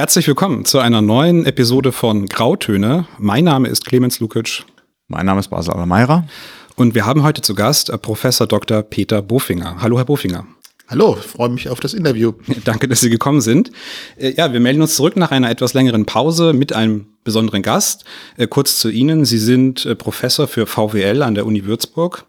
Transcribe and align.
Herzlich 0.00 0.26
willkommen 0.26 0.64
zu 0.64 0.78
einer 0.78 1.02
neuen 1.02 1.44
Episode 1.44 1.92
von 1.92 2.24
Grautöne. 2.24 3.06
Mein 3.18 3.44
Name 3.44 3.68
ist 3.68 3.84
Clemens 3.84 4.18
Lukic. 4.18 4.64
Mein 5.08 5.26
Name 5.26 5.40
ist 5.40 5.48
Basel 5.48 5.74
Alameira. 5.74 6.26
Und 6.74 6.94
wir 6.94 7.04
haben 7.04 7.22
heute 7.22 7.42
zu 7.42 7.54
Gast 7.54 7.92
Professor 8.00 8.46
Dr. 8.46 8.80
Peter 8.80 9.20
Bofinger. 9.20 9.76
Hallo, 9.82 9.98
Herr 9.98 10.06
Bofinger. 10.06 10.46
Hallo, 10.88 11.16
freue 11.16 11.50
mich 11.50 11.68
auf 11.68 11.80
das 11.80 11.92
Interview. 11.92 12.32
Danke, 12.64 12.88
dass 12.88 13.02
Sie 13.02 13.10
gekommen 13.10 13.42
sind. 13.42 13.72
Äh, 14.16 14.32
ja, 14.38 14.54
wir 14.54 14.60
melden 14.60 14.80
uns 14.80 14.96
zurück 14.96 15.16
nach 15.16 15.32
einer 15.32 15.50
etwas 15.50 15.74
längeren 15.74 16.06
Pause 16.06 16.54
mit 16.54 16.72
einem 16.72 17.04
besonderen 17.22 17.60
Gast. 17.60 18.06
Äh, 18.38 18.46
kurz 18.46 18.80
zu 18.80 18.88
Ihnen. 18.88 19.26
Sie 19.26 19.36
sind 19.36 19.84
äh, 19.84 19.94
Professor 19.94 20.48
für 20.48 20.64
VWL 20.64 21.22
an 21.22 21.34
der 21.34 21.44
Uni 21.44 21.66
Würzburg 21.66 22.24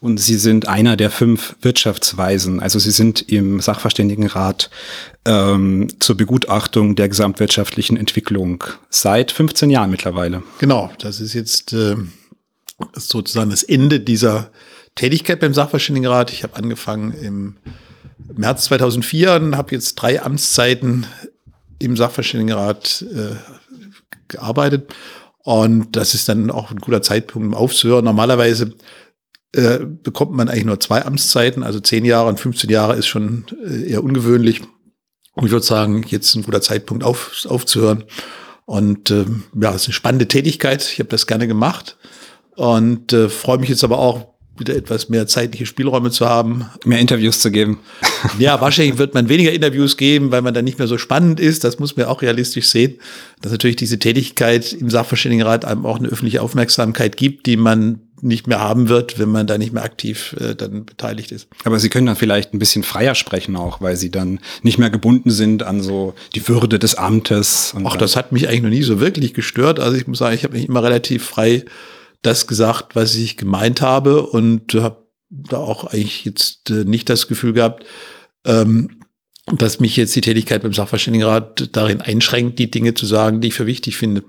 und 0.00 0.18
Sie 0.18 0.36
sind 0.36 0.68
einer 0.68 0.96
der 0.96 1.10
fünf 1.10 1.56
Wirtschaftsweisen. 1.62 2.60
Also 2.60 2.78
Sie 2.78 2.90
sind 2.90 3.28
im 3.28 3.60
Sachverständigenrat 3.60 4.70
ähm, 5.24 5.88
zur 5.98 6.16
Begutachtung 6.16 6.96
der 6.96 7.08
gesamtwirtschaftlichen 7.08 7.96
Entwicklung 7.96 8.62
seit 8.90 9.32
15 9.32 9.70
Jahren 9.70 9.90
mittlerweile. 9.90 10.42
Genau, 10.58 10.90
das 10.98 11.20
ist 11.20 11.34
jetzt 11.34 11.72
äh, 11.72 11.96
sozusagen 12.94 13.50
das 13.50 13.62
Ende 13.62 14.00
dieser 14.00 14.50
Tätigkeit 14.94 15.40
beim 15.40 15.54
Sachverständigenrat. 15.54 16.32
Ich 16.32 16.42
habe 16.42 16.56
angefangen 16.56 17.12
im 17.12 17.56
März 18.34 18.64
2004 18.64 19.34
und 19.34 19.56
habe 19.56 19.74
jetzt 19.74 19.94
drei 19.96 20.22
Amtszeiten 20.22 21.06
im 21.78 21.96
Sachverständigenrat 21.96 23.04
äh, 23.12 23.36
gearbeitet. 24.28 24.94
Und 25.42 25.94
das 25.94 26.14
ist 26.14 26.28
dann 26.28 26.50
auch 26.50 26.70
ein 26.70 26.78
guter 26.78 27.02
Zeitpunkt, 27.02 27.46
um 27.46 27.54
aufzuhören. 27.54 28.04
Normalerweise 28.04 28.74
äh, 29.54 29.78
bekommt 29.80 30.32
man 30.32 30.48
eigentlich 30.48 30.64
nur 30.64 30.80
zwei 30.80 31.04
Amtszeiten, 31.04 31.62
also 31.62 31.80
zehn 31.80 32.04
Jahre 32.04 32.28
und 32.28 32.40
15 32.40 32.70
Jahre 32.70 32.96
ist 32.96 33.06
schon 33.06 33.44
äh, 33.64 33.90
eher 33.90 34.04
ungewöhnlich. 34.04 34.62
Und 35.34 35.46
ich 35.46 35.52
würde 35.52 35.66
sagen, 35.66 36.04
jetzt 36.08 36.34
ein 36.34 36.42
guter 36.42 36.62
Zeitpunkt 36.62 37.04
auf, 37.04 37.46
aufzuhören. 37.48 38.04
Und 38.64 39.10
äh, 39.10 39.26
ja, 39.60 39.70
es 39.70 39.82
ist 39.82 39.88
eine 39.88 39.94
spannende 39.94 40.28
Tätigkeit. 40.28 40.82
Ich 40.90 40.98
habe 40.98 41.10
das 41.10 41.26
gerne 41.26 41.46
gemacht 41.46 41.96
und 42.56 43.12
äh, 43.12 43.28
freue 43.28 43.58
mich 43.58 43.68
jetzt 43.68 43.84
aber 43.84 43.98
auch, 43.98 44.36
wieder 44.58 44.74
etwas 44.74 45.08
mehr 45.08 45.26
zeitliche 45.26 45.66
Spielräume 45.66 46.10
zu 46.10 46.26
haben. 46.26 46.66
Mehr 46.84 46.98
Interviews 46.98 47.40
zu 47.40 47.50
geben. 47.50 47.78
Ja, 48.38 48.60
wahrscheinlich 48.60 48.98
wird 48.98 49.14
man 49.14 49.28
weniger 49.28 49.52
Interviews 49.52 49.96
geben, 49.96 50.32
weil 50.32 50.42
man 50.42 50.52
dann 50.52 50.64
nicht 50.64 50.78
mehr 50.78 50.88
so 50.88 50.98
spannend 50.98 51.38
ist. 51.38 51.62
Das 51.62 51.78
muss 51.78 51.96
man 51.96 52.06
auch 52.06 52.22
realistisch 52.22 52.66
sehen, 52.68 52.98
dass 53.40 53.52
natürlich 53.52 53.76
diese 53.76 53.98
Tätigkeit 53.98 54.72
im 54.72 54.90
Sachverständigenrat 54.90 55.64
einem 55.64 55.86
auch 55.86 55.98
eine 55.98 56.08
öffentliche 56.08 56.42
Aufmerksamkeit 56.42 57.16
gibt, 57.16 57.46
die 57.46 57.56
man 57.56 58.00
nicht 58.22 58.46
mehr 58.46 58.60
haben 58.60 58.88
wird, 58.88 59.18
wenn 59.18 59.28
man 59.28 59.46
da 59.46 59.58
nicht 59.58 59.72
mehr 59.72 59.84
aktiv 59.84 60.34
äh, 60.40 60.54
dann 60.54 60.84
beteiligt 60.84 61.32
ist. 61.32 61.48
Aber 61.64 61.78
Sie 61.78 61.88
können 61.88 62.06
dann 62.06 62.16
vielleicht 62.16 62.54
ein 62.54 62.58
bisschen 62.58 62.82
freier 62.82 63.14
sprechen 63.14 63.56
auch, 63.56 63.80
weil 63.80 63.96
Sie 63.96 64.10
dann 64.10 64.40
nicht 64.62 64.78
mehr 64.78 64.90
gebunden 64.90 65.30
sind 65.30 65.62
an 65.62 65.82
so 65.82 66.14
die 66.34 66.46
Würde 66.48 66.78
des 66.78 66.94
Amtes. 66.94 67.74
Ach, 67.84 67.96
das 67.96 68.16
hat 68.16 68.32
mich 68.32 68.48
eigentlich 68.48 68.62
noch 68.62 68.70
nie 68.70 68.82
so 68.82 69.00
wirklich 69.00 69.34
gestört. 69.34 69.80
Also 69.80 69.96
ich 69.96 70.06
muss 70.06 70.18
sagen, 70.18 70.34
ich 70.34 70.44
habe 70.44 70.54
mich 70.54 70.68
immer 70.68 70.82
relativ 70.82 71.24
frei 71.24 71.64
das 72.22 72.46
gesagt, 72.46 72.96
was 72.96 73.14
ich 73.14 73.36
gemeint 73.36 73.80
habe 73.80 74.26
und 74.26 74.74
habe 74.74 75.06
da 75.30 75.58
auch 75.58 75.84
eigentlich 75.84 76.24
jetzt 76.24 76.70
äh, 76.70 76.84
nicht 76.84 77.08
das 77.08 77.28
Gefühl 77.28 77.52
gehabt, 77.52 77.84
ähm, 78.44 79.00
dass 79.46 79.80
mich 79.80 79.96
jetzt 79.96 80.14
die 80.16 80.20
Tätigkeit 80.20 80.62
beim 80.62 80.72
Sachverständigenrat 80.72 81.68
darin 81.72 82.00
einschränkt, 82.00 82.58
die 82.58 82.70
Dinge 82.70 82.94
zu 82.94 83.06
sagen, 83.06 83.40
die 83.40 83.48
ich 83.48 83.54
für 83.54 83.66
wichtig 83.66 83.96
finde. 83.96 84.24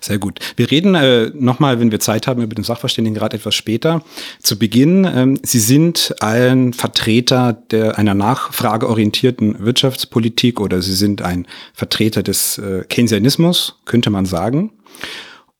Sehr 0.00 0.18
gut. 0.18 0.38
Wir 0.56 0.70
reden 0.70 0.94
äh, 0.94 1.30
nochmal, 1.34 1.80
wenn 1.80 1.90
wir 1.90 2.00
Zeit 2.00 2.26
haben, 2.26 2.42
über 2.42 2.54
den 2.54 2.64
Sachverständigenrat 2.64 3.34
etwas 3.34 3.54
später. 3.54 4.02
Zu 4.40 4.58
Beginn, 4.58 5.04
ähm, 5.04 5.38
Sie 5.42 5.60
sind 5.60 6.14
ein 6.20 6.72
Vertreter 6.72 7.52
der, 7.52 7.98
einer 7.98 8.14
nachfrageorientierten 8.14 9.64
Wirtschaftspolitik 9.64 10.60
oder 10.60 10.82
Sie 10.82 10.94
sind 10.94 11.22
ein 11.22 11.46
Vertreter 11.74 12.22
des 12.22 12.58
äh, 12.58 12.84
Keynesianismus, 12.88 13.80
könnte 13.84 14.10
man 14.10 14.26
sagen. 14.26 14.72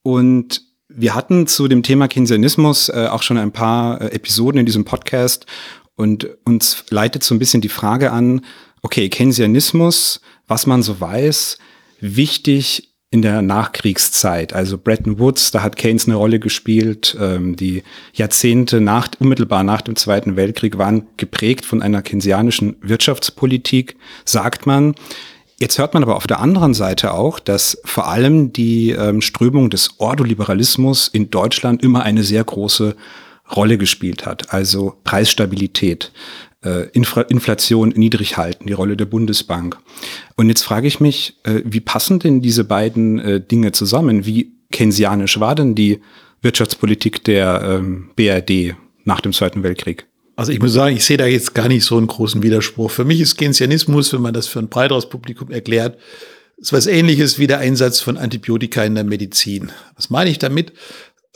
Und 0.03 0.63
wir 0.89 1.15
hatten 1.15 1.47
zu 1.47 1.69
dem 1.69 1.83
Thema 1.83 2.09
Keynesianismus 2.09 2.89
äh, 2.89 3.09
auch 3.11 3.23
schon 3.23 3.39
ein 3.39 3.53
paar 3.53 4.01
äh, 4.01 4.07
Episoden 4.09 4.61
in 4.61 4.67
diesem 4.67 4.85
Podcast 4.85 5.47
und 5.97 6.29
uns 6.45 6.85
leitet 6.91 7.25
so 7.25 7.35
ein 7.35 7.39
bisschen 7.39 7.61
die 7.61 7.69
Frage 7.69 8.13
an, 8.13 8.45
okay, 8.83 9.09
Keynesianismus, 9.09 10.21
was 10.47 10.67
man 10.67 10.83
so 10.83 11.01
weiß, 11.01 11.59
wichtig 12.01 12.92
in 13.13 13.21
der 13.21 13.43
Nachkriegszeit. 13.43 14.55
Also 14.55 14.79
Bretton 14.79 15.19
Woods, 15.19 15.51
da 15.51 15.63
hat 15.63 15.77
Keynes 15.77 16.07
eine 16.07 16.17
Rolle 16.17 16.41
gespielt. 16.41 17.15
Ähm, 17.21 17.57
die 17.57 17.83
Jahrzehnte 18.15 18.81
nach, 18.81 19.09
unmittelbar 19.19 19.63
nach 19.65 19.83
dem 19.83 19.97
Zweiten 19.97 20.35
Weltkrieg 20.35 20.79
waren 20.79 21.07
geprägt 21.19 21.67
von 21.67 21.83
einer 21.83 22.01
keynesianischen 22.01 22.77
Wirtschaftspolitik, 22.81 23.97
sagt 24.25 24.67
man. 24.67 24.95
Jetzt 25.61 25.79
hört 25.79 25.93
man 25.93 26.03
aber 26.03 26.17
auf 26.17 26.27
der 26.27 26.41
anderen 26.41 26.73
Seite 26.73 27.13
auch, 27.13 27.39
dass 27.39 27.79
vor 27.85 28.09
allem 28.09 28.55
die 28.55 28.91
ähm, 28.93 29.21
Strömung 29.21 29.69
des 29.69 30.01
Ordoliberalismus 30.01 31.07
in 31.09 31.31
Deutschland 31.31 31.83
immer 31.83 32.03
eine 32.05 32.25
sehr 32.25 32.43
große 32.43 32.97
Rolle 33.55 33.77
gespielt 33.77 34.25
hat. 34.25 34.55
Also 34.55 34.97
Preisstabilität, 35.05 36.13
äh, 36.65 36.89
Infra 36.93 37.23
Inflation 37.23 37.91
niedrig 37.91 38.37
halten, 38.37 38.67
die 38.67 38.73
Rolle 38.73 38.97
der 38.97 39.07
Bundesbank. 39.07 39.79
Und 40.37 40.49
jetzt 40.49 40.63
frage 40.63 40.87
ich 40.87 41.01
mich, 41.01 41.37
äh, 41.45 41.63
wie 41.65 41.81
passen 41.81 42.19
denn 42.19 42.41
diese 42.41 42.65
beiden 42.65 43.19
äh, 43.19 43.41
Dinge 43.41 43.73
zusammen? 43.73 44.27
Wie 44.27 44.53
keynesianisch 44.71 45.41
war 45.41 45.55
denn 45.55 45.75
die 45.75 46.01
Wirtschaftspolitik 46.41 47.25
der 47.25 47.63
ähm, 47.63 48.11
BRD 48.17 48.75
nach 49.05 49.21
dem 49.21 49.33
Zweiten 49.33 49.63
Weltkrieg? 49.63 50.07
Also 50.35 50.53
ich 50.53 50.61
muss 50.61 50.73
sagen, 50.73 50.97
ich 50.97 51.05
sehe 51.05 51.19
da 51.19 51.27
jetzt 51.27 51.55
gar 51.55 51.69
nicht 51.69 51.85
so 51.85 51.99
einen 51.99 52.07
großen 52.07 52.43
Widerspruch. 52.43 52.91
Für 52.91 53.05
mich 53.05 53.21
ist 53.21 53.37
Keynesianismus, 53.37 54.13
wenn 54.13 54.23
man 54.23 54.35
das 54.35 54.47
für 54.47 54.59
ein 54.59 54.69
breiteres 54.69 55.09
Publikum 55.09 55.51
erklärt, 55.51 55.99
ist 56.57 56.73
was 56.73 56.87
ähnliches 56.87 57.39
wie 57.39 57.47
der 57.47 57.59
Einsatz 57.59 58.01
von 58.01 58.17
Antibiotika 58.17 58.85
in 58.85 58.95
der 58.95 59.05
Medizin. 59.05 59.73
Was 59.97 60.11
meine 60.11 60.31
ich 60.31 60.39
damit? 60.39 60.73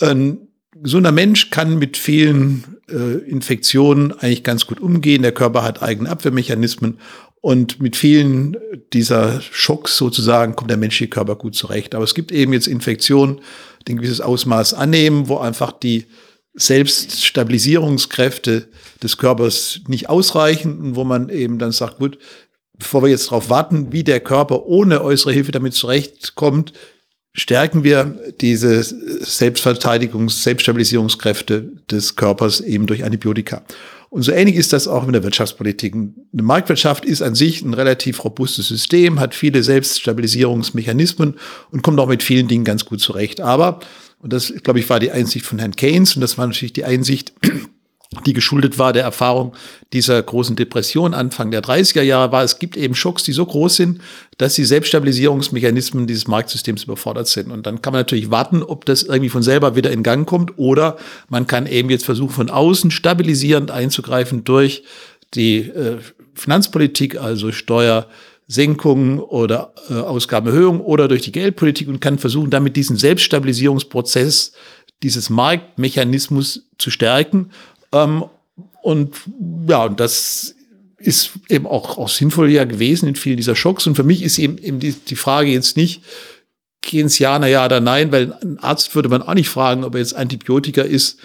Ein 0.00 0.46
gesunder 0.82 1.12
Mensch 1.12 1.50
kann 1.50 1.78
mit 1.78 1.97
vielen 1.97 2.76
äh, 2.88 3.19
Infektionen 3.28 4.12
eigentlich 4.12 4.42
ganz 4.42 4.66
gut 4.66 4.81
umgehen. 4.81 5.22
Der 5.22 5.32
Körper 5.32 5.62
hat 5.62 5.82
eigene 5.82 6.10
Abwehrmechanismen 6.10 6.98
und 7.41 7.81
mit 7.81 7.97
vielen 7.97 8.56
dieser 8.92 9.41
Schocks 9.41 9.97
sozusagen 9.97 10.54
kommt 10.56 10.70
der 10.70 10.76
menschliche 10.76 11.10
Körper 11.10 11.37
gut 11.37 11.54
zurecht. 11.54 11.94
Aber 11.94 12.04
es 12.04 12.14
gibt 12.14 12.32
eben 12.32 12.53
jetzt 12.53 12.66
Infektionen, 12.66 13.41
die 13.87 13.92
ein 13.92 13.98
gewisses 13.98 14.20
Ausmaß 14.20 14.75
annehmen, 14.75 15.28
wo 15.28 15.38
einfach 15.38 15.70
die 15.72 16.06
Selbststabilisierungskräfte 16.54 18.69
des 19.03 19.19
Körpers 19.19 19.81
nicht 19.87 20.08
ausreichen 20.08 20.78
und 20.78 20.97
wo 20.97 21.04
man 21.04 21.28
eben 21.28 21.58
dann 21.58 21.70
sagt, 21.70 21.98
gut, 21.98 22.19
bevor 22.78 23.03
wir 23.03 23.10
jetzt 23.10 23.26
darauf 23.26 23.50
warten, 23.50 23.93
wie 23.93 24.04
der 24.04 24.20
Körper 24.20 24.64
ohne 24.66 25.03
äußere 25.03 25.32
Hilfe 25.32 25.53
damit 25.53 25.75
zurechtkommt, 25.75 26.72
stärken 27.37 27.85
wir 27.85 28.17
diese 28.41 28.81
Selbstverteidigungs-, 28.81 30.43
Selbststabilisierungskräfte 30.43 31.71
des 31.91 32.17
Körpers 32.17 32.61
eben 32.61 32.87
durch 32.87 33.05
Antibiotika. 33.05 33.63
Und 34.09 34.23
so 34.23 34.33
ähnlich 34.33 34.57
ist 34.57 34.73
das 34.73 34.89
auch 34.89 35.05
mit 35.05 35.15
der 35.15 35.23
Wirtschaftspolitik. 35.23 35.95
Eine 35.95 36.43
Marktwirtschaft 36.43 37.05
ist 37.05 37.23
an 37.23 37.35
sich 37.35 37.63
ein 37.63 37.75
relativ 37.75 38.25
robustes 38.25 38.69
System, 38.69 39.21
hat 39.21 39.35
viele 39.35 39.63
Selbststabilisierungsmechanismen 39.63 41.35
und 41.71 41.83
kommt 41.83 42.01
auch 42.01 42.09
mit 42.09 42.23
vielen 42.23 42.49
Dingen 42.49 42.65
ganz 42.65 42.85
gut 42.85 43.01
zurecht. 43.01 43.41
Aber 43.41 43.81
und 44.21 44.33
das, 44.33 44.53
glaube 44.63 44.79
ich, 44.79 44.89
war 44.89 44.99
die 44.99 45.13
Einsicht 45.13 45.45
von 45.45 45.59
Herrn 45.59 45.77
Keynes. 45.77 46.17
Und 46.17 46.23
das 46.23 46.39
war 46.39 46.47
natürlich 46.47 46.73
die 46.73 46.85
Einsicht, 46.85 47.33
die 48.25 48.32
geschuldet 48.32 48.78
war 48.78 48.93
der 48.93 49.03
Erfahrung 49.03 49.53
dieser 49.93 50.22
großen 50.22 50.56
Depression 50.56 51.15
Anfang 51.15 51.50
der 51.50 51.62
30er 51.62 52.03
Jahre 52.03 52.32
war, 52.32 52.43
es 52.43 52.59
gibt 52.59 52.77
eben 52.77 52.94
Schocks, 52.94 53.22
die 53.25 53.32
so 53.32 53.44
groß 53.44 53.77
sind, 53.77 54.00
dass 54.38 54.54
die 54.54 54.65
Selbststabilisierungsmechanismen 54.65 56.06
dieses 56.06 56.26
Marktsystems 56.28 56.84
überfordert 56.84 57.28
sind. 57.28 57.50
Und 57.50 57.66
dann 57.66 57.82
kann 57.82 57.93
man 57.93 58.00
natürlich 58.00 58.31
warten, 58.31 58.62
ob 58.62 58.84
das 58.84 59.03
irgendwie 59.03 59.28
von 59.28 59.43
selber 59.43 59.76
wieder 59.76 59.91
in 59.91 60.03
Gang 60.03 60.26
kommt 60.26 60.59
oder 60.59 60.97
man 61.28 61.47
kann 61.47 61.66
eben 61.66 61.91
jetzt 61.91 62.05
versuchen, 62.05 62.32
von 62.32 62.50
außen 62.50 62.91
stabilisierend 62.91 63.71
einzugreifen 63.71 64.44
durch 64.44 64.84
die 65.34 65.59
äh, 65.59 65.99
Finanzpolitik, 66.34 67.21
also 67.21 67.53
Steuer, 67.53 68.06
Senkungen 68.49 69.19
oder 69.19 69.75
äh, 69.91 69.94
Ausgabenerhöhungen 69.94 70.81
oder 70.81 71.08
durch 71.08 71.23
die 71.23 71.32
Geldpolitik 71.32 71.88
und 71.88 72.00
kann 72.00 72.19
versuchen, 72.19 72.50
damit 72.50 72.76
diesen 72.76 72.96
Selbststabilisierungsprozess 72.96 74.52
dieses 75.02 75.31
Marktmechanismus 75.31 76.69
zu 76.79 76.91
stärken. 76.91 77.50
Ähm, 78.04 78.25
und 78.82 79.16
ja, 79.69 79.84
und 79.84 80.00
das 80.00 80.54
ist 80.98 81.32
eben 81.48 81.66
auch, 81.66 81.98
auch 81.98 82.08
sinnvoll 82.08 82.50
ja 82.50 82.64
gewesen 82.64 83.08
in 83.08 83.16
vielen 83.16 83.37
dieser 83.37 83.54
Schocks. 83.54 83.87
Und 83.87 83.96
für 83.96 84.04
mich 84.04 84.22
ist 84.22 84.38
eben, 84.38 84.58
eben 84.58 84.81
die, 84.81 84.93
die 84.93 85.16
Frage 85.16 85.50
jetzt 85.50 85.76
nicht, 85.76 86.02
Keynesianer 86.82 87.48
ja 87.48 87.64
oder 87.64 87.81
nein, 87.81 88.12
weil 88.12 88.32
ein 88.43 88.58
Arzt 88.60 88.94
würde 88.94 89.08
man 89.08 89.22
auch 89.22 89.34
nicht 89.34 89.48
fragen, 89.48 89.84
ob 89.84 89.94
er 89.94 90.00
jetzt 90.00 90.14
Antibiotika 90.14 90.82
ist 90.82 91.19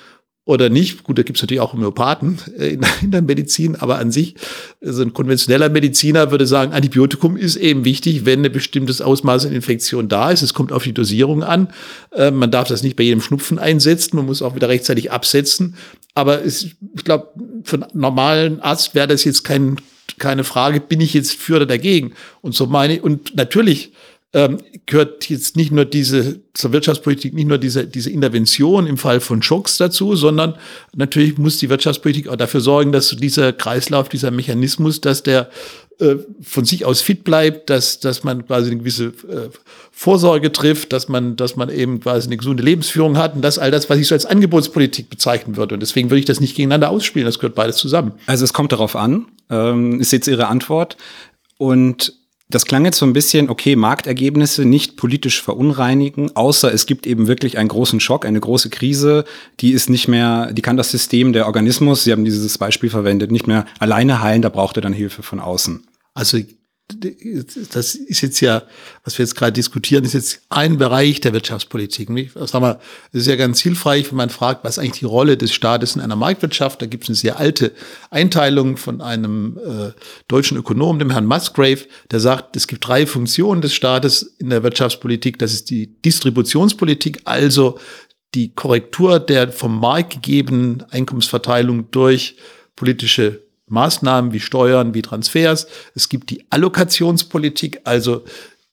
oder 0.46 0.70
nicht. 0.70 1.04
Gut, 1.04 1.18
da 1.18 1.24
gibt 1.24 1.38
es 1.38 1.44
natürlich 1.44 1.62
auch 1.62 1.74
Homöopathen 1.74 2.40
äh, 2.58 2.78
in, 3.02 3.12
der 3.12 3.22
Medizin, 3.22 3.76
aber 3.76 4.00
an 4.00 4.12
sich, 4.12 4.36
so 4.82 5.04
ein 5.04 5.14
konventioneller 5.14 5.70
Mediziner 5.70 6.32
würde 6.32 6.48
sagen, 6.48 6.74
Antibiotikum 6.74 7.38
ist 7.38 7.56
eben 7.56 7.86
wichtig, 7.86 8.26
wenn 8.26 8.44
ein 8.44 8.52
bestimmtes 8.52 9.02
Ausmaß 9.02 9.46
an 9.46 9.54
Infektion 9.54 10.10
da 10.10 10.32
ist. 10.32 10.42
Es 10.42 10.54
kommt 10.54 10.72
auf 10.72 10.84
die 10.84 10.94
Dosierung 10.94 11.44
an. 11.44 11.70
Äh, 12.12 12.32
man 12.32 12.52
darf 12.52 12.68
das 12.68 12.84
nicht 12.84 12.96
bei 12.96 13.04
jedem 13.04 13.22
Schnupfen 13.22 13.60
einsetzen, 13.60 14.18
man 14.18 14.26
muss 14.26 14.42
auch 14.42 14.56
wieder 14.56 14.70
rechtzeitig 14.70 15.12
absetzen. 15.12 15.76
Aber 16.14 16.44
es, 16.44 16.64
ich 16.64 17.04
glaube, 17.04 17.30
für 17.64 17.78
einen 17.78 17.86
normalen 17.94 18.60
Arzt 18.60 18.96
wäre 18.96 19.08
das 19.08 19.24
jetzt 19.24 19.44
kein 19.44 19.78
keine 20.18 20.44
Frage, 20.44 20.82
bin 20.82 21.02
ich 21.02 21.14
jetzt 21.14 21.34
für 21.34 21.56
oder 21.56 21.66
dagegen? 21.66 22.14
Und 22.42 22.54
so 22.54 22.68
meine, 22.68 23.02
und 23.02 23.36
natürlich 23.36 23.92
ähm, 24.34 24.60
gehört 24.86 25.30
jetzt 25.30 25.58
nicht 25.58 25.72
nur 25.72 25.84
diese 25.84 26.40
zur 26.54 26.72
Wirtschaftspolitik 26.72 27.34
nicht 27.34 27.48
nur 27.48 27.58
diese 27.58 27.86
diese 27.86 28.10
Intervention 28.10 28.88
im 28.88 28.98
Fall 28.98 29.20
von 29.20 29.42
Schocks 29.42 29.78
dazu, 29.78 30.16
sondern 30.16 30.56
natürlich 30.96 31.38
muss 31.38 31.58
die 31.58 31.70
Wirtschaftspolitik 31.70 32.30
auch 32.30 32.38
dafür 32.38 32.62
sorgen, 32.62 32.94
dass 32.94 33.10
dieser 33.10 33.52
Kreislauf, 33.52 34.08
dieser 34.08 34.32
Mechanismus, 34.32 35.02
dass 35.02 35.24
der 35.24 35.50
äh, 36.00 36.16
von 36.42 36.64
sich 36.64 36.86
aus 36.86 37.02
fit 37.02 37.26
bleibt, 37.26 37.70
dass 37.70 38.00
dass 38.00 38.24
man 38.24 38.46
quasi 38.48 38.72
eine 38.72 38.80
gewisse 38.80 39.08
äh, 39.08 39.50
Vorsorge 39.92 40.54
trifft, 40.54 40.94
dass 40.94 41.10
man 41.10 41.36
dass 41.36 41.58
man 41.58 41.70
eben 41.70 42.00
quasi 42.00 42.28
eine 42.28 42.38
gesunde 42.38 42.64
Lebensführung 42.64 43.18
hat 43.18 43.36
und 43.36 43.42
das 43.42 43.60
all 43.60 43.72
das, 43.72 43.90
was 43.90 44.00
ich 44.00 44.08
so 44.08 44.16
als 44.16 44.26
Angebotspolitik 44.26 45.10
bezeichnen 45.10 45.58
würde. 45.58 45.74
Und 45.74 45.82
deswegen 45.82 46.10
würde 46.10 46.20
ich 46.20 46.26
das 46.26 46.40
nicht 46.40 46.56
gegeneinander 46.56 46.90
ausspielen. 46.90 47.26
Das 47.26 47.38
gehört 47.38 47.56
beides 47.56 47.76
zusammen. 47.76 48.14
Also 48.28 48.46
es 48.46 48.54
kommt 48.54 48.72
darauf 48.72 48.96
an, 48.96 49.26
ähm, 49.50 50.00
ist 50.00 50.14
jetzt 50.14 50.28
Ihre 50.28 50.48
Antwort 50.48 50.96
und 51.58 52.21
das 52.54 52.66
klang 52.66 52.86
jetzt 52.86 52.98
so 52.98 53.06
ein 53.06 53.14
bisschen, 53.14 53.50
okay, 53.50 53.76
Marktergebnisse 53.76 54.66
nicht 54.66 54.98
politisch 54.98 55.42
verunreinigen, 55.42 56.36
außer 56.36 56.74
es 56.74 56.86
gibt 56.86 57.08
eben 57.08 57.28
wirklich 57.28 57.58
einen 57.58 57.70
großen 57.70 58.00
Schock, 58.00 58.26
eine 58.26 58.40
große 58.40 58.70
Krise, 58.70 59.26
die 59.60 59.72
ist 59.72 59.90
nicht 59.90 60.08
mehr, 60.08 60.52
die 60.54 60.62
kann 60.62 60.78
das 60.78 60.92
System, 60.92 61.34
der 61.34 61.48
Organismus, 61.48 62.04
Sie 62.04 62.12
haben 62.12 62.26
dieses 62.26 62.58
Beispiel 62.58 62.90
verwendet, 62.90 63.32
nicht 63.32 63.48
mehr 63.48 63.66
alleine 63.80 64.22
heilen, 64.22 64.42
da 64.42 64.50
braucht 64.50 64.78
er 64.78 64.82
dann 64.82 64.94
Hilfe 64.94 65.24
von 65.24 65.40
außen. 65.40 65.84
Also 66.14 66.38
das 66.96 67.96
ist 67.96 68.22
jetzt 68.22 68.40
ja, 68.42 68.64
was 69.04 69.18
wir 69.18 69.24
jetzt 69.24 69.36
gerade 69.36 69.54
diskutieren, 69.54 70.04
ist 70.04 70.14
jetzt 70.14 70.42
ein 70.50 70.78
Bereich 70.78 71.22
der 71.22 71.34
Wirtschaftspolitik. 71.34 72.10
Sag 72.36 72.62
mal, 72.62 72.80
es 73.12 73.22
ist 73.22 73.28
ja 73.28 73.36
ganz 73.36 73.62
hilfreich, 73.62 74.10
wenn 74.10 74.18
man 74.18 74.30
fragt, 74.30 74.64
was 74.64 74.80
eigentlich 74.80 75.00
die 75.00 75.06
Rolle 75.06 75.38
des 75.38 75.54
Staates 75.54 75.96
in 75.96 76.02
einer 76.02 76.16
Marktwirtschaft. 76.16 76.82
Da 76.82 76.86
gibt 76.86 77.04
es 77.04 77.10
eine 77.10 77.16
sehr 77.16 77.40
alte 77.40 77.72
Einteilung 78.10 78.78
von 78.78 79.02
einem 79.02 79.58
äh, 79.58 79.92
deutschen 80.28 80.58
Ökonom, 80.58 81.00
dem 81.00 81.12
Herrn 81.12 81.26
Musgrave, 81.26 81.86
der 82.12 82.20
sagt, 82.20 82.56
es 82.56 82.68
gibt 82.68 82.88
drei 82.88 83.06
Funktionen 83.06 83.62
des 83.62 83.74
Staates 83.74 84.36
in 84.40 84.50
der 84.50 84.64
Wirtschaftspolitik. 84.64 85.40
Das 85.40 85.54
ist 85.54 85.70
die 85.70 86.02
Distributionspolitik, 86.02 87.22
also 87.26 87.80
die 88.34 88.54
Korrektur 88.54 89.20
der 89.20 89.52
vom 89.52 89.80
Markt 89.80 90.14
gegebenen 90.14 90.84
Einkommensverteilung 90.90 91.92
durch 91.92 92.38
politische 92.76 93.42
Maßnahmen 93.72 94.34
wie 94.34 94.40
Steuern, 94.40 94.94
wie 94.94 95.02
Transfers. 95.02 95.68
Es 95.96 96.10
gibt 96.10 96.30
die 96.30 96.46
Allokationspolitik, 96.50 97.82
also 97.84 98.24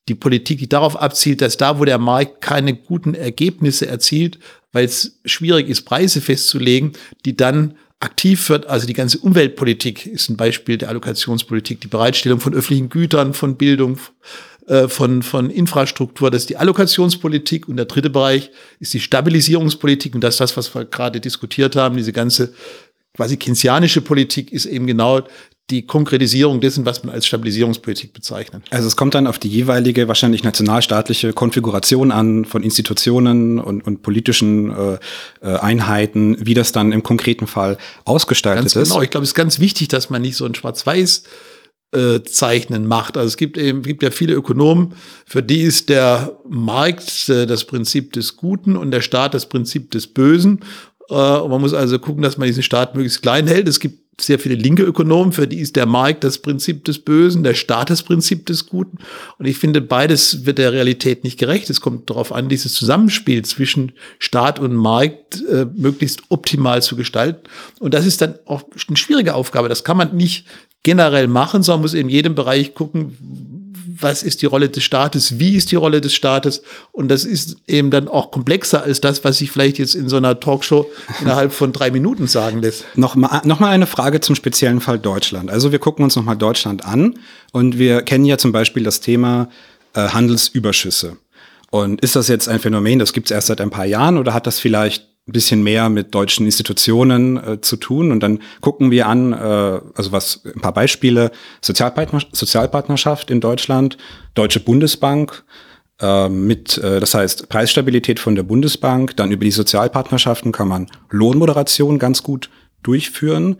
die 0.08 0.14
Politik, 0.14 0.58
die 0.58 0.68
darauf 0.68 1.00
abzielt, 1.00 1.40
dass 1.40 1.56
da, 1.56 1.78
wo 1.78 1.84
der 1.84 1.98
Markt 1.98 2.40
keine 2.40 2.74
guten 2.74 3.14
Ergebnisse 3.14 3.86
erzielt, 3.86 4.38
weil 4.72 4.84
es 4.84 5.20
schwierig 5.24 5.68
ist, 5.68 5.82
Preise 5.82 6.20
festzulegen, 6.20 6.92
die 7.24 7.36
dann 7.36 7.76
aktiv 8.00 8.48
wird. 8.48 8.66
Also 8.66 8.86
die 8.86 8.92
ganze 8.92 9.18
Umweltpolitik 9.18 10.06
ist 10.06 10.28
ein 10.28 10.36
Beispiel 10.36 10.78
der 10.78 10.88
Allokationspolitik, 10.88 11.80
die 11.80 11.88
Bereitstellung 11.88 12.40
von 12.40 12.54
öffentlichen 12.54 12.88
Gütern, 12.88 13.34
von 13.34 13.56
Bildung, 13.56 13.98
äh, 14.68 14.88
von, 14.88 15.22
von 15.22 15.50
Infrastruktur. 15.50 16.30
Das 16.30 16.42
ist 16.42 16.50
die 16.50 16.58
Allokationspolitik. 16.58 17.68
Und 17.68 17.76
der 17.76 17.86
dritte 17.86 18.10
Bereich 18.10 18.50
ist 18.80 18.94
die 18.94 19.00
Stabilisierungspolitik. 19.00 20.14
Und 20.14 20.22
das 20.22 20.34
ist 20.34 20.40
das, 20.40 20.56
was 20.56 20.74
wir 20.74 20.84
gerade 20.84 21.20
diskutiert 21.20 21.74
haben, 21.74 21.96
diese 21.96 22.12
ganze 22.12 22.52
quasi 23.18 23.36
keynesianische 23.36 24.00
Politik 24.00 24.52
ist 24.52 24.64
eben 24.64 24.86
genau 24.86 25.22
die 25.70 25.84
Konkretisierung 25.84 26.60
dessen, 26.60 26.86
was 26.86 27.02
man 27.02 27.12
als 27.12 27.26
Stabilisierungspolitik 27.26 28.12
bezeichnet. 28.12 28.62
Also 28.70 28.86
es 28.86 28.94
kommt 28.94 29.16
dann 29.16 29.26
auf 29.26 29.40
die 29.40 29.48
jeweilige, 29.48 30.06
wahrscheinlich 30.06 30.44
nationalstaatliche 30.44 31.32
Konfiguration 31.32 32.12
an 32.12 32.44
von 32.44 32.62
Institutionen 32.62 33.58
und, 33.58 33.82
und 33.82 34.02
politischen 34.02 34.70
äh, 34.70 34.98
äh 35.42 35.58
Einheiten, 35.58 36.36
wie 36.46 36.54
das 36.54 36.70
dann 36.70 36.92
im 36.92 37.02
konkreten 37.02 37.48
Fall 37.48 37.76
ausgestaltet 38.04 38.62
ganz 38.62 38.76
ist. 38.76 38.88
Genau, 38.90 39.02
ich 39.02 39.10
glaube, 39.10 39.24
es 39.24 39.30
ist 39.30 39.34
ganz 39.34 39.58
wichtig, 39.58 39.88
dass 39.88 40.10
man 40.10 40.22
nicht 40.22 40.36
so 40.36 40.46
ein 40.46 40.54
Schwarz-Weiß 40.54 41.24
äh, 41.90 42.22
Zeichnen 42.22 42.86
macht. 42.86 43.16
Also 43.16 43.26
es 43.26 43.36
gibt 43.36 43.58
eben 43.58 43.82
gibt 43.82 44.04
ja 44.04 44.12
viele 44.12 44.34
Ökonomen, 44.34 44.94
für 45.26 45.42
die 45.42 45.62
ist 45.62 45.88
der 45.88 46.38
Markt 46.48 47.28
äh, 47.28 47.46
das 47.46 47.64
Prinzip 47.64 48.12
des 48.12 48.36
Guten 48.36 48.76
und 48.76 48.92
der 48.92 49.00
Staat 49.00 49.34
das 49.34 49.48
Prinzip 49.48 49.90
des 49.90 50.06
Bösen. 50.06 50.60
Äh, 51.08 51.14
und 51.14 51.50
man 51.50 51.60
muss 51.60 51.74
also 51.74 51.98
gucken, 51.98 52.22
dass 52.22 52.38
man 52.38 52.46
diesen 52.46 52.62
Staat 52.62 52.94
möglichst 52.94 53.22
klein 53.22 53.46
hält. 53.46 53.68
Es 53.68 53.80
gibt 53.80 54.08
sehr 54.20 54.38
viele 54.38 54.56
linke 54.56 54.82
Ökonomen, 54.82 55.32
für 55.32 55.46
die 55.46 55.60
ist 55.60 55.76
der 55.76 55.86
Markt 55.86 56.24
das 56.24 56.38
Prinzip 56.38 56.84
des 56.84 56.98
Bösen, 56.98 57.44
der 57.44 57.54
Staat 57.54 57.90
das 57.90 58.02
Prinzip 58.02 58.46
des 58.46 58.66
Guten. 58.66 58.98
Und 59.38 59.46
ich 59.46 59.58
finde, 59.58 59.80
beides 59.80 60.44
wird 60.44 60.58
der 60.58 60.72
Realität 60.72 61.22
nicht 61.22 61.38
gerecht. 61.38 61.70
Es 61.70 61.80
kommt 61.80 62.10
darauf 62.10 62.32
an, 62.32 62.48
dieses 62.48 62.74
Zusammenspiel 62.74 63.44
zwischen 63.44 63.92
Staat 64.18 64.58
und 64.58 64.74
Markt 64.74 65.42
äh, 65.48 65.66
möglichst 65.72 66.22
optimal 66.30 66.82
zu 66.82 66.96
gestalten. 66.96 67.48
Und 67.78 67.94
das 67.94 68.06
ist 68.06 68.20
dann 68.20 68.34
auch 68.44 68.64
eine 68.88 68.96
schwierige 68.96 69.34
Aufgabe. 69.34 69.68
Das 69.68 69.84
kann 69.84 69.96
man 69.96 70.16
nicht 70.16 70.46
generell 70.82 71.28
machen, 71.28 71.62
sondern 71.62 71.82
muss 71.82 71.94
in 71.94 72.08
jedem 72.08 72.34
Bereich 72.34 72.74
gucken, 72.74 73.16
was 74.00 74.22
ist 74.22 74.42
die 74.42 74.46
Rolle 74.46 74.68
des 74.68 74.82
Staates, 74.82 75.38
wie 75.38 75.56
ist 75.56 75.70
die 75.70 75.76
Rolle 75.76 76.00
des 76.00 76.14
Staates. 76.14 76.62
Und 76.92 77.08
das 77.08 77.24
ist 77.24 77.56
eben 77.66 77.90
dann 77.90 78.08
auch 78.08 78.30
komplexer 78.30 78.82
als 78.82 79.00
das, 79.00 79.24
was 79.24 79.38
sich 79.38 79.50
vielleicht 79.50 79.78
jetzt 79.78 79.94
in 79.94 80.08
so 80.08 80.16
einer 80.16 80.38
Talkshow 80.38 80.90
innerhalb 81.20 81.52
von 81.52 81.72
drei 81.72 81.90
Minuten 81.90 82.26
sagen 82.26 82.62
lässt. 82.62 82.84
Nochmal 82.96 83.42
noch 83.44 83.60
mal 83.60 83.70
eine 83.70 83.86
Frage 83.86 84.20
zum 84.20 84.34
speziellen 84.34 84.80
Fall 84.80 84.98
Deutschland. 84.98 85.50
Also 85.50 85.72
wir 85.72 85.78
gucken 85.78 86.04
uns 86.04 86.16
nochmal 86.16 86.36
Deutschland 86.36 86.84
an 86.84 87.14
und 87.52 87.78
wir 87.78 88.02
kennen 88.02 88.24
ja 88.24 88.38
zum 88.38 88.52
Beispiel 88.52 88.82
das 88.82 89.00
Thema 89.00 89.48
äh, 89.94 90.08
Handelsüberschüsse. 90.08 91.16
Und 91.70 92.00
ist 92.00 92.16
das 92.16 92.28
jetzt 92.28 92.48
ein 92.48 92.60
Phänomen, 92.60 92.98
das 92.98 93.12
gibt 93.12 93.26
es 93.26 93.30
erst 93.30 93.48
seit 93.48 93.60
ein 93.60 93.70
paar 93.70 93.84
Jahren 93.84 94.16
oder 94.16 94.32
hat 94.32 94.46
das 94.46 94.58
vielleicht 94.58 95.06
ein 95.28 95.32
bisschen 95.32 95.62
mehr 95.62 95.88
mit 95.90 96.14
deutschen 96.14 96.46
Institutionen 96.46 97.36
äh, 97.36 97.60
zu 97.60 97.76
tun. 97.76 98.10
Und 98.10 98.22
dann 98.22 98.40
gucken 98.60 98.90
wir 98.90 99.06
an, 99.06 99.32
äh, 99.32 99.36
also 99.36 100.10
was, 100.10 100.42
ein 100.44 100.60
paar 100.60 100.72
Beispiele, 100.72 101.30
Sozialpartner, 101.60 102.22
Sozialpartnerschaft 102.32 103.30
in 103.30 103.40
Deutschland, 103.40 103.98
Deutsche 104.34 104.60
Bundesbank, 104.60 105.44
äh, 106.00 106.28
mit, 106.28 106.78
äh, 106.78 107.00
das 107.00 107.14
heißt 107.14 107.48
Preisstabilität 107.48 108.18
von 108.18 108.34
der 108.34 108.42
Bundesbank, 108.42 109.16
dann 109.16 109.30
über 109.30 109.44
die 109.44 109.50
Sozialpartnerschaften 109.50 110.50
kann 110.52 110.68
man 110.68 110.86
Lohnmoderation 111.10 111.98
ganz 111.98 112.22
gut 112.22 112.50
durchführen. 112.82 113.56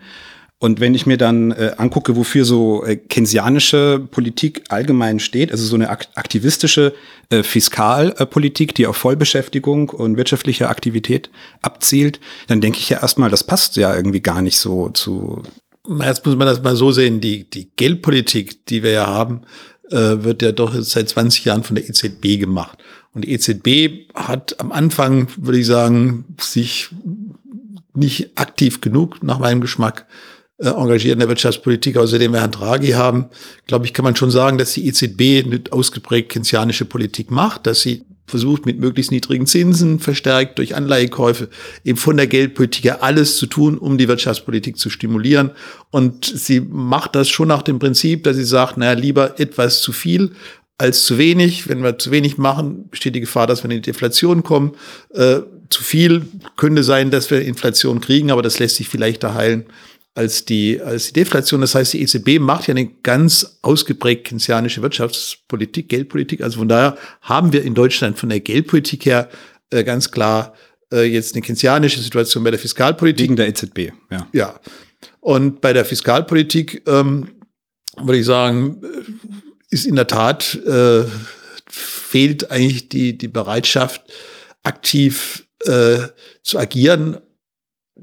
Und 0.61 0.81
wenn 0.81 0.93
ich 0.93 1.05
mir 1.05 1.17
dann 1.17 1.51
äh, 1.51 1.71
angucke, 1.77 2.17
wofür 2.17 2.43
so 2.43 2.83
äh, 2.83 2.97
keynesianische 2.97 4.05
Politik 4.11 4.63
allgemein 4.67 5.19
steht, 5.19 5.53
also 5.53 5.65
so 5.65 5.75
eine 5.75 5.89
aktivistische 5.89 6.93
äh, 7.29 7.43
Fiskalpolitik, 7.43 8.75
die 8.75 8.85
auf 8.85 8.97
Vollbeschäftigung 8.97 9.89
und 9.89 10.17
wirtschaftliche 10.17 10.67
Aktivität 10.67 11.29
abzielt, 11.61 12.19
dann 12.47 12.59
denke 12.59 12.79
ich 12.79 12.89
ja 12.89 13.01
erstmal, 13.01 13.29
das 13.29 13.45
passt 13.45 13.77
ja 13.77 13.95
irgendwie 13.95 14.19
gar 14.19 14.41
nicht 14.41 14.57
so 14.57 14.89
zu. 14.89 15.43
Jetzt 16.01 16.25
muss 16.25 16.35
man 16.35 16.47
das 16.47 16.61
mal 16.61 16.75
so 16.75 16.91
sehen, 16.91 17.21
die, 17.21 17.49
die 17.49 17.69
Geldpolitik, 17.77 18.65
die 18.65 18.83
wir 18.83 18.91
ja 18.91 19.07
haben, 19.07 19.43
äh, 19.89 20.23
wird 20.23 20.41
ja 20.41 20.51
doch 20.51 20.75
seit 20.81 21.07
20 21.07 21.45
Jahren 21.45 21.63
von 21.63 21.77
der 21.77 21.87
EZB 21.87 22.37
gemacht. 22.37 22.77
Und 23.13 23.23
die 23.23 23.31
EZB 23.31 24.11
hat 24.13 24.59
am 24.59 24.73
Anfang, 24.73 25.29
würde 25.37 25.59
ich 25.59 25.65
sagen, 25.65 26.25
sich 26.37 26.89
nicht 27.93 28.37
aktiv 28.37 28.81
genug 28.81 29.23
nach 29.23 29.39
meinem 29.39 29.61
Geschmack 29.61 30.05
engagiert 30.59 31.13
in 31.13 31.19
der 31.19 31.29
Wirtschaftspolitik, 31.29 31.97
außerdem 31.97 32.33
wir 32.33 32.41
Herrn 32.41 32.51
Draghi 32.51 32.91
haben, 32.91 33.25
glaube 33.67 33.85
ich, 33.85 33.93
kann 33.93 34.03
man 34.03 34.15
schon 34.15 34.31
sagen, 34.31 34.57
dass 34.57 34.73
die 34.73 34.87
EZB 34.87 35.45
eine 35.45 35.61
ausgeprägt 35.71 36.29
keynesianische 36.29 36.85
Politik 36.85 37.31
macht, 37.31 37.65
dass 37.65 37.81
sie 37.81 38.03
versucht 38.29 38.65
mit 38.65 38.79
möglichst 38.79 39.11
niedrigen 39.11 39.47
Zinsen, 39.47 39.99
verstärkt 39.99 40.59
durch 40.59 40.75
Anleihekäufe, 40.75 41.49
eben 41.83 41.97
von 41.97 42.15
der 42.15 42.27
Geldpolitik 42.27 42.85
her 42.85 43.03
alles 43.03 43.37
zu 43.37 43.47
tun, 43.47 43.77
um 43.77 43.97
die 43.97 44.07
Wirtschaftspolitik 44.07 44.77
zu 44.77 44.89
stimulieren. 44.89 45.51
Und 45.89 46.25
sie 46.25 46.59
macht 46.61 47.15
das 47.15 47.27
schon 47.29 47.47
nach 47.47 47.63
dem 47.63 47.79
Prinzip, 47.79 48.23
dass 48.23 48.37
sie 48.37 48.45
sagt, 48.45 48.77
naja, 48.77 48.93
lieber 48.93 49.39
etwas 49.39 49.81
zu 49.81 49.91
viel 49.91 50.31
als 50.77 51.05
zu 51.05 51.17
wenig. 51.17 51.67
Wenn 51.67 51.83
wir 51.83 51.97
zu 51.97 52.11
wenig 52.11 52.37
machen, 52.37 52.87
besteht 52.89 53.15
die 53.15 53.19
Gefahr, 53.19 53.47
dass 53.47 53.63
wir 53.63 53.71
in 53.71 53.77
die 53.77 53.91
Deflation 53.91 54.43
kommen. 54.43 54.73
Äh, 55.13 55.39
zu 55.69 55.83
viel 55.83 56.25
könnte 56.55 56.83
sein, 56.83 57.11
dass 57.11 57.29
wir 57.31 57.41
Inflation 57.41 57.99
kriegen, 57.99 58.31
aber 58.31 58.41
das 58.41 58.59
lässt 58.59 58.77
sich 58.77 58.87
vielleicht 58.87 59.23
da 59.23 59.33
als 60.15 60.45
die, 60.45 60.81
als 60.81 61.07
die 61.07 61.13
Deflation. 61.13 61.61
Das 61.61 61.75
heißt, 61.75 61.93
die 61.93 62.01
EZB 62.01 62.39
macht 62.39 62.67
ja 62.67 62.73
eine 62.73 62.87
ganz 62.87 63.59
ausgeprägt 63.61 64.27
keynesianische 64.27 64.81
Wirtschaftspolitik, 64.81 65.89
Geldpolitik. 65.89 66.41
Also 66.41 66.59
von 66.59 66.67
daher 66.67 66.97
haben 67.21 67.53
wir 67.53 67.63
in 67.63 67.73
Deutschland 67.73 68.17
von 68.17 68.29
der 68.29 68.39
Geldpolitik 68.39 69.05
her 69.05 69.29
äh, 69.69 69.83
ganz 69.83 70.11
klar 70.11 70.53
äh, 70.91 71.03
jetzt 71.03 71.35
eine 71.35 71.41
keynesianische 71.41 72.01
Situation 72.01 72.43
bei 72.43 72.51
der 72.51 72.59
Fiskalpolitik. 72.59 73.23
Wegen 73.23 73.35
der 73.35 73.47
EZB, 73.47 73.91
ja. 74.11 74.27
Ja. 74.33 74.59
Und 75.21 75.61
bei 75.61 75.73
der 75.73 75.85
Fiskalpolitik 75.85 76.83
ähm, 76.87 77.29
würde 77.97 78.19
ich 78.19 78.25
sagen, 78.25 78.81
ist 79.69 79.85
in 79.85 79.95
der 79.95 80.07
Tat 80.07 80.55
äh, 80.55 81.05
fehlt 81.69 82.51
eigentlich 82.51 82.89
die, 82.89 83.17
die 83.17 83.27
Bereitschaft, 83.27 84.01
aktiv 84.63 85.47
äh, 85.65 85.99
zu 86.41 86.57
agieren. 86.57 87.17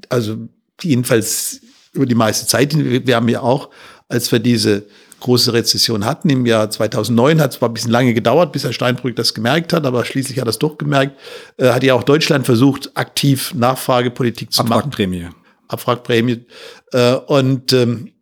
Also 0.08 0.48
jedenfalls 0.82 1.60
über 1.96 2.06
die 2.06 2.14
meiste 2.14 2.46
Zeit. 2.46 2.74
Wir 2.76 3.16
haben 3.16 3.28
ja 3.28 3.40
auch, 3.40 3.70
als 4.08 4.30
wir 4.30 4.38
diese 4.38 4.84
große 5.20 5.52
Rezession 5.52 6.04
hatten 6.04 6.30
im 6.30 6.46
Jahr 6.46 6.70
2009, 6.70 7.40
hat 7.40 7.52
es 7.52 7.58
zwar 7.58 7.70
ein 7.70 7.74
bisschen 7.74 7.90
lange 7.90 8.14
gedauert, 8.14 8.52
bis 8.52 8.64
Herr 8.64 8.72
Steinbrück 8.72 9.16
das 9.16 9.34
gemerkt 9.34 9.72
hat, 9.72 9.84
aber 9.86 10.04
schließlich 10.04 10.38
hat 10.38 10.46
er 10.46 10.50
es 10.50 10.58
doch 10.58 10.78
gemerkt, 10.78 11.18
äh, 11.56 11.70
hat 11.70 11.82
ja 11.82 11.94
auch 11.94 12.02
Deutschland 12.02 12.46
versucht, 12.46 12.90
aktiv 12.94 13.54
Nachfragepolitik 13.54 14.52
zu 14.52 14.60
Abwrackprämie. 14.62 15.22
machen. 15.22 15.34
Abwrackprämie. 15.68 16.44
Abwrackprämie. 16.92 17.26
Äh, 17.26 17.32
und 17.32 17.72
ähm, 17.72 18.12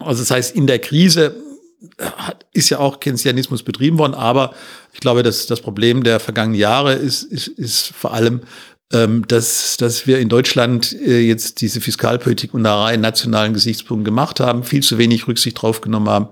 Also 0.00 0.22
das 0.22 0.30
heißt, 0.30 0.56
in 0.56 0.66
der 0.66 0.78
Krise 0.78 1.36
ist 2.52 2.70
ja 2.70 2.78
auch 2.78 3.00
Keynesianismus 3.00 3.62
betrieben 3.62 3.98
worden, 3.98 4.14
aber 4.14 4.54
ich 4.92 5.00
glaube, 5.00 5.22
dass 5.22 5.46
das 5.46 5.60
Problem 5.60 6.02
der 6.02 6.20
vergangenen 6.20 6.58
Jahre 6.58 6.94
ist, 6.94 7.22
ist, 7.22 7.48
ist 7.48 7.88
vor 7.88 8.12
allem, 8.12 8.40
ähm, 8.92 9.26
dass, 9.28 9.76
dass 9.76 10.06
wir 10.06 10.18
in 10.18 10.28
Deutschland 10.28 10.92
äh, 10.92 11.20
jetzt 11.20 11.60
diese 11.60 11.80
Fiskalpolitik 11.80 12.54
unter 12.54 12.72
rein 12.72 13.00
nationalen 13.00 13.54
Gesichtspunkten 13.54 14.04
gemacht 14.04 14.40
haben, 14.40 14.64
viel 14.64 14.82
zu 14.82 14.98
wenig 14.98 15.28
Rücksicht 15.28 15.60
drauf 15.60 15.80
genommen 15.80 16.08
haben, 16.08 16.28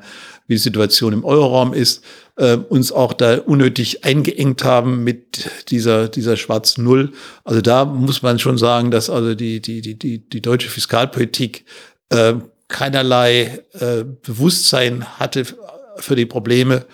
wie 0.49 0.55
die 0.55 0.59
Situation 0.59 1.13
im 1.13 1.25
Euroraum 1.25 1.73
ist, 1.73 2.03
äh, 2.37 2.57
uns 2.57 2.91
auch 2.91 3.13
da 3.13 3.39
unnötig 3.39 4.05
eingeengt 4.05 4.65
haben 4.65 5.05
mit 5.05 5.49
dieser, 5.71 6.09
dieser 6.09 6.37
schwarzen 6.37 6.83
Null. 6.85 7.13
Also 7.45 7.61
da 7.61 7.85
muss 7.85 8.23
man 8.23 8.39
schon 8.39 8.59
sagen, 8.59 8.91
dass 8.91 9.11
also 9.11 9.35
die, 9.35 9.61
die, 9.61 9.81
die, 9.81 9.99
die, 9.99 10.29
die 10.29 10.43
deutsche 10.43 10.71
Fiskalpolitik 10.71 11.65
äh, 12.09 12.35
keinerlei 12.69 13.61
äh, 13.79 14.05
Bewusstsein 14.23 15.05
hatte 15.19 15.45
für 15.97 16.17
die 16.17 16.27
Probleme 16.27 16.87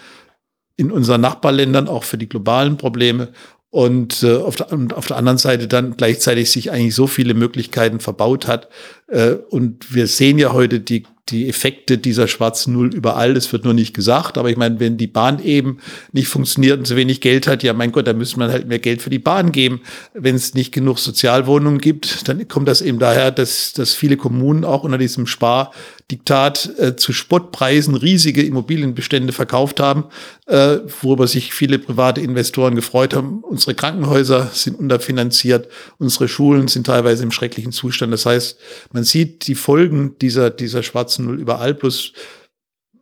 in 0.76 0.90
unseren 0.90 1.20
Nachbarländern, 1.20 1.88
auch 1.88 2.04
für 2.04 2.18
die 2.18 2.28
globalen 2.28 2.76
Probleme. 2.76 3.32
Und, 3.74 4.22
äh, 4.22 4.36
auf, 4.36 4.54
der, 4.54 4.68
auf 4.94 5.08
der 5.08 5.16
anderen 5.16 5.36
Seite 5.36 5.66
dann 5.66 5.96
gleichzeitig 5.96 6.48
sich 6.48 6.70
eigentlich 6.70 6.94
so 6.94 7.08
viele 7.08 7.34
Möglichkeiten 7.34 7.98
verbaut 7.98 8.46
hat. 8.46 8.68
Äh, 9.08 9.32
und 9.50 9.92
wir 9.92 10.06
sehen 10.06 10.38
ja 10.38 10.52
heute 10.52 10.78
die 10.78 11.02
die 11.30 11.48
Effekte 11.48 11.96
dieser 11.96 12.28
schwarzen 12.28 12.74
Null 12.74 12.94
überall. 12.94 13.32
Das 13.32 13.50
wird 13.52 13.64
nur 13.64 13.72
nicht 13.72 13.94
gesagt. 13.94 14.36
Aber 14.36 14.50
ich 14.50 14.58
meine, 14.58 14.78
wenn 14.78 14.98
die 14.98 15.06
Bahn 15.06 15.42
eben 15.42 15.78
nicht 16.12 16.28
funktioniert 16.28 16.78
und 16.78 16.86
so 16.86 16.96
wenig 16.96 17.22
Geld 17.22 17.46
hat, 17.46 17.62
ja, 17.62 17.72
mein 17.72 17.92
Gott, 17.92 18.06
dann 18.06 18.18
müsste 18.18 18.38
man 18.38 18.50
halt 18.50 18.68
mehr 18.68 18.78
Geld 18.78 19.00
für 19.00 19.08
die 19.08 19.18
Bahn 19.18 19.50
geben. 19.50 19.80
Wenn 20.12 20.34
es 20.34 20.52
nicht 20.52 20.72
genug 20.72 20.98
Sozialwohnungen 20.98 21.80
gibt, 21.80 22.28
dann 22.28 22.46
kommt 22.46 22.68
das 22.68 22.82
eben 22.82 22.98
daher, 22.98 23.30
dass, 23.30 23.72
dass 23.72 23.94
viele 23.94 24.18
Kommunen 24.18 24.66
auch 24.66 24.84
unter 24.84 24.98
diesem 24.98 25.26
Spardiktat 25.26 26.70
äh, 26.78 26.96
zu 26.96 27.14
Spottpreisen 27.14 27.94
riesige 27.94 28.42
Immobilienbestände 28.42 29.32
verkauft 29.32 29.80
haben, 29.80 30.04
äh, 30.46 30.76
worüber 31.00 31.26
sich 31.26 31.54
viele 31.54 31.78
private 31.78 32.20
Investoren 32.20 32.74
gefreut 32.74 33.14
haben. 33.14 33.42
Unsere 33.42 33.74
Krankenhäuser 33.74 34.50
sind 34.52 34.78
unterfinanziert, 34.78 35.68
unsere 35.96 36.28
Schulen 36.28 36.68
sind 36.68 36.86
teilweise 36.86 37.22
im 37.22 37.30
schrecklichen 37.30 37.72
Zustand. 37.72 38.12
Das 38.12 38.26
heißt, 38.26 38.58
man 38.92 39.04
sieht 39.04 39.46
die 39.46 39.54
Folgen 39.54 40.16
dieser, 40.20 40.50
dieser 40.50 40.82
schwarzen 40.82 41.13
schwarzen 41.14 41.26
Null 41.26 41.40
überall, 41.40 41.74
plus 41.74 42.12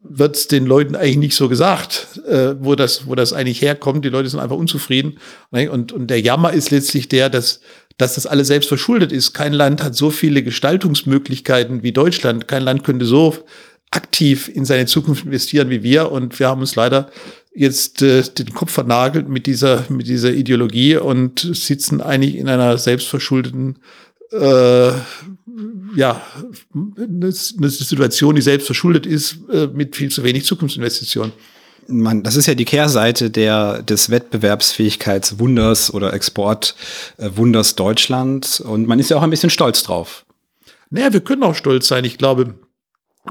wird 0.05 0.51
den 0.51 0.67
Leuten 0.67 0.97
eigentlich 0.97 1.17
nicht 1.17 1.37
so 1.37 1.49
gesagt, 1.49 2.21
äh, 2.27 2.57
wo, 2.59 2.75
das, 2.75 3.07
wo 3.07 3.15
das 3.15 3.33
eigentlich 3.33 3.63
herkommt. 3.63 4.05
Die 4.05 4.09
Leute 4.09 4.29
sind 4.29 4.41
einfach 4.41 4.57
unzufrieden. 4.57 5.19
Ne? 5.53 5.71
Und, 5.71 5.93
und 5.93 6.09
der 6.09 6.21
Jammer 6.21 6.53
ist 6.53 6.71
letztlich 6.73 7.09
der, 7.09 7.31
dass, 7.31 7.61
dass 7.99 8.17
das 8.17 8.27
alles 8.27 8.49
selbst 8.49 8.67
verschuldet 8.67 9.13
ist. 9.13 9.33
Kein 9.33 9.53
Land 9.53 9.81
hat 9.81 9.95
so 9.95 10.11
viele 10.11 10.43
Gestaltungsmöglichkeiten 10.43 11.85
wie 11.85 11.93
Deutschland. 11.93 12.49
Kein 12.49 12.65
Land 12.65 12.83
könnte 12.83 13.05
so 13.05 13.37
aktiv 13.93 14.51
in 14.53 14.65
seine 14.65 14.87
Zukunft 14.87 15.25
investieren 15.25 15.71
wie 15.71 15.85
wir. 15.85 16.11
Und 16.11 16.37
wir 16.41 16.49
haben 16.49 16.63
uns 16.63 16.75
leider 16.75 17.09
jetzt 17.55 18.03
äh, 18.03 18.23
den 18.23 18.53
Kopf 18.53 18.73
vernagelt 18.73 19.29
mit 19.29 19.47
dieser, 19.47 19.85
mit 19.89 20.09
dieser 20.09 20.33
Ideologie 20.33 20.97
und 20.97 21.39
sitzen 21.39 22.01
eigentlich 22.01 22.35
in 22.35 22.49
einer 22.49 22.77
selbstverschuldeten 22.77 23.79
äh, 24.33 24.93
ja, 25.97 26.23
eine, 26.75 27.27
eine 27.27 27.71
Situation, 27.71 28.35
die 28.35 28.43
selbst 28.43 28.67
verschuldet 28.67 29.07
ist, 29.07 29.39
äh, 29.53 29.67
mit 29.67 29.97
viel 29.97 30.11
zu 30.11 30.25
wenig 30.25 30.45
Zukunftsinvestitionen. 30.45 31.33
Man, 31.89 32.23
das 32.23 32.37
ist 32.37 32.47
ja 32.47 32.55
die 32.55 32.65
Kehrseite 32.65 33.31
der, 33.31 33.83
des 33.83 34.11
Wettbewerbsfähigkeitswunders 34.11 35.93
oder 35.93 36.13
Exportwunders 36.13 37.75
Deutschland. 37.75 38.63
Und 38.65 38.87
man 38.87 38.99
ist 38.99 39.11
ja 39.11 39.17
auch 39.17 39.23
ein 39.23 39.31
bisschen 39.31 39.51
stolz 39.51 39.83
drauf. 39.83 40.25
Naja, 40.91 41.13
wir 41.13 41.21
können 41.21 41.43
auch 41.43 41.55
stolz 41.55 41.89
sein. 41.89 42.05
Ich 42.05 42.19
glaube, 42.19 42.55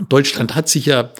Deutschland 0.10 0.56
hat 0.56 0.68
sich 0.68 0.86
ja 0.86 1.12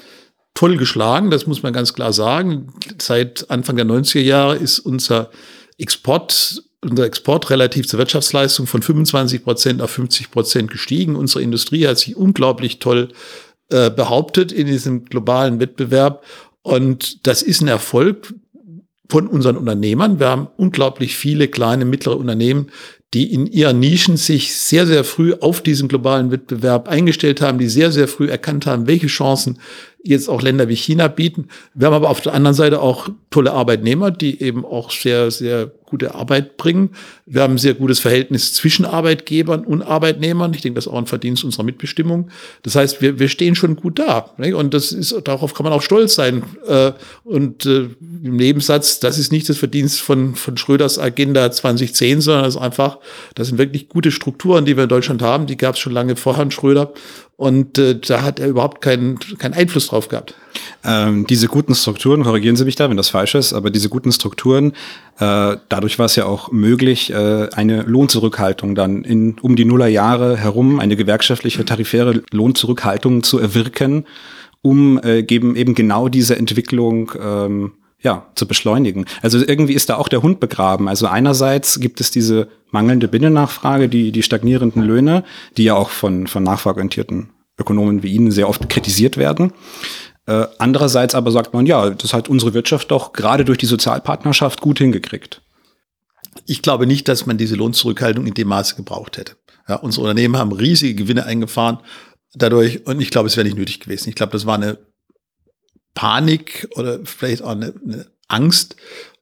toll 0.54 0.78
geschlagen, 0.78 1.32
das 1.32 1.48
muss 1.48 1.64
man 1.64 1.74
ganz 1.74 1.94
klar 1.94 2.14
sagen. 2.14 2.74
Seit 3.00 3.50
Anfang 3.50 3.78
der 3.78 3.86
90er 3.86 4.20
Jahre 4.20 4.58
ist 4.58 4.80
unser 4.80 5.32
Export 5.78 6.64
unser 6.82 7.06
Export 7.06 7.50
relativ 7.50 7.88
zur 7.88 8.00
Wirtschaftsleistung 8.00 8.68
von 8.68 8.82
25 8.82 9.44
Prozent 9.44 9.82
auf 9.82 9.92
50 9.92 10.32
Prozent 10.32 10.72
gestiegen. 10.72 11.16
Unsere 11.16 11.44
Industrie 11.44 11.88
hat 11.88 12.00
sich 12.00 12.16
unglaublich 12.16 12.80
toll 12.80 13.10
äh, 13.70 13.90
behauptet 13.90 14.52
in 14.52 14.68
diesem 14.68 15.06
globalen 15.06 15.60
Wettbewerb. 15.60 16.24
Und 16.64 17.26
das 17.28 17.42
ist 17.42 17.62
ein 17.62 17.68
Erfolg 17.68 18.34
von 19.10 19.28
unseren 19.28 19.58
Unternehmern. 19.58 20.20
Wir 20.20 20.28
haben 20.28 20.48
unglaublich 20.58 21.16
viele 21.16 21.48
kleine, 21.48 21.86
mittlere 21.86 22.18
Unternehmen, 22.18 22.72
die 23.14 23.34
in 23.34 23.46
ihren 23.46 23.80
Nischen 23.80 24.16
sich 24.16 24.56
sehr, 24.56 24.88
sehr 24.88 25.04
früh 25.04 25.34
auf 25.34 25.62
diesen 25.62 25.90
globalen 25.90 26.32
Wettbewerb 26.32 26.88
eingestellt 26.88 27.42
haben, 27.42 27.58
die 27.58 27.68
sehr, 27.68 27.92
sehr 27.92 28.08
früh 28.08 28.30
erkannt 28.30 28.66
haben, 28.66 28.88
welche 28.88 29.08
Chancen 29.08 29.60
jetzt 30.02 30.30
auch 30.30 30.42
Länder 30.42 30.70
wie 30.70 30.76
China 30.76 31.10
bieten. 31.10 31.50
Wir 31.74 31.88
haben 31.88 31.94
aber 31.94 32.10
auf 32.10 32.22
der 32.22 32.34
anderen 32.34 32.56
Seite 32.56 32.82
auch 32.82 33.10
tolle 33.30 33.52
Arbeitnehmer, 33.52 34.12
die 34.12 34.42
eben 34.42 34.66
auch 34.66 34.92
sehr, 34.92 35.30
sehr 35.30 35.72
gute 35.92 36.16
Arbeit 36.16 36.58
bringen. 36.58 36.92
Wir 37.28 37.44
haben 37.44 37.56
ein 37.56 37.58
sehr 37.60 37.76
gutes 37.76 38.00
Verhältnis 38.00 38.54
zwischen 38.54 38.86
Arbeitgebern 38.86 39.64
und 39.66 39.84
Arbeitnehmern. 39.84 40.54
Ich 40.56 40.62
denke, 40.62 40.76
das 40.76 40.88
ist 40.88 40.92
auch 40.92 40.98
ein 40.98 41.06
Verdienst 41.06 41.44
unserer 41.44 41.64
Mitbestimmung. 41.64 42.32
Das 42.64 42.76
heißt, 42.76 43.02
wir, 43.02 43.20
wir 43.20 43.28
stehen 43.28 43.54
schon 43.54 43.76
gut 43.76 44.00
da. 44.00 44.32
Und 44.38 44.74
das 44.74 44.94
ist, 44.94 45.14
darauf 45.26 45.54
kann 45.54 45.66
man 45.66 45.74
auch 45.74 45.82
stolz 45.82 46.16
sein. 46.16 46.44
Äh, 46.66 46.94
und 47.24 47.66
äh, 47.66 47.90
im 48.00 48.38
Nebensatz, 48.38 49.00
das 49.00 49.20
ist 49.20 49.32
nicht 49.32 49.50
das 49.50 49.58
Verdienst 49.58 50.02
von, 50.02 50.36
von 50.36 50.58
Schröders 50.58 50.98
Agenda 50.98 51.52
2010, 51.52 52.22
sondern 52.22 52.46
das 52.46 52.56
ist 52.56 52.62
einfach, 52.62 52.98
das 53.36 53.50
sind 53.50 53.58
wirklich 53.58 53.90
gute 53.90 54.12
Strukturen, 54.12 54.66
die 54.66 54.78
wir 54.78 54.84
in 54.84 54.90
Deutschland 54.90 55.22
haben. 55.22 55.46
Die 55.46 55.58
gab 55.58 55.76
es 55.76 55.82
schon 55.82 55.94
lange 55.94 56.16
vor 56.16 56.38
Herrn 56.38 56.52
Schröder. 56.52 56.94
Und 57.42 57.80
äh, 57.80 58.00
da 58.00 58.22
hat 58.22 58.40
er 58.40 58.48
überhaupt 58.48 58.82
keinen, 58.82 59.18
keinen 59.18 59.56
Einfluss 59.56 59.88
drauf 59.88 60.08
gehabt. 60.08 60.36
Ähm, 60.84 61.26
diese 61.28 61.48
guten 61.48 61.74
Strukturen, 61.74 62.24
korrigieren 62.24 62.56
Sie 62.56 62.66
mich 62.66 62.76
da, 62.76 62.88
wenn 62.88 62.98
das 62.98 63.10
falsch 63.10 63.34
ist, 63.34 63.54
aber 63.54 63.72
diese 63.72 63.90
guten 63.90 64.12
Strukturen, 64.12 64.74
äh, 65.20 65.58
dadurch 65.82 65.98
war 65.98 66.06
es 66.06 66.16
ja 66.16 66.26
auch 66.26 66.52
möglich, 66.52 67.12
äh, 67.12 67.50
eine 67.56 67.82
Lohnzurückhaltung 67.82 68.76
dann 68.76 69.04
in 69.04 69.40
um 69.40 69.56
die 69.56 69.66
Nullerjahre 69.66 70.38
herum, 70.38 70.80
eine 70.80 70.96
gewerkschaftliche 70.96 71.66
tarifäre 71.66 72.22
Lohnzurückhaltung 72.32 73.24
zu 73.24 73.40
erwirken, 73.40 74.06
um 74.62 75.00
äh, 75.00 75.26
eben, 75.28 75.74
genau 75.74 76.08
diese 76.08 76.38
Entwicklung 76.38 77.14
ähm, 77.20 77.72
ja, 78.00 78.28
zu 78.36 78.48
beschleunigen. 78.48 79.06
Also 79.24 79.40
irgendwie 79.40 79.74
ist 79.74 79.90
da 79.90 79.98
auch 79.98 80.08
der 80.08 80.22
Hund 80.22 80.40
begraben. 80.40 80.88
Also 80.88 81.08
einerseits 81.08 81.80
gibt 81.80 82.00
es 82.00 82.12
diese 82.12 82.48
mangelnde 82.70 83.08
Binnennachfrage, 83.08 83.90
die, 83.90 84.12
die 84.12 84.22
stagnierenden 84.22 84.84
Löhne, 84.84 85.24
die 85.58 85.64
ja 85.64 85.74
auch 85.74 85.90
von, 85.90 86.28
von 86.28 86.44
nachfrageorientierten 86.44 87.32
Ökonomen 87.60 88.04
wie 88.04 88.14
Ihnen 88.14 88.30
sehr 88.30 88.48
oft 88.48 88.70
kritisiert 88.70 89.18
werden. 89.18 89.52
Äh, 90.28 90.46
andererseits 90.60 91.16
aber 91.16 91.32
sagt 91.32 91.56
man, 91.56 91.66
ja, 91.66 91.90
das 91.90 92.14
hat 92.14 92.30
unsere 92.30 92.54
Wirtschaft 92.54 92.92
doch 92.92 93.14
gerade 93.14 93.46
durch 93.46 93.58
die 93.58 93.66
Sozialpartnerschaft 93.66 94.62
gut 94.62 94.78
hingekriegt. 94.78 95.42
Ich 96.46 96.62
glaube 96.62 96.88
nicht, 96.88 97.08
dass 97.08 97.26
man 97.26 97.38
diese 97.38 97.56
Lohnzurückhaltung 97.56 98.26
in 98.26 98.34
dem 98.34 98.48
Maße 98.48 98.76
gebraucht 98.76 99.18
hätte. 99.18 99.36
Ja, 99.68 99.76
unsere 99.76 100.04
Unternehmen 100.04 100.38
haben 100.38 100.52
riesige 100.52 100.96
Gewinne 100.96 101.26
eingefahren 101.26 101.80
dadurch 102.34 102.86
und 102.86 103.02
ich 103.02 103.10
glaube, 103.10 103.28
es 103.28 103.38
wäre 103.38 103.46
nicht 103.46 103.58
nötig 103.58 103.80
gewesen. 103.80 104.10
Ich 104.10 104.16
glaube, 104.16 104.34
das 104.34 104.46
war 104.46 104.56
eine 104.56 104.78
Panik 105.94 106.68
oder 106.76 107.00
vielleicht 107.06 107.44
auch 107.44 107.52
eine, 107.52 107.74
eine 107.84 108.08
Angst 108.28 108.76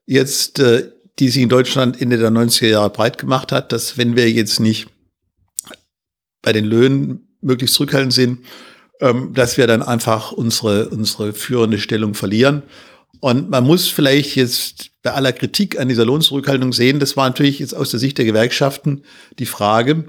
jetzt, 0.06 0.58
äh, 0.58 0.90
die 1.18 1.28
sich 1.28 1.42
in 1.42 1.48
Deutschland 1.48 2.00
Ende 2.00 2.16
der 2.16 2.30
90er 2.30 2.68
Jahre 2.68 2.90
breit 2.90 3.18
gemacht 3.18 3.52
hat, 3.52 3.72
dass 3.72 3.98
wenn 3.98 4.16
wir 4.16 4.30
jetzt 4.30 4.60
nicht 4.60 4.88
bei 6.42 6.52
den 6.52 6.64
Löhnen 6.64 7.28
möglichst 7.40 7.74
zurückhaltend 7.74 8.12
sind, 8.12 8.38
ähm, 9.00 9.34
dass 9.34 9.56
wir 9.56 9.66
dann 9.66 9.82
einfach 9.82 10.32
unsere, 10.32 10.88
unsere 10.88 11.32
führende 11.32 11.78
Stellung 11.78 12.14
verlieren. 12.14 12.62
Und 13.20 13.50
man 13.50 13.64
muss 13.64 13.88
vielleicht 13.88 14.34
jetzt 14.34 14.90
bei 15.02 15.12
aller 15.12 15.32
Kritik 15.32 15.78
an 15.78 15.88
dieser 15.88 16.04
Lohnzurückhaltung 16.04 16.72
sehen, 16.72 17.00
das 17.00 17.16
war 17.16 17.28
natürlich 17.28 17.58
jetzt 17.58 17.74
aus 17.74 17.90
der 17.90 18.00
Sicht 18.00 18.18
der 18.18 18.24
Gewerkschaften 18.24 19.02
die 19.38 19.46
Frage, 19.46 20.06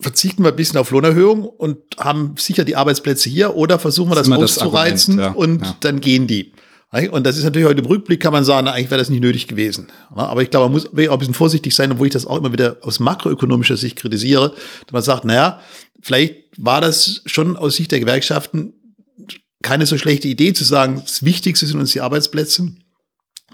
verzichten 0.00 0.42
wir 0.42 0.50
ein 0.50 0.56
bisschen 0.56 0.78
auf 0.78 0.90
Lohnerhöhung 0.90 1.44
und 1.44 1.78
haben 1.98 2.34
sicher 2.38 2.64
die 2.64 2.76
Arbeitsplätze 2.76 3.28
hier 3.28 3.56
oder 3.56 3.78
versuchen 3.78 4.10
wir 4.10 4.16
das, 4.16 4.28
das 4.28 4.38
auszureizen 4.38 5.16
das 5.16 5.26
ja. 5.26 5.32
und 5.32 5.62
ja. 5.62 5.76
dann 5.80 6.00
gehen 6.00 6.26
die. 6.26 6.52
Und 7.10 7.26
das 7.26 7.36
ist 7.36 7.42
natürlich 7.42 7.66
heute 7.66 7.80
im 7.80 7.86
Rückblick, 7.86 8.20
kann 8.20 8.32
man 8.32 8.44
sagen, 8.44 8.68
eigentlich 8.68 8.90
wäre 8.90 9.00
das 9.00 9.10
nicht 9.10 9.20
nötig 9.20 9.48
gewesen. 9.48 9.88
Aber 10.14 10.42
ich 10.42 10.50
glaube, 10.50 10.66
man 10.66 10.72
muss 10.72 10.86
auch 10.86 11.12
ein 11.12 11.18
bisschen 11.18 11.34
vorsichtig 11.34 11.74
sein, 11.74 11.90
obwohl 11.90 12.06
ich 12.06 12.12
das 12.12 12.24
auch 12.24 12.36
immer 12.36 12.52
wieder 12.52 12.76
aus 12.82 13.00
makroökonomischer 13.00 13.76
Sicht 13.76 13.96
kritisiere, 13.96 14.54
dass 14.86 14.92
man 14.92 15.02
sagt, 15.02 15.24
naja, 15.24 15.60
vielleicht 16.00 16.36
war 16.56 16.80
das 16.80 17.22
schon 17.26 17.56
aus 17.56 17.74
Sicht 17.74 17.90
der 17.90 17.98
Gewerkschaften 17.98 18.74
keine 19.64 19.86
so 19.86 19.98
schlechte 19.98 20.28
Idee 20.28 20.52
zu 20.52 20.62
sagen, 20.62 21.02
das 21.04 21.24
Wichtigste 21.24 21.66
sind 21.66 21.80
uns 21.80 21.92
die 21.92 22.00
Arbeitsplätze. 22.00 22.68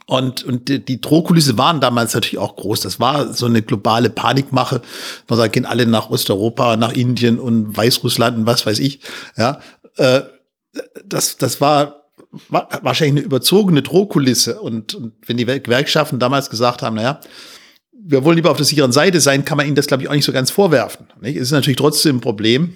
Und, 0.07 0.43
und 0.43 0.69
die, 0.69 0.85
die 0.85 1.01
Drohkulisse 1.01 1.57
waren 1.57 1.81
damals 1.81 2.15
natürlich 2.15 2.39
auch 2.39 2.57
groß. 2.57 2.81
Das 2.81 2.99
war 2.99 3.33
so 3.33 3.47
eine 3.47 3.63
globale 3.63 4.11
Panikmache. 4.11 4.83
Man 5.29 5.39
sagt, 5.39 5.53
gehen 5.53 5.67
alle 5.67 5.87
nach 5.87 6.11
Osteuropa, 6.11 6.77
nach 6.77 6.93
Indien 6.93 7.39
und 7.39 7.77
Weißrussland 7.77 8.39
und 8.39 8.47
was 8.47 8.67
weiß 8.67 8.81
ich. 8.81 9.01
Ja, 9.37 9.61
äh, 9.97 10.23
das, 11.05 11.37
das 11.37 11.61
war 11.61 12.09
wahrscheinlich 12.49 13.19
eine 13.19 13.27
überzogene 13.27 13.83
Drohkulisse. 13.83 14.61
Und, 14.61 14.95
und 14.95 15.13
wenn 15.27 15.37
die 15.37 15.47
Gewerkschaften 15.47 16.19
damals 16.19 16.51
gesagt 16.51 16.83
haben, 16.83 16.97
naja, 16.97 17.21
wir 17.93 18.25
wollen 18.25 18.37
lieber 18.37 18.51
auf 18.51 18.57
der 18.57 18.67
sicheren 18.67 18.93
Seite 18.93 19.21
sein, 19.21 19.45
kann 19.45 19.57
man 19.57 19.67
ihnen 19.67 19.77
das, 19.77 19.87
glaube 19.87 20.03
ich, 20.03 20.09
auch 20.09 20.15
nicht 20.15 20.25
so 20.25 20.33
ganz 20.33 20.51
vorwerfen. 20.51 21.07
Nicht? 21.21 21.37
Es 21.37 21.43
ist 21.43 21.53
natürlich 21.53 21.77
trotzdem 21.77 22.17
ein 22.17 22.21
Problem, 22.21 22.75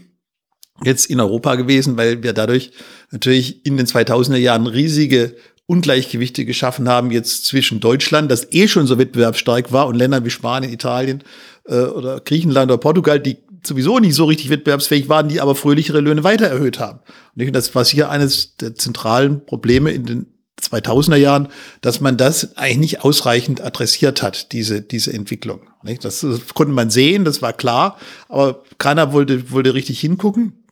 jetzt 0.82 1.06
in 1.06 1.20
Europa 1.20 1.54
gewesen, 1.54 1.96
weil 1.96 2.22
wir 2.22 2.32
dadurch 2.32 2.72
natürlich 3.10 3.64
in 3.64 3.76
den 3.76 3.86
2000er 3.86 4.36
Jahren 4.36 4.66
riesige 4.66 5.36
Ungleichgewichte 5.66 6.44
geschaffen 6.44 6.88
haben 6.88 7.10
jetzt 7.10 7.46
zwischen 7.46 7.80
Deutschland, 7.80 8.30
das 8.30 8.52
eh 8.52 8.68
schon 8.68 8.86
so 8.86 8.98
wettbewerbsstark 8.98 9.72
war, 9.72 9.86
und 9.86 9.94
Ländern 9.94 10.24
wie 10.24 10.30
Spanien, 10.30 10.72
Italien 10.72 11.24
äh, 11.66 11.76
oder 11.76 12.20
Griechenland 12.20 12.70
oder 12.70 12.78
Portugal, 12.78 13.18
die 13.18 13.38
sowieso 13.66 13.98
nicht 13.98 14.14
so 14.14 14.26
richtig 14.26 14.50
wettbewerbsfähig 14.50 15.08
waren, 15.08 15.28
die 15.28 15.40
aber 15.40 15.54
fröhlichere 15.54 16.00
Löhne 16.00 16.22
weiter 16.22 16.46
erhöht 16.46 16.78
haben. 16.78 17.00
Und 17.34 17.52
das 17.52 17.74
war 17.74 17.84
hier 17.84 18.10
eines 18.10 18.56
der 18.56 18.74
zentralen 18.74 19.46
Probleme 19.46 19.90
in 19.90 20.04
den 20.04 20.26
2000er 20.60 21.16
Jahren, 21.16 21.48
dass 21.80 22.00
man 22.00 22.16
das 22.16 22.56
eigentlich 22.56 22.78
nicht 22.78 23.04
ausreichend 23.04 23.62
adressiert 23.62 24.22
hat, 24.22 24.52
diese, 24.52 24.82
diese 24.82 25.12
Entwicklung. 25.12 25.60
Das 26.02 26.24
konnte 26.54 26.72
man 26.72 26.90
sehen, 26.90 27.24
das 27.24 27.42
war 27.42 27.52
klar, 27.52 27.98
aber 28.28 28.62
keiner 28.78 29.12
wollte, 29.12 29.50
wollte 29.50 29.74
richtig 29.74 30.00
hingucken. 30.00 30.63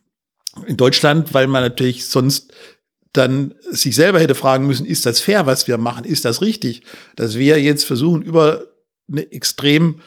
In 0.67 0.77
Deutschland, 0.77 1.33
weil 1.33 1.47
man 1.47 1.63
natürlich 1.63 2.05
sonst 2.05 2.53
dann 3.11 3.53
sich 3.69 3.95
selber 3.95 4.19
hätte 4.19 4.35
fragen 4.35 4.65
müssen, 4.67 4.85
ist 4.85 5.05
das 5.05 5.19
fair, 5.19 5.45
was 5.45 5.67
wir 5.67 5.77
machen? 5.77 6.03
Ist 6.03 6.25
das 6.25 6.41
richtig? 6.41 6.83
Dass 7.15 7.35
wir 7.35 7.61
jetzt 7.61 7.85
versuchen, 7.85 8.21
über 8.23 8.65
eine 9.11 9.31
extrem 9.31 9.99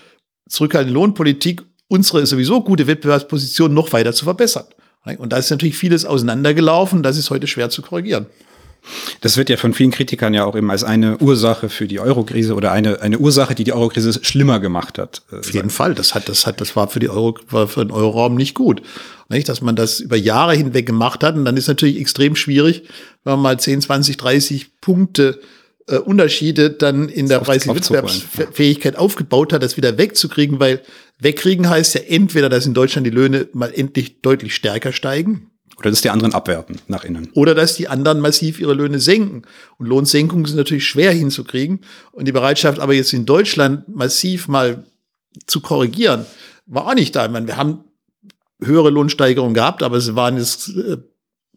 zurückhaltende 0.49 0.95
Lohnpolitik 0.95 1.63
unsere 1.89 2.27
sowieso 2.27 2.63
gute 2.63 2.87
Wettbewerbsposition 2.87 3.73
noch 3.73 3.93
weiter 3.93 4.13
zu 4.13 4.25
verbessern. 4.25 4.67
Und 5.19 5.33
da 5.33 5.37
ist 5.37 5.51
natürlich 5.51 5.77
vieles 5.77 6.05
auseinandergelaufen, 6.05 7.05
das 7.05 7.17
ist 7.17 7.31
heute 7.31 7.47
schwer 7.47 7.71
zu 7.71 7.81
korrigieren. 7.81 8.27
Das 9.21 9.37
wird 9.37 9.51
ja 9.51 9.57
von 9.57 9.75
vielen 9.75 9.91
Kritikern 9.91 10.35
ja 10.35 10.45
auch 10.45 10.57
eben 10.57 10.71
als 10.71 10.85
eine 10.85 11.19
Ursache 11.19 11.69
für 11.69 11.87
die 11.87 12.01
Eurokrise 12.01 12.55
oder 12.55 12.73
eine, 12.73 13.01
eine 13.01 13.19
Ursache, 13.19 13.55
die 13.55 13.65
die 13.65 13.73
Eurokrise 13.73 14.19
schlimmer 14.23 14.61
gemacht 14.61 14.99
hat. 14.99 15.23
Äh, 15.31 15.37
Auf 15.37 15.53
jeden 15.53 15.71
Fall. 15.71 15.95
Das 15.95 16.15
hat, 16.15 16.29
das 16.29 16.47
hat, 16.47 16.61
das 16.61 16.77
war 16.77 16.89
für 16.89 17.01
die 17.01 17.09
Euro, 17.09 17.37
war 17.51 17.69
für 17.69 17.85
den 17.85 17.91
Euroraum 17.91 18.35
nicht 18.35 18.55
gut. 18.55 18.83
Nicht, 19.29 19.49
dass 19.49 19.61
man 19.61 19.77
das 19.77 20.01
über 20.01 20.17
Jahre 20.17 20.55
hinweg 20.55 20.87
gemacht 20.87 21.25
hat. 21.25 21.35
Und 21.37 21.45
dann 21.45 21.57
ist 21.57 21.69
natürlich 21.69 21.99
extrem 22.01 22.37
schwierig, 22.37 22.85
wenn 23.25 23.35
man 23.35 23.43
mal 23.43 23.61
10, 23.61 23.81
20, 23.81 24.17
30 24.17 24.81
Punkte 24.81 25.41
äh, 25.89 25.99
Unterschiede 25.99 26.71
dann 26.71 27.09
in 27.09 27.29
der 27.29 27.41
Preiswettbewerbsfähigkeit 27.41 28.97
aufgebaut 28.97 29.53
hat, 29.53 29.63
das 29.63 29.77
wieder 29.77 29.99
wegzukriegen, 29.99 30.61
weil 30.61 30.83
wegkriegen 31.19 31.69
heißt 31.69 31.95
ja 31.95 32.01
entweder, 32.03 32.49
dass 32.49 32.67
in 32.67 32.75
Deutschland 32.75 33.07
die 33.07 33.13
Löhne 33.13 33.49
mal 33.53 33.73
endlich 33.75 34.21
deutlich 34.21 34.55
stärker 34.55 34.93
steigen, 34.93 35.51
oder 35.79 35.91
dass 35.91 36.01
die 36.01 36.11
anderen 36.11 36.33
abwerten 36.33 36.79
nach 36.89 37.05
innen. 37.05 37.29
Oder 37.35 37.55
dass 37.55 37.77
die 37.77 37.89
anderen 37.89 38.21
massiv 38.21 38.61
ihre 38.61 38.73
Löhne 38.73 38.99
senken. 38.99 39.43
Und 39.79 39.87
Lohnsenkungen 39.87 40.47
sind 40.47 40.57
natürlich 40.57 40.87
schwer 40.87 41.13
hinzukriegen. 41.13 41.81
Und 42.13 42.27
die 42.27 42.33
Bereitschaft 42.33 42.79
aber 42.79 42.95
jetzt 42.95 43.13
in 43.13 43.27
Deutschland 43.27 43.95
massiv 43.95 44.49
mal 44.49 44.85
zu 45.47 45.61
korrigieren, 45.61 46.25
war 46.65 46.87
auch 46.87 46.95
nicht 46.95 47.15
da. 47.15 47.27
Ich 47.27 47.31
meine, 47.31 47.47
wir 47.47 47.59
haben 47.59 47.85
höhere 48.63 48.89
Lohnsteigerungen 48.89 49.53
gehabt, 49.53 49.83
aber 49.83 50.01
sie 50.01 50.17
waren 50.17 50.39
jetzt, 50.39 50.71
äh, 50.71 50.97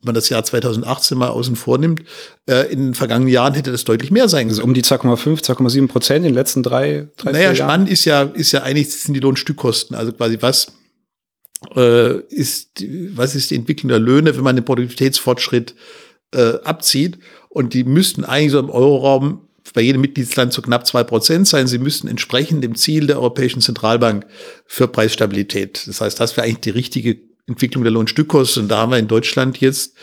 wenn 0.02 0.06
man 0.06 0.16
das 0.16 0.28
Jahr 0.28 0.44
2018 0.44 1.18
mal 1.18 1.30
außen 1.30 1.56
vor 1.56 1.78
nimmt, 1.78 2.04
äh, 2.46 2.70
in 2.72 2.88
den 2.88 2.94
vergangenen 2.96 3.32
Jahren 3.32 3.54
hätte 3.54 3.72
das 3.72 3.86
deutlich 3.86 4.12
mehr 4.12 4.28
sein 4.28 4.42
können. 4.42 4.52
Also 4.52 4.64
um 4.64 4.74
die 4.74 4.84
2,5, 4.84 5.42
2,7 5.42 5.88
Prozent 5.88 6.18
in 6.18 6.32
den 6.32 6.34
letzten 6.34 6.62
drei, 6.62 7.08
drei 7.16 7.32
Naja, 7.32 7.56
spannend 7.56 7.90
ist 7.90 8.04
ja, 8.04 8.24
ist 8.24 8.52
ja 8.52 8.64
eigentlich, 8.64 8.92
sind 8.92 9.14
die 9.14 9.22
Lohnstückkosten. 9.22 9.96
Also 9.96 10.12
quasi 10.12 10.38
was 10.42 10.74
äh, 11.76 12.20
ist, 12.30 12.84
was 13.14 13.36
ist 13.36 13.52
die 13.52 13.56
Entwicklung 13.56 13.90
der 13.90 14.00
Löhne, 14.00 14.36
wenn 14.36 14.44
man 14.44 14.56
den 14.56 14.66
Produktivitätsfortschritt 14.66 15.76
äh, 16.34 16.54
abzieht. 16.64 17.20
Und 17.50 17.74
die 17.74 17.84
müssten 17.84 18.24
eigentlich 18.24 18.52
so 18.52 18.60
im 18.60 18.70
Euroraum 18.70 19.48
bei 19.74 19.82
jedem 19.82 20.02
Mitgliedsland 20.02 20.54
zu 20.54 20.62
knapp 20.62 20.88
zwei 20.88 21.04
Prozent 21.04 21.48
sein. 21.48 21.68
Sie 21.68 21.78
müssten 21.78 22.08
entsprechen 22.08 22.62
dem 22.62 22.76
Ziel 22.76 23.08
der 23.08 23.18
Europäischen 23.18 23.62
Zentralbank 23.62 24.26
für 24.66 24.88
Preisstabilität. 24.88 25.84
Das 25.88 26.02
heißt, 26.02 26.20
das 26.20 26.38
wäre 26.38 26.48
eigentlich 26.48 26.62
die 26.62 26.70
richtige 26.72 27.18
Entwicklung 27.48 27.84
der 27.84 27.92
Lohnstückkosten. 27.92 28.64
Und 28.64 28.70
da 28.70 28.78
haben 28.78 28.92
wir 28.92 28.98
in 28.98 29.08
Deutschland 29.08 29.60
jetzt 29.60 29.96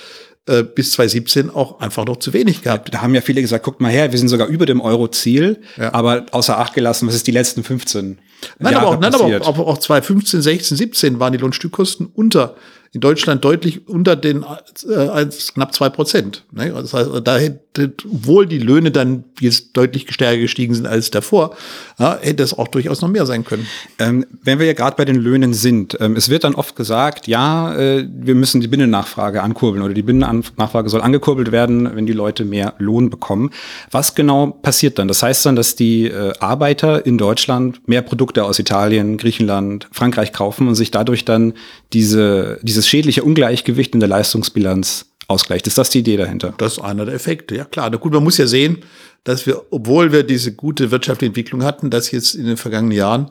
äh, 0.47 0.63
bis 0.63 0.93
2017 0.93 1.51
auch 1.51 1.81
einfach 1.81 2.05
noch 2.05 2.19
zu 2.19 2.33
wenig 2.33 2.63
gehabt. 2.63 2.93
Da 2.93 3.03
haben 3.03 3.15
ja 3.15 3.21
viele 3.21 3.41
gesagt, 3.41 3.65
guckt 3.65 3.81
mal 3.81 3.91
her, 3.91 4.13
wir 4.13 4.19
sind 4.19 4.29
sogar 4.29 4.47
über 4.47 4.67
dem 4.67 4.81
Euro-Ziel, 4.81 5.61
ja. 5.77 5.93
aber 5.93 6.27
außer 6.31 6.59
Acht 6.59 6.75
gelassen, 6.75 7.09
was 7.09 7.15
ist 7.15 7.27
die 7.27 7.33
letzten 7.33 7.65
15 7.65 8.19
Nein, 8.59 8.73
Jahre 8.73 8.87
aber 8.87 8.97
auch, 8.97 9.01
nein, 9.01 9.15
aber 9.15 9.47
auch, 9.47 9.59
auch 9.59 9.79
2015, 9.79 10.43
16, 10.43 10.77
17 10.77 11.21
waren 11.21 11.33
die 11.33 11.39
Lohnstückkosten 11.39 12.09
unter 12.15 12.57
in 12.97 13.01
Deutschland 13.01 13.45
deutlich 13.45 13.87
unter 13.89 14.17
den 14.17 14.43
äh, 14.43 15.27
knapp 15.53 15.75
zwei 15.75 15.91
Prozent. 15.91 16.45
Ne? 16.51 16.71
Das 16.71 16.95
heißt, 16.95 17.11
da 17.25 17.37
hätte, 17.37 17.93
obwohl 18.11 18.47
die 18.47 18.59
Löhne 18.59 18.91
dann 18.91 19.25
jetzt 19.39 19.77
deutlich 19.77 20.11
stärker 20.11 20.39
gestiegen 20.39 20.75
sind 20.75 20.87
als 20.87 21.11
davor, 21.11 21.55
ja, 21.99 22.19
hätte 22.19 22.43
es 22.43 22.57
auch 22.57 22.69
durchaus 22.69 23.03
noch 23.03 23.11
mehr 23.11 23.27
sein 23.27 23.45
können. 23.45 23.67
Ähm, 23.99 24.25
wenn 24.43 24.59
wir 24.59 24.65
ja 24.65 24.73
gerade 24.73 24.97
bei 24.97 25.05
den 25.05 25.17
Löhnen 25.17 25.53
sind, 25.53 25.99
ähm, 26.01 26.17
es 26.17 26.31
wird 26.31 26.45
dann 26.45 26.55
oft 26.55 26.75
gesagt, 26.75 27.27
ja, 27.27 27.75
äh, 27.75 28.09
wir 28.11 28.35
müssen 28.35 28.63
die 28.63 28.69
Binnennachfrage 28.69 29.43
ankurbeln 29.43 29.85
oder 29.85 29.93
die 29.93 30.03
Binnennachfrage 30.03 30.89
soll 30.89 31.03
angekurbelt 31.03 31.53
werden, 31.53 31.95
wenn 31.95 32.07
die 32.07 32.15
Leute 32.15 32.47
mehr 32.47 32.77
Lohn 32.79 33.11
bekommen. 33.11 33.51
Was 33.91 34.15
genau 34.15 34.53
passiert 34.63 34.99
dann? 34.99 35.07
Das 35.07 35.23
heißt 35.23 35.45
dann, 35.45 35.55
dass 35.55 35.77
die 35.77 36.07
äh, 36.07 36.33
Arbeiter 36.41 37.05
in 37.05 37.19
Deutschland 37.19 37.87
mehr 37.87 38.01
Produkte 38.01 38.45
aus 38.45 38.59
Italien, 38.59 39.19
Griechenland, 39.19 39.87
Frankreich 39.93 40.33
kaufen 40.33 40.67
und 40.67 40.77
sich 40.77 40.91
dadurch 40.91 41.27
dann 41.27 41.53
diese, 41.93 42.59
dieses 42.63 42.86
schädliche 42.87 43.23
Ungleichgewicht 43.23 43.95
in 43.95 44.01
der 44.01 44.09
Leistungsbilanz 44.09 45.07
ausgleicht. 45.29 45.67
Ist 45.67 45.79
das 45.79 45.91
die 45.91 46.01
Idee 46.01 46.17
dahinter? 46.17 46.55
Das 46.59 46.75
ist 46.75 46.79
einer 46.79 47.05
der 47.05 47.15
Effekte, 47.15 47.57
ja 47.57 47.65
klar. 47.65 47.91
Na 47.91 47.97
gut, 47.97 48.13
man 48.13 48.23
muss 48.23 48.39
ja 48.39 48.47
sehen, 48.47 48.79
dass 49.25 49.47
wir, 49.47 49.65
obwohl 49.71 50.13
wir 50.13 50.23
diese 50.23 50.55
gute 50.55 50.91
wirtschaftliche 50.91 51.31
Entwicklung 51.31 51.65
hatten, 51.65 51.91
dass 51.91 52.11
jetzt 52.11 52.35
in 52.35 52.47
den 52.47 52.57
vergangenen 52.57 52.97
Jahren 52.97 53.31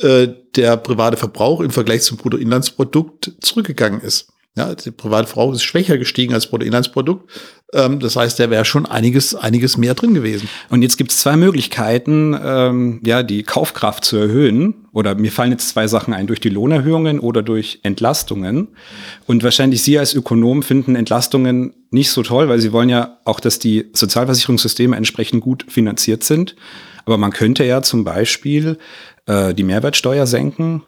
äh, 0.00 0.28
der 0.56 0.76
private 0.78 1.16
Verbrauch 1.16 1.60
im 1.60 1.70
Vergleich 1.70 2.02
zum 2.02 2.16
Bruttoinlandsprodukt 2.16 3.32
zurückgegangen 3.40 4.00
ist. 4.00 4.32
Ja, 4.56 4.72
private 4.96 5.26
Verbrauch 5.26 5.52
ist 5.52 5.64
schwächer 5.64 5.98
gestiegen 5.98 6.32
als 6.32 6.46
Bruttoinlandsprodukt. 6.46 7.28
Ähm, 7.72 7.98
das 7.98 8.14
heißt, 8.14 8.38
da 8.38 8.50
wäre 8.50 8.64
schon 8.64 8.86
einiges, 8.86 9.34
einiges 9.34 9.76
mehr 9.76 9.94
drin 9.94 10.14
gewesen. 10.14 10.48
Und 10.70 10.82
jetzt 10.82 10.96
gibt 10.96 11.10
es 11.10 11.18
zwei 11.18 11.36
Möglichkeiten, 11.36 12.38
ähm, 12.40 13.00
ja, 13.04 13.24
die 13.24 13.42
Kaufkraft 13.42 14.04
zu 14.04 14.16
erhöhen. 14.16 14.86
Oder 14.92 15.16
mir 15.16 15.32
fallen 15.32 15.50
jetzt 15.50 15.70
zwei 15.70 15.88
Sachen 15.88 16.14
ein, 16.14 16.28
durch 16.28 16.38
die 16.38 16.50
Lohnerhöhungen 16.50 17.18
oder 17.18 17.42
durch 17.42 17.80
Entlastungen. 17.82 18.68
Und 19.26 19.42
wahrscheinlich 19.42 19.82
Sie 19.82 19.98
als 19.98 20.14
Ökonom 20.14 20.62
finden 20.62 20.94
Entlastungen 20.94 21.74
nicht 21.90 22.10
so 22.10 22.22
toll, 22.22 22.48
weil 22.48 22.60
Sie 22.60 22.70
wollen 22.70 22.88
ja 22.88 23.18
auch, 23.24 23.40
dass 23.40 23.58
die 23.58 23.86
Sozialversicherungssysteme 23.92 24.94
entsprechend 24.94 25.40
gut 25.42 25.66
finanziert 25.68 26.22
sind. 26.22 26.54
Aber 27.06 27.18
man 27.18 27.32
könnte 27.32 27.64
ja 27.64 27.82
zum 27.82 28.04
Beispiel 28.04 28.78
äh, 29.26 29.52
die 29.52 29.64
Mehrwertsteuer 29.64 30.28
senken 30.28 30.82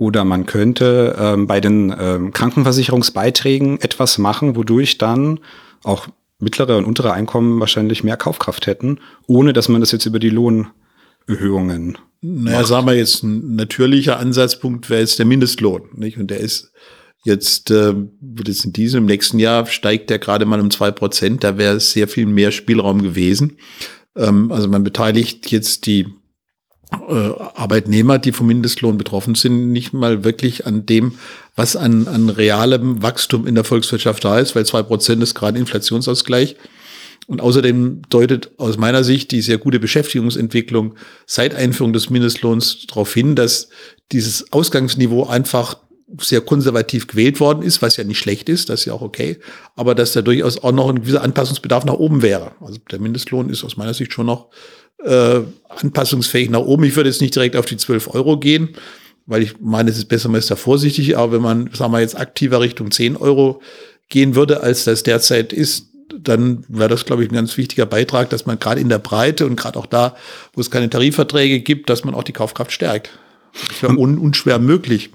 oder 0.00 0.24
man 0.24 0.46
könnte 0.46 1.14
ähm, 1.20 1.46
bei 1.46 1.60
den 1.60 1.94
ähm, 1.96 2.32
Krankenversicherungsbeiträgen 2.32 3.78
etwas 3.82 4.16
machen, 4.16 4.56
wodurch 4.56 4.96
dann 4.96 5.40
auch 5.84 6.08
mittlere 6.38 6.78
und 6.78 6.86
untere 6.86 7.12
Einkommen 7.12 7.60
wahrscheinlich 7.60 8.02
mehr 8.02 8.16
Kaufkraft 8.16 8.66
hätten, 8.66 8.98
ohne 9.26 9.52
dass 9.52 9.68
man 9.68 9.82
das 9.82 9.92
jetzt 9.92 10.06
über 10.06 10.18
die 10.18 10.30
Lohnerhöhungen. 10.30 11.98
Naja, 12.22 12.58
macht. 12.60 12.66
sagen 12.66 12.86
wir 12.86 12.94
jetzt, 12.94 13.22
ein 13.22 13.56
natürlicher 13.56 14.18
Ansatzpunkt 14.18 14.88
wäre 14.88 15.00
jetzt 15.00 15.18
der 15.18 15.26
Mindestlohn. 15.26 15.82
Nicht? 15.94 16.16
Und 16.16 16.30
der 16.30 16.40
ist 16.40 16.72
jetzt, 17.22 17.70
äh, 17.70 17.92
wird 18.22 18.48
jetzt 18.48 18.64
in 18.64 18.72
diesem, 18.72 19.00
im 19.00 19.06
nächsten 19.06 19.38
Jahr 19.38 19.66
steigt 19.66 20.08
der 20.08 20.18
gerade 20.18 20.46
mal 20.46 20.60
um 20.60 20.70
zwei 20.70 20.90
Prozent. 20.90 21.44
Da 21.44 21.58
wäre 21.58 21.78
sehr 21.78 22.08
viel 22.08 22.24
mehr 22.24 22.52
Spielraum 22.52 23.02
gewesen. 23.02 23.58
Ähm, 24.16 24.50
also 24.50 24.66
man 24.66 24.82
beteiligt 24.82 25.52
jetzt 25.52 25.84
die 25.84 26.06
Arbeitnehmer, 26.90 28.18
die 28.18 28.32
vom 28.32 28.46
Mindestlohn 28.46 28.98
betroffen 28.98 29.34
sind, 29.34 29.72
nicht 29.72 29.92
mal 29.92 30.24
wirklich 30.24 30.66
an 30.66 30.86
dem, 30.86 31.14
was 31.56 31.76
an, 31.76 32.08
an 32.08 32.28
realem 32.28 33.02
Wachstum 33.02 33.46
in 33.46 33.54
der 33.54 33.64
Volkswirtschaft 33.64 34.24
da 34.24 34.38
ist, 34.38 34.56
weil 34.56 34.66
zwei 34.66 34.82
Prozent 34.82 35.22
ist 35.22 35.34
gerade 35.34 35.58
Inflationsausgleich. 35.58 36.56
Und 37.26 37.40
außerdem 37.40 38.02
deutet 38.08 38.50
aus 38.56 38.76
meiner 38.76 39.04
Sicht 39.04 39.30
die 39.30 39.40
sehr 39.40 39.58
gute 39.58 39.78
Beschäftigungsentwicklung 39.78 40.96
seit 41.26 41.54
Einführung 41.54 41.92
des 41.92 42.10
Mindestlohns 42.10 42.86
darauf 42.88 43.14
hin, 43.14 43.36
dass 43.36 43.68
dieses 44.10 44.52
Ausgangsniveau 44.52 45.26
einfach 45.26 45.76
sehr 46.18 46.40
konservativ 46.40 47.06
gewählt 47.06 47.40
worden 47.40 47.62
ist, 47.62 47.82
was 47.82 47.96
ja 47.96 48.04
nicht 48.04 48.18
schlecht 48.18 48.48
ist, 48.48 48.68
das 48.68 48.80
ist 48.80 48.86
ja 48.86 48.92
auch 48.92 49.02
okay, 49.02 49.38
aber 49.76 49.94
dass 49.94 50.12
da 50.12 50.22
durchaus 50.22 50.62
auch 50.62 50.72
noch 50.72 50.88
ein 50.88 51.02
gewisser 51.02 51.22
Anpassungsbedarf 51.22 51.84
nach 51.84 51.94
oben 51.94 52.22
wäre. 52.22 52.52
Also 52.60 52.78
der 52.90 53.00
Mindestlohn 53.00 53.48
ist 53.48 53.64
aus 53.64 53.76
meiner 53.76 53.94
Sicht 53.94 54.12
schon 54.12 54.26
noch 54.26 54.48
äh, 55.04 55.40
anpassungsfähig 55.68 56.50
nach 56.50 56.60
oben. 56.60 56.84
Ich 56.84 56.96
würde 56.96 57.08
jetzt 57.08 57.20
nicht 57.20 57.34
direkt 57.34 57.56
auf 57.56 57.66
die 57.66 57.76
12 57.76 58.14
Euro 58.14 58.38
gehen, 58.38 58.70
weil 59.26 59.42
ich 59.42 59.60
meine, 59.60 59.90
es 59.90 59.98
ist 59.98 60.06
besser, 60.06 60.28
man 60.28 60.38
ist 60.38 60.50
da 60.50 60.56
vorsichtig. 60.56 61.16
Aber 61.16 61.32
wenn 61.32 61.42
man, 61.42 61.70
sagen 61.72 61.92
wir 61.92 62.00
jetzt, 62.00 62.18
aktiver 62.18 62.60
Richtung 62.60 62.90
10 62.90 63.16
Euro 63.16 63.60
gehen 64.08 64.34
würde, 64.34 64.62
als 64.62 64.84
das 64.84 65.02
derzeit 65.02 65.52
ist, 65.52 65.86
dann 66.18 66.64
wäre 66.68 66.88
das, 66.88 67.04
glaube 67.04 67.22
ich, 67.22 67.30
ein 67.30 67.34
ganz 67.34 67.56
wichtiger 67.56 67.86
Beitrag, 67.86 68.30
dass 68.30 68.44
man 68.44 68.58
gerade 68.58 68.80
in 68.80 68.88
der 68.88 68.98
Breite 68.98 69.46
und 69.46 69.56
gerade 69.56 69.78
auch 69.78 69.86
da, 69.86 70.16
wo 70.52 70.60
es 70.60 70.70
keine 70.70 70.90
Tarifverträge 70.90 71.60
gibt, 71.60 71.88
dass 71.88 72.04
man 72.04 72.14
auch 72.14 72.24
die 72.24 72.32
Kaufkraft 72.32 72.72
stärkt. 72.72 73.10
Das 73.68 73.82
wäre 73.82 73.96
un 73.96 74.18
unschwer 74.18 74.58
möglich. 74.58 75.10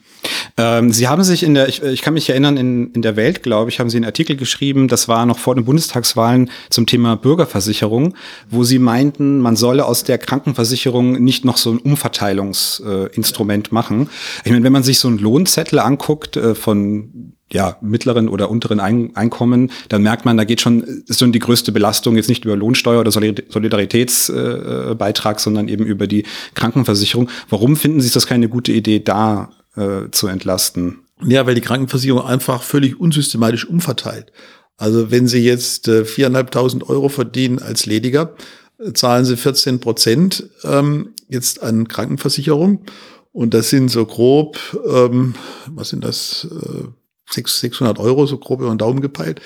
Ähm, 0.57 0.91
Sie 0.91 1.07
haben 1.07 1.23
sich 1.23 1.43
in 1.43 1.53
der, 1.53 1.67
ich, 1.67 1.83
ich 1.83 2.01
kann 2.01 2.13
mich 2.13 2.29
erinnern, 2.29 2.57
in, 2.57 2.91
in 2.93 3.01
der 3.01 3.15
Welt, 3.15 3.43
glaube 3.43 3.69
ich, 3.69 3.79
haben 3.79 3.89
Sie 3.89 3.97
einen 3.97 4.05
Artikel 4.05 4.35
geschrieben, 4.35 4.87
das 4.87 5.07
war 5.07 5.25
noch 5.25 5.39
vor 5.39 5.55
den 5.55 5.65
Bundestagswahlen 5.65 6.49
zum 6.69 6.85
Thema 6.85 7.15
Bürgerversicherung, 7.15 8.15
wo 8.49 8.63
Sie 8.63 8.79
meinten, 8.79 9.39
man 9.39 9.55
solle 9.55 9.85
aus 9.85 10.03
der 10.03 10.17
Krankenversicherung 10.17 11.23
nicht 11.23 11.45
noch 11.45 11.57
so 11.57 11.71
ein 11.71 11.79
Umverteilungsinstrument 11.79 13.67
äh, 13.67 13.73
machen. 13.73 14.09
Ich 14.43 14.51
meine, 14.51 14.63
wenn 14.63 14.73
man 14.73 14.83
sich 14.83 14.99
so 14.99 15.07
einen 15.07 15.17
Lohnzettel 15.17 15.79
anguckt 15.79 16.37
äh, 16.37 16.55
von 16.55 17.33
ja, 17.51 17.77
mittleren 17.81 18.27
oder 18.27 18.49
unteren 18.49 18.79
Ein 18.79 19.15
Einkommen, 19.15 19.69
dann 19.89 20.01
merkt 20.01 20.25
man, 20.25 20.35
da 20.35 20.45
geht 20.45 20.61
schon, 20.61 20.81
ist 20.81 21.19
schon 21.19 21.31
die 21.31 21.37
größte 21.39 21.71
Belastung 21.71 22.15
jetzt 22.15 22.29
nicht 22.29 22.43
über 22.43 22.55
Lohnsteuer 22.55 23.01
oder 23.01 23.11
Solidaritätsbeitrag, 23.11 25.37
äh, 25.37 25.39
sondern 25.39 25.67
eben 25.67 25.85
über 25.85 26.07
die 26.07 26.25
Krankenversicherung. 26.55 27.29
Warum 27.49 27.75
finden 27.75 28.01
Sie 28.01 28.09
das 28.09 28.25
keine 28.25 28.49
gute 28.49 28.71
Idee, 28.71 28.99
da 28.99 29.51
äh, 29.75 30.09
zu 30.11 30.27
entlasten? 30.27 30.99
Ja, 31.23 31.45
weil 31.45 31.55
die 31.55 31.61
Krankenversicherung 31.61 32.23
einfach 32.23 32.61
völlig 32.61 32.99
unsystematisch 32.99 33.65
umverteilt. 33.65 34.31
Also 34.77 35.11
wenn 35.11 35.27
Sie 35.27 35.39
jetzt 35.39 35.87
äh, 35.87 36.05
viereinhalbtausend 36.05 36.83
äh, 36.83 36.87
Euro 36.87 37.09
verdienen 37.09 37.59
als 37.59 37.85
Lediger, 37.85 38.35
äh, 38.77 38.93
zahlen 38.93 39.25
Sie 39.25 39.37
14 39.37 39.79
Prozent 39.79 40.49
ähm, 40.63 41.13
jetzt 41.29 41.63
an 41.63 41.87
Krankenversicherung. 41.87 42.85
Und 43.31 43.53
das 43.53 43.69
sind 43.69 43.89
so 43.89 44.05
grob, 44.05 44.57
ähm, 44.85 45.35
was 45.67 45.89
sind 45.89 46.03
das, 46.03 46.47
äh, 46.51 46.87
600 47.29 47.99
Euro, 47.99 48.25
so 48.27 48.37
grob 48.37 48.61
über 48.61 48.69
den 48.69 48.77
Daumen 48.77 49.01
gepeilt. 49.01 49.41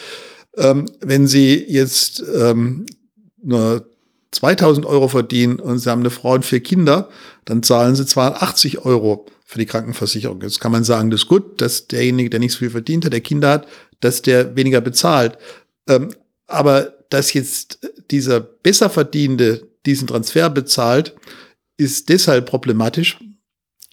Ähm, 0.58 0.86
wenn 1.02 1.28
Sie 1.28 1.56
jetzt 1.68 2.24
ähm, 2.36 2.86
nur 3.42 3.88
2000 4.32 4.86
Euro 4.86 5.08
verdienen 5.08 5.60
und 5.60 5.80
Sie 5.80 5.90
haben 5.90 6.02
eine 6.02 6.10
Frau 6.10 6.34
und 6.34 6.46
vier 6.46 6.62
Kinder, 6.62 7.10
dann 7.46 7.64
zahlen 7.64 7.96
Sie 7.96 8.06
280 8.06 8.86
Euro 8.86 9.26
für 9.50 9.58
die 9.58 9.66
Krankenversicherung. 9.66 10.40
Jetzt 10.44 10.60
kann 10.60 10.72
man 10.72 10.84
sagen, 10.84 11.10
das 11.10 11.22
ist 11.22 11.28
gut, 11.28 11.60
dass 11.60 11.88
derjenige, 11.88 12.30
der 12.30 12.40
nicht 12.40 12.52
so 12.52 12.60
viel 12.60 12.70
verdient 12.70 13.04
hat, 13.04 13.14
der 13.14 13.22
Kinder 13.22 13.50
hat, 13.50 13.68
dass 14.00 14.22
der 14.22 14.56
weniger 14.56 14.80
bezahlt. 14.80 15.40
Ähm, 15.88 16.14
aber 16.46 16.94
dass 17.10 17.34
jetzt 17.34 17.80
dieser 18.12 18.42
Besserverdienende 18.42 19.68
diesen 19.88 20.08
Transfer 20.08 20.52
bezahlt, 20.52 21.16
ist 21.78 22.10
deshalb 22.10 22.46
problematisch, 22.46 23.18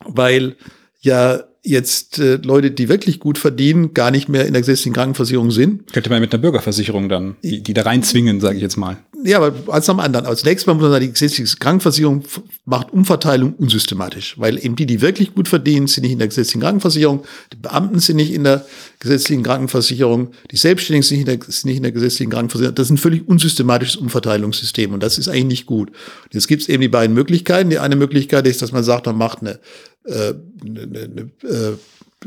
weil 0.04 0.56
ja 1.00 1.44
jetzt 1.66 2.18
äh, 2.18 2.36
Leute, 2.36 2.70
die 2.70 2.88
wirklich 2.88 3.18
gut 3.18 3.38
verdienen, 3.38 3.92
gar 3.92 4.10
nicht 4.10 4.28
mehr 4.28 4.46
in 4.46 4.52
der 4.52 4.62
gesetzlichen 4.62 4.94
Krankenversicherung 4.94 5.50
sind. 5.50 5.92
Könnte 5.92 6.10
man 6.10 6.20
mit 6.20 6.32
einer 6.32 6.40
Bürgerversicherung 6.40 7.08
dann, 7.08 7.36
die, 7.42 7.62
die 7.62 7.74
da 7.74 7.82
reinzwingen, 7.82 8.40
sage 8.40 8.56
ich 8.56 8.62
jetzt 8.62 8.76
mal. 8.76 8.98
Ja, 9.24 9.38
aber 9.38 9.72
als 9.72 9.88
am 9.88 9.98
anderen. 9.98 10.26
Als 10.26 10.44
nächstes 10.44 10.66
Mal 10.66 10.74
muss 10.74 10.82
man 10.82 10.92
sagen, 10.92 11.06
die 11.06 11.12
gesetzliche 11.12 11.56
Krankenversicherung 11.56 12.24
macht 12.64 12.92
Umverteilung 12.92 13.54
unsystematisch, 13.54 14.38
weil 14.38 14.64
eben 14.64 14.76
die, 14.76 14.86
die 14.86 15.00
wirklich 15.00 15.34
gut 15.34 15.48
verdienen, 15.48 15.88
sind 15.88 16.04
nicht 16.04 16.12
in 16.12 16.18
der 16.18 16.28
gesetzlichen 16.28 16.60
Krankenversicherung, 16.60 17.24
die 17.52 17.56
Beamten 17.56 17.98
sind 17.98 18.16
nicht 18.16 18.32
in 18.32 18.44
der 18.44 18.64
gesetzlichen 19.00 19.42
Krankenversicherung, 19.42 20.30
die 20.52 20.56
Selbstständigen 20.56 21.02
sind 21.02 21.18
nicht 21.18 21.28
in 21.28 21.40
der, 21.40 21.48
nicht 21.64 21.76
in 21.76 21.82
der 21.82 21.92
gesetzlichen 21.92 22.30
Krankenversicherung. 22.30 22.74
Das 22.74 22.86
ist 22.86 22.90
ein 22.90 22.98
völlig 22.98 23.26
unsystematisches 23.26 23.96
Umverteilungssystem 23.96 24.92
und 24.92 25.02
das 25.02 25.18
ist 25.18 25.28
eigentlich 25.28 25.46
nicht 25.46 25.66
gut. 25.66 25.90
Jetzt 26.32 26.46
gibt 26.46 26.62
es 26.62 26.68
eben 26.68 26.82
die 26.82 26.88
beiden 26.88 27.14
Möglichkeiten. 27.14 27.70
Die 27.70 27.78
eine 27.78 27.96
Möglichkeit 27.96 28.46
ist, 28.46 28.62
dass 28.62 28.72
man 28.72 28.84
sagt, 28.84 29.06
man 29.06 29.16
macht 29.16 29.40
eine 29.40 29.58
äh, 30.06 30.34
eine, 30.64 30.80
eine 30.82 31.30
äh, 31.42 31.76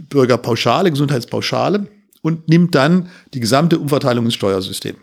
Bürgerpauschale, 0.09 0.91
Gesundheitspauschale 0.91 1.87
und 2.21 2.47
nimmt 2.47 2.75
dann 2.75 3.09
die 3.33 3.39
gesamte 3.39 3.79
Umverteilung 3.79 4.25
ins 4.25 4.35
Steuersystem. 4.35 4.95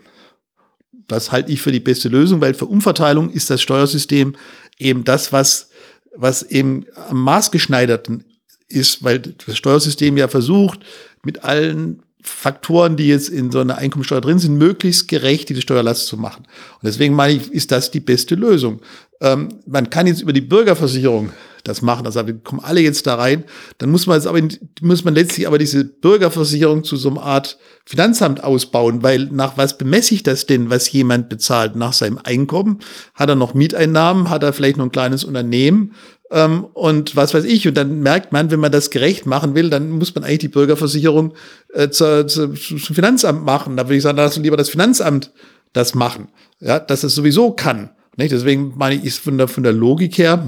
Das 1.07 1.31
halte 1.31 1.51
ich 1.51 1.61
für 1.61 1.71
die 1.71 1.79
beste 1.79 2.09
Lösung, 2.09 2.41
weil 2.41 2.53
für 2.53 2.65
Umverteilung 2.65 3.29
ist 3.29 3.49
das 3.49 3.61
Steuersystem 3.61 4.35
eben 4.77 5.03
das, 5.03 5.31
was, 5.31 5.69
was 6.15 6.43
eben 6.43 6.85
am 7.09 7.23
maßgeschneiderten 7.23 8.25
ist, 8.67 9.03
weil 9.03 9.19
das 9.19 9.57
Steuersystem 9.57 10.17
ja 10.17 10.27
versucht, 10.27 10.79
mit 11.23 11.43
allen 11.43 12.03
Faktoren, 12.21 12.97
die 12.97 13.07
jetzt 13.07 13.29
in 13.29 13.51
so 13.51 13.59
einer 13.59 13.77
Einkommensteuer 13.77 14.21
drin 14.21 14.39
sind, 14.39 14.57
möglichst 14.57 15.07
gerecht 15.07 15.47
diese 15.49 15.61
Steuerlast 15.61 16.07
zu 16.07 16.17
machen. 16.17 16.43
Und 16.45 16.83
deswegen 16.83 17.15
meine 17.15 17.33
ich, 17.33 17.51
ist 17.51 17.71
das 17.71 17.89
die 17.89 18.01
beste 18.01 18.35
Lösung. 18.35 18.81
Ähm, 19.21 19.49
man 19.65 19.89
kann 19.89 20.07
jetzt 20.07 20.21
über 20.21 20.33
die 20.33 20.41
Bürgerversicherung 20.41 21.31
das 21.67 21.81
machen. 21.81 22.05
Also 22.05 22.25
wir 22.25 22.37
kommen 22.37 22.61
alle 22.63 22.81
jetzt 22.81 23.05
da 23.07 23.15
rein. 23.15 23.43
Dann 23.77 23.89
muss 23.89 24.07
man 24.07 24.17
jetzt 24.17 24.27
aber, 24.27 24.41
muss 24.81 25.03
man 25.03 25.13
letztlich 25.13 25.47
aber 25.47 25.57
diese 25.57 25.83
Bürgerversicherung 25.83 26.83
zu 26.83 26.95
so 26.95 27.09
einer 27.09 27.23
Art 27.23 27.57
Finanzamt 27.85 28.43
ausbauen, 28.43 29.03
weil 29.03 29.25
nach 29.31 29.57
was 29.57 29.77
bemesse 29.77 30.13
ich 30.13 30.23
das 30.23 30.45
denn, 30.45 30.69
was 30.69 30.91
jemand 30.91 31.29
bezahlt? 31.29 31.75
Nach 31.75 31.93
seinem 31.93 32.19
Einkommen? 32.21 32.79
Hat 33.13 33.29
er 33.29 33.35
noch 33.35 33.53
Mieteinnahmen? 33.53 34.29
Hat 34.29 34.43
er 34.43 34.53
vielleicht 34.53 34.77
noch 34.77 34.85
ein 34.85 34.91
kleines 34.91 35.23
Unternehmen? 35.23 35.93
Ähm, 36.29 36.65
und 36.73 37.15
was 37.15 37.33
weiß 37.33 37.45
ich. 37.45 37.67
Und 37.67 37.75
dann 37.75 38.01
merkt 38.01 38.31
man, 38.33 38.51
wenn 38.51 38.59
man 38.59 38.71
das 38.71 38.89
gerecht 38.89 39.25
machen 39.25 39.55
will, 39.55 39.69
dann 39.69 39.89
muss 39.91 40.13
man 40.13 40.23
eigentlich 40.23 40.39
die 40.39 40.47
Bürgerversicherung 40.49 41.33
äh, 41.73 41.89
zu, 41.89 42.25
zu, 42.25 42.53
zum 42.53 42.79
Finanzamt 42.79 43.45
machen. 43.45 43.77
Da 43.77 43.85
würde 43.85 43.95
ich 43.95 44.03
sagen, 44.03 44.17
lass 44.17 44.37
lieber 44.37 44.57
das 44.57 44.69
Finanzamt 44.69 45.31
das 45.73 45.95
machen. 45.95 46.29
Ja, 46.59 46.79
dass 46.79 47.03
es 47.03 47.15
sowieso 47.15 47.51
kann. 47.51 47.91
Nicht? 48.17 48.31
Deswegen 48.31 48.73
meine 48.75 48.95
ich, 48.95 49.05
ist 49.05 49.19
von 49.19 49.37
der, 49.37 49.47
von 49.47 49.63
der 49.63 49.73
Logik 49.73 50.17
her, 50.17 50.47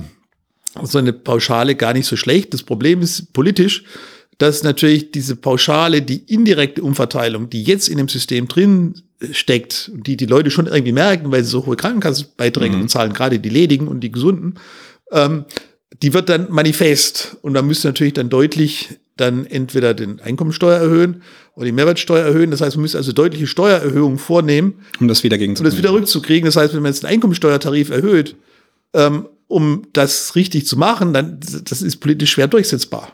so 0.83 0.97
eine 0.97 1.13
Pauschale 1.13 1.75
gar 1.75 1.93
nicht 1.93 2.05
so 2.05 2.15
schlecht. 2.15 2.53
Das 2.53 2.63
Problem 2.63 3.01
ist 3.01 3.33
politisch, 3.33 3.83
dass 4.37 4.63
natürlich 4.63 5.11
diese 5.11 5.35
Pauschale, 5.35 6.01
die 6.01 6.23
indirekte 6.33 6.81
Umverteilung, 6.81 7.49
die 7.49 7.63
jetzt 7.63 7.89
in 7.89 7.97
dem 7.97 8.07
System 8.07 8.47
drin 8.47 9.01
steckt, 9.31 9.91
die 9.93 10.15
die 10.15 10.25
Leute 10.25 10.49
schon 10.49 10.67
irgendwie 10.67 10.93
merken, 10.93 11.31
weil 11.31 11.43
sie 11.43 11.49
so 11.49 11.65
hohe 11.65 11.75
Krankenkassenbeiträge 11.75 12.77
mhm. 12.77 12.87
zahlen, 12.87 13.13
gerade 13.13 13.39
die 13.39 13.49
Ledigen 13.49 13.87
und 13.87 13.99
die 13.99 14.11
Gesunden, 14.11 14.55
ähm, 15.11 15.45
die 16.01 16.13
wird 16.13 16.29
dann 16.29 16.47
manifest. 16.49 17.37
Und 17.41 17.53
da 17.53 17.61
müsste 17.61 17.89
natürlich 17.89 18.13
dann 18.13 18.29
deutlich 18.29 18.99
dann 19.17 19.45
entweder 19.45 19.93
den 19.93 20.21
Einkommensteuer 20.21 20.79
erhöhen 20.79 21.21
oder 21.55 21.65
die 21.65 21.73
Mehrwertsteuer 21.73 22.25
erhöhen. 22.25 22.51
Das 22.51 22.61
heißt, 22.61 22.77
man 22.77 22.83
müsste 22.83 22.97
also 22.97 23.11
deutliche 23.11 23.47
Steuererhöhungen 23.47 24.17
vornehmen. 24.17 24.75
Um 25.01 25.09
das 25.09 25.23
wieder 25.23 25.37
gegen 25.37 25.57
Um 25.57 25.65
das 25.65 25.77
wieder 25.77 25.91
rückzukriegen. 25.91 26.45
Das 26.45 26.55
heißt, 26.55 26.73
wenn 26.73 26.81
man 26.81 26.93
jetzt 26.93 27.03
den 27.03 27.09
Einkommensteuertarif 27.09 27.89
erhöht, 27.89 28.37
ähm, 28.93 29.25
um 29.49 29.87
das 29.93 30.35
richtig 30.35 30.65
zu 30.67 30.77
machen, 30.77 31.11
dann 31.11 31.39
das 31.65 31.81
ist 31.81 31.97
politisch 31.97 32.31
schwer 32.31 32.47
durchsetzbar. 32.47 33.11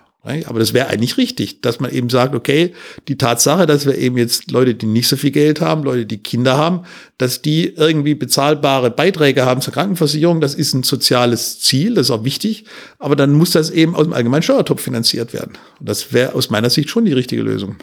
Aber 0.48 0.58
das 0.58 0.74
wäre 0.74 0.88
eigentlich 0.88 1.18
richtig, 1.18 1.62
dass 1.62 1.80
man 1.80 1.92
eben 1.92 2.10
sagt, 2.10 2.34
okay, 2.34 2.74
die 3.08 3.16
Tatsache, 3.16 3.68
dass 3.68 3.86
wir 3.86 3.96
eben 3.96 4.18
jetzt 4.18 4.50
Leute, 4.50 4.74
die 4.74 4.88
nicht 4.88 5.08
so 5.08 5.18
viel 5.18 5.30
Geld 5.30 5.62
haben, 5.62 5.84
Leute, 5.84 6.08
die 6.08 6.18
Kinder 6.18 6.58
haben, 6.58 6.82
dass 7.20 7.44
die 7.44 7.68
irgendwie 7.68 8.16
bezahlbare 8.16 8.90
Beiträge 8.90 9.46
haben 9.46 9.62
zur 9.62 9.74
Krankenversicherung, 9.74 10.42
das 10.42 10.56
ist 10.56 10.74
ein 10.74 10.82
soziales 10.82 11.60
Ziel, 11.60 11.94
das 11.94 12.08
ist 12.08 12.12
auch 12.12 12.24
wichtig, 12.24 12.66
aber 12.98 13.16
dann 13.16 13.34
muss 13.34 13.52
das 13.52 13.70
eben 13.70 13.96
aus 13.96 14.06
dem 14.06 14.14
allgemeinen 14.14 14.42
Steuertopf 14.42 14.82
finanziert 14.82 15.32
werden. 15.32 15.60
Und 15.80 15.88
das 15.88 16.12
wäre 16.12 16.34
aus 16.34 16.50
meiner 16.50 16.72
Sicht 16.72 16.90
schon 16.90 17.06
die 17.06 17.14
richtige 17.14 17.44
Lösung. 17.44 17.76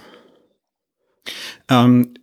Ähm, 1.71 2.15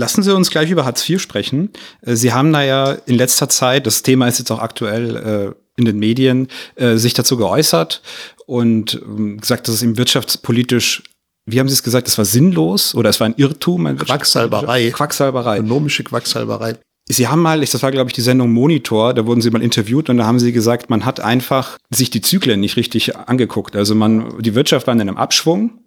Lassen 0.00 0.22
Sie 0.22 0.34
uns 0.34 0.50
gleich 0.50 0.70
über 0.70 0.86
Hartz 0.86 1.06
IV 1.06 1.20
sprechen. 1.20 1.68
Äh, 2.00 2.16
Sie 2.16 2.32
haben 2.32 2.54
da 2.54 2.62
ja 2.62 2.92
in 3.04 3.16
letzter 3.16 3.50
Zeit, 3.50 3.86
das 3.86 4.00
Thema 4.00 4.28
ist 4.28 4.38
jetzt 4.38 4.50
auch 4.50 4.58
aktuell 4.58 5.16
äh, 5.16 5.78
in 5.78 5.84
den 5.84 5.98
Medien, 5.98 6.48
äh, 6.76 6.96
sich 6.96 7.12
dazu 7.12 7.36
geäußert 7.36 8.00
und 8.46 8.94
ähm, 9.04 9.38
gesagt, 9.38 9.68
dass 9.68 9.74
es 9.74 9.82
ihm 9.82 9.98
wirtschaftspolitisch, 9.98 11.02
wie 11.44 11.60
haben 11.60 11.68
Sie 11.68 11.74
es 11.74 11.82
gesagt, 11.82 12.08
es 12.08 12.16
war 12.16 12.24
sinnlos 12.24 12.94
oder 12.94 13.10
es 13.10 13.20
war 13.20 13.26
ein 13.26 13.34
Irrtum? 13.36 13.84
Ein 13.84 13.98
Quacksalberei. 13.98 14.90
Quacksalberei. 14.90 15.58
Ökonomische 15.58 16.02
Quacksalberei. 16.02 16.78
Sie 17.06 17.28
haben 17.28 17.42
mal, 17.42 17.60
das 17.60 17.82
war 17.82 17.90
glaube 17.90 18.08
ich 18.08 18.14
die 18.14 18.22
Sendung 18.22 18.52
Monitor, 18.52 19.12
da 19.12 19.26
wurden 19.26 19.42
Sie 19.42 19.50
mal 19.50 19.62
interviewt 19.62 20.08
und 20.08 20.16
da 20.16 20.24
haben 20.24 20.38
Sie 20.38 20.52
gesagt, 20.52 20.88
man 20.88 21.04
hat 21.04 21.20
einfach 21.20 21.76
sich 21.90 22.08
die 22.08 22.22
Zyklen 22.22 22.60
nicht 22.60 22.76
richtig 22.76 23.16
angeguckt. 23.16 23.76
Also 23.76 23.94
man, 23.94 24.40
die 24.40 24.54
Wirtschaft 24.54 24.86
war 24.86 24.94
in 24.94 25.00
einem 25.02 25.18
Abschwung 25.18 25.80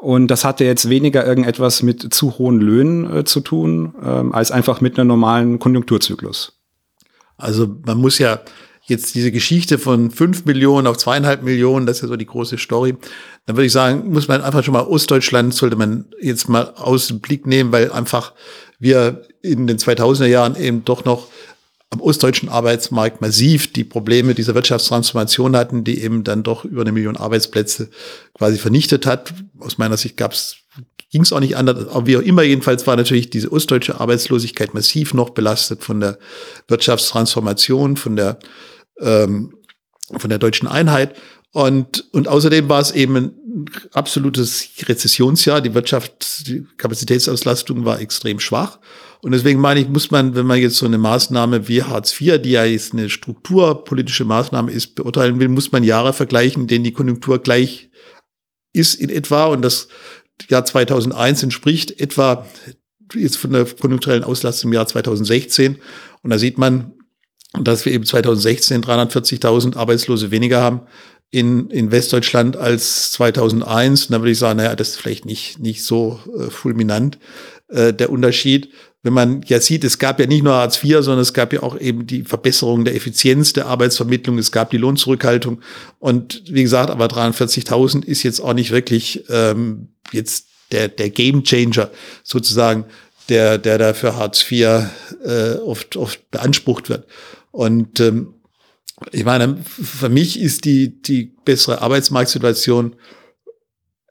und 0.00 0.28
das 0.28 0.44
hatte 0.44 0.64
jetzt 0.64 0.88
weniger 0.88 1.26
irgendetwas 1.26 1.82
mit 1.82 2.14
zu 2.14 2.38
hohen 2.38 2.58
Löhnen 2.58 3.18
äh, 3.18 3.24
zu 3.24 3.40
tun, 3.40 3.94
ähm, 4.02 4.32
als 4.32 4.50
einfach 4.50 4.80
mit 4.80 4.98
einem 4.98 5.08
normalen 5.08 5.58
Konjunkturzyklus. 5.58 6.58
Also 7.36 7.68
man 7.84 7.98
muss 7.98 8.18
ja 8.18 8.40
jetzt 8.82 9.14
diese 9.14 9.30
Geschichte 9.30 9.78
von 9.78 10.10
fünf 10.10 10.46
Millionen 10.46 10.86
auf 10.86 10.96
zweieinhalb 10.96 11.42
Millionen, 11.42 11.84
das 11.84 11.98
ist 11.98 12.02
ja 12.02 12.08
so 12.08 12.16
die 12.16 12.26
große 12.26 12.56
Story. 12.56 12.96
Dann 13.44 13.56
würde 13.56 13.66
ich 13.66 13.72
sagen, 13.72 14.10
muss 14.10 14.26
man 14.26 14.40
einfach 14.40 14.64
schon 14.64 14.72
mal 14.72 14.86
Ostdeutschland, 14.86 15.54
sollte 15.54 15.76
man 15.76 16.06
jetzt 16.20 16.48
mal 16.48 16.72
aus 16.76 17.08
dem 17.08 17.20
Blick 17.20 17.46
nehmen, 17.46 17.70
weil 17.70 17.92
einfach 17.92 18.32
wir 18.78 19.22
in 19.42 19.66
den 19.66 19.76
2000er 19.76 20.26
Jahren 20.26 20.56
eben 20.56 20.84
doch 20.84 21.04
noch 21.04 21.28
am 21.90 22.00
ostdeutschen 22.00 22.48
Arbeitsmarkt 22.48 23.20
massiv 23.20 23.72
die 23.72 23.84
Probleme 23.84 24.34
dieser 24.34 24.54
Wirtschaftstransformation 24.54 25.56
hatten, 25.56 25.82
die 25.82 26.00
eben 26.00 26.22
dann 26.22 26.44
doch 26.44 26.64
über 26.64 26.82
eine 26.82 26.92
Million 26.92 27.16
Arbeitsplätze 27.16 27.90
quasi 28.34 28.58
vernichtet 28.58 29.06
hat. 29.06 29.34
Aus 29.58 29.76
meiner 29.76 29.96
Sicht 29.96 30.16
gab's 30.16 30.56
ging 31.10 31.22
es 31.22 31.32
auch 31.32 31.40
nicht 31.40 31.56
anders. 31.56 31.88
Aber 31.88 32.06
wie 32.06 32.16
auch 32.16 32.22
immer, 32.22 32.42
jedenfalls 32.42 32.86
war 32.86 32.96
natürlich 32.96 33.30
diese 33.30 33.52
ostdeutsche 33.52 34.00
Arbeitslosigkeit 34.00 34.74
massiv 34.74 35.12
noch 35.12 35.30
belastet 35.30 35.82
von 35.82 36.00
der 36.00 36.18
Wirtschaftstransformation, 36.68 37.96
von 37.96 38.16
der, 38.16 38.38
ähm, 39.00 39.54
von 40.16 40.30
der 40.30 40.38
deutschen 40.38 40.68
Einheit. 40.68 41.16
Und, 41.52 42.06
und 42.12 42.28
außerdem 42.28 42.68
war 42.68 42.80
es 42.80 42.92
eben 42.92 43.16
ein 43.16 43.66
absolutes 43.92 44.68
Rezessionsjahr. 44.86 45.60
Die 45.60 45.74
Wirtschaft, 45.74 46.46
die 46.46 46.64
Kapazitätsauslastung 46.76 47.84
war 47.84 48.00
extrem 48.00 48.38
schwach. 48.38 48.78
Und 49.22 49.32
deswegen 49.32 49.60
meine 49.60 49.80
ich, 49.80 49.88
muss 49.88 50.10
man, 50.10 50.34
wenn 50.34 50.46
man 50.46 50.58
jetzt 50.58 50.76
so 50.76 50.86
eine 50.86 50.98
Maßnahme 50.98 51.68
wie 51.68 51.82
Hartz 51.82 52.18
IV, 52.18 52.40
die 52.40 52.52
ja 52.52 52.64
jetzt 52.64 52.92
eine 52.92 53.10
strukturpolitische 53.10 54.24
Maßnahme 54.24 54.72
ist, 54.72 54.94
beurteilen 54.94 55.38
will, 55.38 55.48
muss 55.48 55.72
man 55.72 55.84
Jahre 55.84 56.12
vergleichen, 56.12 56.62
in 56.62 56.68
denen 56.68 56.84
die 56.84 56.92
Konjunktur 56.92 57.38
gleich 57.38 57.90
ist 58.72 58.94
in 58.94 59.10
etwa. 59.10 59.46
Und 59.46 59.62
das 59.62 59.88
Jahr 60.48 60.64
2001 60.64 61.42
entspricht 61.42 62.00
etwa 62.00 62.46
jetzt 63.14 63.36
von 63.36 63.52
der 63.52 63.66
konjunkturellen 63.66 64.24
Auslastung 64.24 64.70
im 64.70 64.74
Jahr 64.74 64.86
2016. 64.86 65.76
Und 66.22 66.30
da 66.30 66.38
sieht 66.38 66.56
man, 66.56 66.92
dass 67.60 67.84
wir 67.84 67.92
eben 67.92 68.04
2016 68.04 68.82
340.000 68.82 69.76
Arbeitslose 69.76 70.30
weniger 70.30 70.60
haben 70.60 70.82
in, 71.30 71.68
in 71.70 71.90
Westdeutschland 71.90 72.56
als 72.56 73.12
2001. 73.12 74.06
Und 74.06 74.12
da 74.12 74.20
würde 74.20 74.30
ich 74.32 74.38
sagen, 74.38 74.58
naja, 74.58 74.76
das 74.76 74.90
ist 74.90 74.96
vielleicht 74.96 75.26
nicht, 75.26 75.58
nicht 75.58 75.84
so 75.84 76.20
äh, 76.38 76.50
fulminant, 76.50 77.18
äh, 77.68 77.92
der 77.92 78.10
Unterschied. 78.10 78.70
Wenn 79.02 79.14
man 79.14 79.42
ja 79.46 79.60
sieht, 79.60 79.82
es 79.84 79.98
gab 79.98 80.20
ja 80.20 80.26
nicht 80.26 80.44
nur 80.44 80.54
Hartz 80.54 80.82
IV, 80.84 80.98
sondern 81.00 81.20
es 81.20 81.32
gab 81.32 81.52
ja 81.52 81.62
auch 81.62 81.78
eben 81.78 82.06
die 82.06 82.22
Verbesserung 82.22 82.84
der 82.84 82.94
Effizienz 82.94 83.54
der 83.54 83.66
Arbeitsvermittlung, 83.66 84.36
es 84.36 84.52
gab 84.52 84.70
die 84.70 84.76
Lohnzurückhaltung. 84.76 85.62
Und 85.98 86.42
wie 86.46 86.62
gesagt, 86.62 86.90
aber 86.90 87.06
43.000 87.06 88.04
ist 88.04 88.22
jetzt 88.22 88.40
auch 88.40 88.52
nicht 88.52 88.72
wirklich 88.72 89.24
ähm, 89.30 89.88
jetzt 90.12 90.48
der, 90.70 90.88
der 90.88 91.08
Game 91.08 91.44
Changer 91.44 91.90
sozusagen, 92.22 92.84
der, 93.30 93.58
der 93.58 93.78
da 93.78 93.94
für 93.94 94.16
Hartz 94.16 94.44
IV 94.50 94.90
äh, 95.24 95.54
oft, 95.64 95.96
oft 95.96 96.30
beansprucht 96.30 96.90
wird. 96.90 97.06
Und 97.52 98.00
ähm, 98.00 98.34
ich 99.12 99.24
meine, 99.24 99.56
für 99.64 100.10
mich 100.10 100.38
ist 100.38 100.66
die, 100.66 101.00
die 101.00 101.32
bessere 101.44 101.80
Arbeitsmarktsituation 101.80 102.96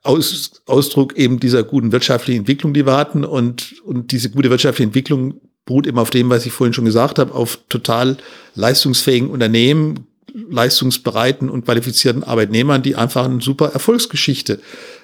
aus, 0.03 0.61
Ausdruck 0.65 1.17
eben 1.17 1.39
dieser 1.39 1.63
guten 1.63 1.91
wirtschaftlichen 1.91 2.41
Entwicklung, 2.41 2.73
die 2.73 2.85
wir 2.85 2.95
hatten. 2.95 3.23
Und, 3.25 3.81
und 3.83 4.11
diese 4.11 4.29
gute 4.29 4.49
wirtschaftliche 4.49 4.87
Entwicklung 4.87 5.41
beruht 5.65 5.87
eben 5.87 5.99
auf 5.99 6.09
dem, 6.09 6.29
was 6.29 6.45
ich 6.45 6.51
vorhin 6.51 6.73
schon 6.73 6.85
gesagt 6.85 7.19
habe, 7.19 7.33
auf 7.33 7.59
total 7.69 8.17
leistungsfähigen 8.55 9.29
Unternehmen, 9.29 10.07
leistungsbereiten 10.33 11.49
und 11.49 11.65
qualifizierten 11.65 12.23
Arbeitnehmern, 12.23 12.81
die 12.81 12.95
einfach 12.95 13.25
eine 13.25 13.41
super 13.41 13.71
Erfolgsgeschichte 13.73 14.59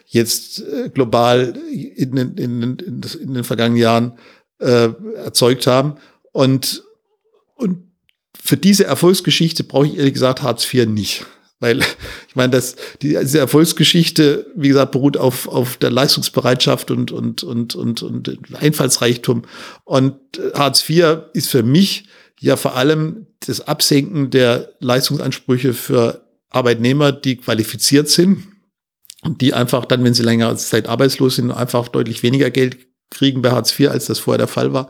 jetzt 0.07 0.59
äh, 0.59 0.89
global 0.89 1.55
in, 1.71 2.15
in, 2.17 2.37
in, 2.37 2.77
in, 2.77 3.33
den 3.33 3.43
vergangenen 3.43 3.81
Jahren 3.81 4.13
äh, 4.59 4.89
erzeugt 5.15 5.67
haben. 5.67 5.95
Und, 6.31 6.83
und 7.55 7.79
für 8.39 8.57
diese 8.57 8.85
Erfolgsgeschichte 8.85 9.63
brauche 9.63 9.87
ich 9.87 9.97
ehrlich 9.97 10.13
gesagt 10.13 10.43
Hartz 10.43 10.71
IV 10.71 10.87
nicht. 10.87 11.25
Weil 11.59 11.79
ich 12.27 12.35
meine, 12.35 12.51
dass 12.51 12.75
die, 13.01 13.17
diese 13.21 13.39
Erfolgsgeschichte, 13.39 14.47
wie 14.55 14.69
gesagt, 14.69 14.91
beruht 14.91 15.17
auf, 15.17 15.47
auf 15.47 15.77
der 15.77 15.91
Leistungsbereitschaft 15.91 16.91
und, 16.91 17.11
und, 17.11 17.43
und, 17.43 17.75
und, 17.75 18.03
und 18.03 18.37
Einfallsreichtum. 18.55 19.43
Und 19.83 20.19
Hartz 20.53 20.87
IV 20.89 21.17
ist 21.33 21.49
für 21.49 21.63
mich 21.63 22.07
ja 22.39 22.57
vor 22.57 22.75
allem 22.75 23.27
das 23.47 23.61
Absenken 23.61 24.29
der 24.29 24.73
Leistungsansprüche 24.79 25.73
für 25.73 26.25
Arbeitnehmer, 26.49 27.11
die 27.11 27.37
qualifiziert 27.37 28.09
sind 28.09 28.43
und 29.23 29.41
die 29.41 29.53
einfach 29.53 29.85
dann, 29.85 30.03
wenn 30.03 30.13
sie 30.13 30.23
längere 30.23 30.55
Zeit 30.55 30.87
arbeitslos 30.87 31.35
sind, 31.35 31.51
einfach 31.51 31.87
deutlich 31.87 32.23
weniger 32.23 32.49
Geld 32.49 32.77
kriegen 33.09 33.41
bei 33.41 33.51
Hartz 33.51 33.77
IV, 33.77 33.89
als 33.89 34.05
das 34.05 34.19
vorher 34.19 34.39
der 34.39 34.47
Fall 34.47 34.73
war. 34.73 34.89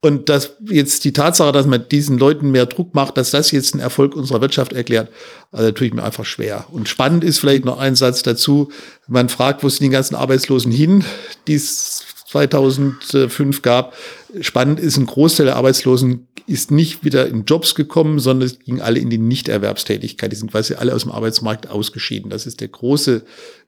Und 0.00 0.28
dass 0.28 0.52
jetzt 0.64 1.04
die 1.04 1.12
Tatsache, 1.12 1.50
dass 1.50 1.66
man 1.66 1.88
diesen 1.88 2.18
Leuten 2.18 2.52
mehr 2.52 2.66
Druck 2.66 2.94
macht, 2.94 3.16
dass 3.16 3.32
das 3.32 3.50
jetzt 3.50 3.74
ein 3.74 3.80
Erfolg 3.80 4.14
unserer 4.14 4.40
Wirtschaft 4.40 4.72
erklärt, 4.72 5.08
also 5.50 5.72
tue 5.72 5.88
ich 5.88 5.94
mir 5.94 6.04
einfach 6.04 6.24
schwer. 6.24 6.66
Und 6.70 6.88
spannend 6.88 7.24
ist 7.24 7.40
vielleicht 7.40 7.64
noch 7.64 7.78
ein 7.78 7.96
Satz 7.96 8.22
dazu. 8.22 8.70
Man 9.08 9.28
fragt, 9.28 9.64
wo 9.64 9.68
sind 9.68 9.82
die 9.82 9.88
ganzen 9.88 10.14
Arbeitslosen 10.14 10.70
hin, 10.70 11.04
die 11.48 11.54
es 11.54 12.04
2005 12.28 13.62
gab. 13.62 13.94
Spannend 14.40 14.78
ist, 14.78 14.98
ein 14.98 15.06
Großteil 15.06 15.46
der 15.46 15.56
Arbeitslosen 15.56 16.28
ist 16.46 16.70
nicht 16.70 17.04
wieder 17.04 17.26
in 17.26 17.44
Jobs 17.44 17.74
gekommen, 17.74 18.20
sondern 18.20 18.46
es 18.46 18.58
ging 18.60 18.80
alle 18.80 19.00
in 19.00 19.10
die 19.10 19.18
Nichterwerbstätigkeit. 19.18 20.30
Die 20.30 20.36
sind 20.36 20.50
quasi 20.50 20.74
alle 20.74 20.94
aus 20.94 21.02
dem 21.02 21.12
Arbeitsmarkt 21.12 21.68
ausgeschieden. 21.68 22.30
Das 22.30 22.46
ist 22.46 22.60
der 22.60 22.68
große 22.68 23.22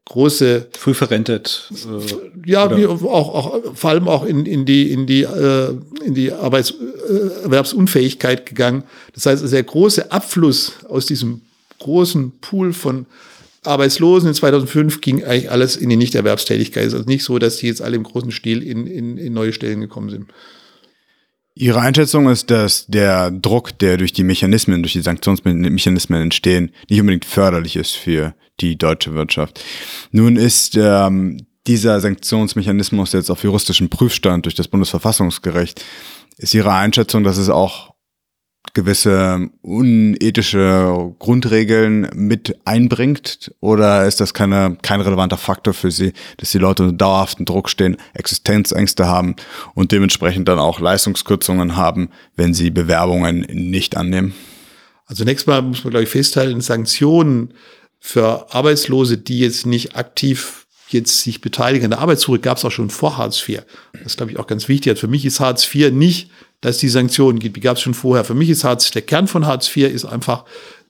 große 0.06 0.68
früh 0.76 0.94
verrentet 0.94 1.70
äh, 1.70 2.50
ja 2.50 2.76
wie 2.76 2.86
auch, 2.86 3.02
auch 3.02 3.74
vor 3.74 3.90
allem 3.90 4.08
auch 4.08 4.24
in, 4.24 4.46
in 4.46 4.64
die 4.64 4.90
in 4.90 5.06
die 5.06 5.22
äh, 5.22 5.74
in 6.04 6.14
die 6.14 6.32
Arbeitserwerbsunfähigkeit 6.32 8.46
gegangen 8.46 8.82
das 9.14 9.26
heißt 9.26 9.52
der 9.52 9.62
große 9.62 10.10
Abfluss 10.10 10.72
aus 10.88 11.06
diesem 11.06 11.42
großen 11.78 12.32
Pool 12.40 12.72
von 12.72 13.06
Arbeitslosen 13.64 14.28
in 14.28 14.34
2005 14.34 15.00
ging 15.00 15.24
eigentlich 15.24 15.50
alles 15.50 15.76
in 15.76 15.90
die 15.90 15.96
Nichterwerbstätigkeit. 15.96 16.84
Es 16.84 16.88
ist 16.88 17.00
also 17.00 17.08
nicht 17.08 17.24
so, 17.24 17.38
dass 17.38 17.58
die 17.58 17.66
jetzt 17.66 17.82
alle 17.82 17.96
im 17.96 18.04
großen 18.04 18.30
Stil 18.30 18.62
in, 18.62 18.86
in, 18.86 19.18
in 19.18 19.34
neue 19.34 19.52
Stellen 19.52 19.80
gekommen 19.80 20.08
sind. 20.08 20.30
Ihre 21.54 21.80
Einschätzung 21.80 22.30
ist, 22.30 22.50
dass 22.50 22.86
der 22.86 23.30
Druck, 23.30 23.78
der 23.78 23.98
durch 23.98 24.14
die 24.14 24.24
Mechanismen, 24.24 24.82
durch 24.82 24.94
die 24.94 25.02
Sanktionsmechanismen 25.02 26.22
entstehen, 26.22 26.70
nicht 26.88 27.00
unbedingt 27.00 27.26
förderlich 27.26 27.76
ist 27.76 27.96
für 27.96 28.34
die 28.60 28.78
deutsche 28.78 29.12
Wirtschaft. 29.12 29.62
Nun 30.10 30.36
ist 30.36 30.74
ähm, 30.76 31.44
dieser 31.66 32.00
Sanktionsmechanismus 32.00 33.12
jetzt 33.12 33.30
auf 33.30 33.42
juristischen 33.42 33.90
Prüfstand 33.90 34.46
durch 34.46 34.54
das 34.54 34.68
Bundesverfassungsgericht. 34.68 35.84
Ist 36.36 36.54
Ihre 36.54 36.72
Einschätzung, 36.72 37.22
dass 37.22 37.36
es 37.36 37.50
auch 37.50 37.90
gewisse 38.74 39.48
unethische 39.62 41.14
Grundregeln 41.18 42.08
mit 42.14 42.56
einbringt? 42.64 43.52
Oder 43.60 44.06
ist 44.06 44.20
das 44.20 44.34
keine, 44.34 44.76
kein 44.82 45.00
relevanter 45.00 45.36
Faktor 45.36 45.74
für 45.74 45.90
Sie, 45.90 46.12
dass 46.36 46.52
die 46.52 46.58
Leute 46.58 46.84
unter 46.84 46.96
dauerhaften 46.96 47.44
Druck 47.44 47.68
stehen, 47.68 47.96
Existenzängste 48.14 49.06
haben 49.06 49.36
und 49.74 49.92
dementsprechend 49.92 50.48
dann 50.48 50.58
auch 50.58 50.80
Leistungskürzungen 50.80 51.76
haben, 51.76 52.10
wenn 52.36 52.54
sie 52.54 52.70
Bewerbungen 52.70 53.40
nicht 53.50 53.96
annehmen? 53.96 54.34
Also 55.06 55.24
zunächst 55.24 55.46
mal 55.46 55.60
muss 55.62 55.82
man, 55.82 55.90
glaube 55.90 56.04
ich, 56.04 56.10
festhalten, 56.10 56.60
Sanktionen 56.60 57.54
für 57.98 58.54
Arbeitslose, 58.54 59.18
die 59.18 59.40
jetzt 59.40 59.66
nicht 59.66 59.96
aktiv 59.96 60.66
jetzt 60.92 61.22
sich 61.22 61.40
beteiligen 61.40 61.84
an 61.84 61.90
der 61.90 62.00
Arbeitssuche, 62.00 62.38
gab 62.38 62.58
es 62.58 62.64
auch 62.64 62.70
schon 62.70 62.90
vor 62.90 63.16
Hartz 63.16 63.48
IV. 63.48 63.62
Das 64.02 64.16
glaube 64.16 64.32
ich, 64.32 64.38
auch 64.38 64.46
ganz 64.46 64.68
wichtig. 64.68 64.90
Also 64.90 65.00
für 65.00 65.08
mich 65.08 65.24
ist 65.24 65.40
Hartz 65.40 65.72
IV 65.74 65.92
nicht 65.92 66.30
dass 66.60 66.78
die 66.78 66.88
Sanktionen 66.88 67.38
gibt. 67.38 67.56
Die 67.56 67.60
gab 67.60 67.76
es 67.76 67.82
schon 67.82 67.94
vorher. 67.94 68.24
Für 68.24 68.34
mich 68.34 68.50
ist 68.50 68.64
Hartz, 68.64 68.90
der 68.90 69.02
Kern 69.02 69.26
von 69.26 69.46
Hartz 69.46 69.74
IV 69.74 69.88
ist 69.88 70.04
einfach 70.04 70.44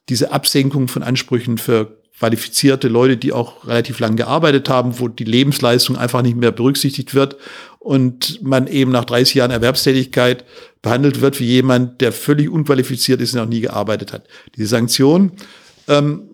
diese 0.09 0.33
Absenkung 0.33 0.89
von 0.89 1.03
Ansprüchen 1.03 1.59
für 1.59 1.97
qualifizierte 2.19 2.89
Leute, 2.89 3.17
die 3.17 3.33
auch 3.33 3.67
relativ 3.67 3.99
lang 3.99 4.17
gearbeitet 4.17 4.69
haben, 4.69 4.99
wo 4.99 5.09
die 5.09 5.25
Lebensleistung 5.25 5.97
einfach 5.97 6.21
nicht 6.21 6.37
mehr 6.37 6.53
berücksichtigt 6.53 7.15
wird 7.15 7.37
und 7.79 8.43
man 8.43 8.67
eben 8.67 8.91
nach 8.91 9.07
30 9.07 9.37
Jahren 9.37 9.51
Erwerbstätigkeit 9.51 10.45
behandelt 10.83 11.23
wird 11.23 11.41
wie 11.41 11.47
jemand, 11.47 12.01
der 12.03 12.13
völlig 12.13 12.51
unqualifiziert 12.51 13.23
ist 13.23 13.33
und 13.33 13.41
noch 13.41 13.49
nie 13.49 13.61
gearbeitet 13.61 14.13
hat. 14.13 14.27
Diese 14.57 14.69
Sanktionen 14.69 15.33
ähm, 15.89 16.30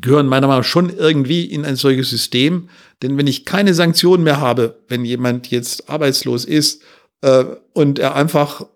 gehören 0.00 0.26
meiner 0.26 0.46
Meinung 0.46 0.62
nach 0.62 0.68
schon 0.68 0.90
irgendwie 0.90 1.44
in 1.44 1.64
ein 1.64 1.76
solches 1.76 2.10
System, 2.10 2.68
denn 3.02 3.16
wenn 3.16 3.26
ich 3.26 3.44
keine 3.44 3.74
Sanktionen 3.74 4.24
mehr 4.24 4.40
habe, 4.40 4.80
wenn 4.88 5.04
jemand 5.04 5.50
jetzt 5.50 5.88
arbeitslos 5.88 6.44
ist 6.44 6.82
äh, 7.20 7.44
und 7.72 7.98
er 7.98 8.14
einfach 8.14 8.66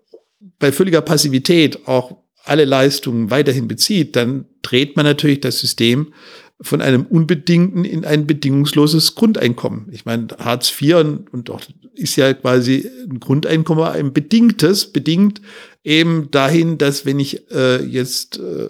bei 0.59 0.71
völliger 0.71 1.01
Passivität 1.01 1.87
auch 1.87 2.17
alle 2.43 2.65
Leistungen 2.65 3.29
weiterhin 3.29 3.67
bezieht, 3.67 4.15
dann 4.15 4.45
dreht 4.61 4.95
man 4.95 5.05
natürlich 5.05 5.41
das 5.41 5.59
System 5.59 6.13
von 6.61 6.81
einem 6.81 7.05
unbedingten 7.05 7.85
in 7.85 8.03
ein 8.03 8.25
bedingungsloses 8.25 9.15
Grundeinkommen. 9.15 9.89
Ich 9.91 10.05
meine, 10.05 10.27
Hartz 10.39 10.73
IV 10.81 10.95
und, 10.95 11.33
und 11.33 11.49
auch 11.49 11.61
ist 11.93 12.15
ja 12.15 12.33
quasi 12.33 12.89
ein 13.09 13.19
Grundeinkommen, 13.19 13.83
ein 13.83 14.13
bedingtes, 14.13 14.91
bedingt 14.91 15.41
eben 15.83 16.31
dahin, 16.31 16.77
dass 16.77 17.05
wenn 17.05 17.19
ich 17.19 17.51
äh, 17.51 17.83
jetzt 17.83 18.39
äh, 18.39 18.69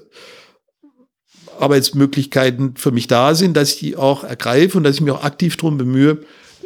Arbeitsmöglichkeiten 1.61 2.75
für 2.75 2.91
mich 2.91 3.07
da 3.07 3.35
sind, 3.35 3.55
dass 3.55 3.73
ich 3.73 3.79
die 3.79 3.95
auch 3.95 4.23
ergreife 4.23 4.77
und 4.77 4.83
dass 4.83 4.95
ich 4.95 5.01
mich 5.01 5.13
auch 5.13 5.23
aktiv 5.23 5.57
darum 5.57 5.77
bemühe, 5.77 6.19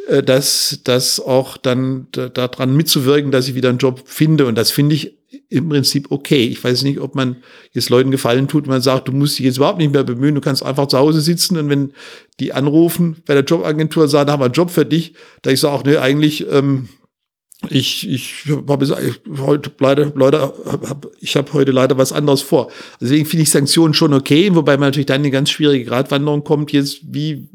äh, 0.08 0.22
dass 0.22 0.80
das 0.84 1.20
auch 1.20 1.56
dann 1.56 2.06
daran 2.12 2.76
mitzuwirken, 2.76 3.30
dass 3.30 3.48
ich 3.48 3.54
wieder 3.54 3.68
einen 3.68 3.78
Job 3.78 4.02
finde. 4.04 4.46
Und 4.46 4.56
das 4.56 4.70
finde 4.70 4.94
ich 4.94 5.16
im 5.48 5.68
Prinzip 5.68 6.10
okay. 6.10 6.46
Ich 6.46 6.62
weiß 6.62 6.82
nicht, 6.82 7.00
ob 7.00 7.14
man 7.14 7.36
jetzt 7.72 7.90
Leuten 7.90 8.10
Gefallen 8.10 8.48
tut, 8.48 8.66
man 8.66 8.82
sagt, 8.82 9.08
du 9.08 9.12
musst 9.12 9.38
dich 9.38 9.46
jetzt 9.46 9.58
überhaupt 9.58 9.78
nicht 9.78 9.92
mehr 9.92 10.04
bemühen, 10.04 10.34
du 10.34 10.40
kannst 10.40 10.62
einfach 10.62 10.86
zu 10.88 10.98
Hause 10.98 11.20
sitzen 11.20 11.56
und 11.56 11.68
wenn 11.68 11.92
die 12.40 12.52
anrufen 12.52 13.16
bei 13.26 13.34
der 13.34 13.44
Jobagentur, 13.44 14.08
sagen, 14.08 14.26
da 14.26 14.32
haben 14.32 14.40
wir 14.40 14.46
einen 14.46 14.54
Job 14.54 14.70
für 14.70 14.86
dich, 14.86 15.14
da 15.42 15.50
ich 15.50 15.60
sage, 15.60 15.90
nee, 15.90 15.96
eigentlich, 15.96 16.46
ähm, 16.50 16.88
ich, 17.70 18.08
ich 18.08 18.44
habe 18.68 18.86
heute 19.38 19.70
leider, 19.78 20.12
leider 20.14 20.52
hab, 20.66 21.06
ich 21.20 21.36
habe 21.36 21.52
heute 21.52 21.70
leider 21.70 21.96
was 21.98 22.12
anderes 22.12 22.42
vor. 22.42 22.70
Deswegen 23.00 23.26
finde 23.26 23.44
ich 23.44 23.50
Sanktionen 23.50 23.94
schon 23.94 24.14
okay, 24.14 24.54
wobei 24.54 24.76
man 24.76 24.88
natürlich 24.88 25.06
dann 25.06 25.20
eine 25.20 25.30
ganz 25.30 25.50
schwierige 25.50 25.84
Gratwanderung 25.84 26.44
kommt, 26.44 26.72
jetzt 26.72 27.00
wie 27.02 27.48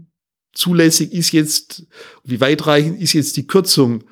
zulässig 0.53 1.13
ist 1.13 1.31
jetzt, 1.31 1.87
wie 2.23 2.41
weitreichend 2.41 3.01
ist 3.01 3.13
jetzt 3.13 3.37
die 3.37 3.47
Kürzung 3.47 4.03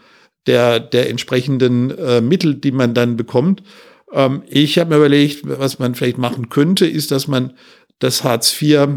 der, 0.45 0.79
der 0.79 1.09
entsprechenden 1.09 1.91
äh, 1.91 2.21
Mittel, 2.21 2.55
die 2.55 2.71
man 2.71 2.93
dann 2.93 3.17
bekommt. 3.17 3.63
Ähm, 4.11 4.43
ich 4.47 4.77
habe 4.77 4.91
mir 4.91 4.97
überlegt, 4.97 5.41
was 5.43 5.79
man 5.79 5.95
vielleicht 5.95 6.17
machen 6.17 6.49
könnte, 6.49 6.85
ist, 6.85 7.11
dass 7.11 7.27
man 7.27 7.53
das 7.99 8.23
Hartz 8.23 8.61
IV 8.61 8.87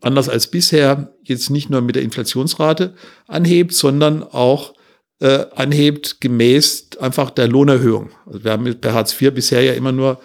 anders 0.00 0.28
als 0.28 0.50
bisher 0.50 1.14
jetzt 1.22 1.50
nicht 1.50 1.70
nur 1.70 1.80
mit 1.80 1.96
der 1.96 2.02
Inflationsrate 2.02 2.94
anhebt, 3.26 3.72
sondern 3.72 4.22
auch 4.22 4.75
äh, 5.20 5.46
anhebt 5.54 6.20
gemäß 6.20 6.90
einfach 7.00 7.30
der 7.30 7.48
Lohnerhöhung. 7.48 8.10
Also 8.26 8.44
wir 8.44 8.52
haben 8.52 8.80
bei 8.80 8.92
Hartz 8.92 9.20
IV 9.20 9.32
bisher 9.32 9.62
ja 9.62 9.72
immer 9.72 9.92
nur 9.92 10.20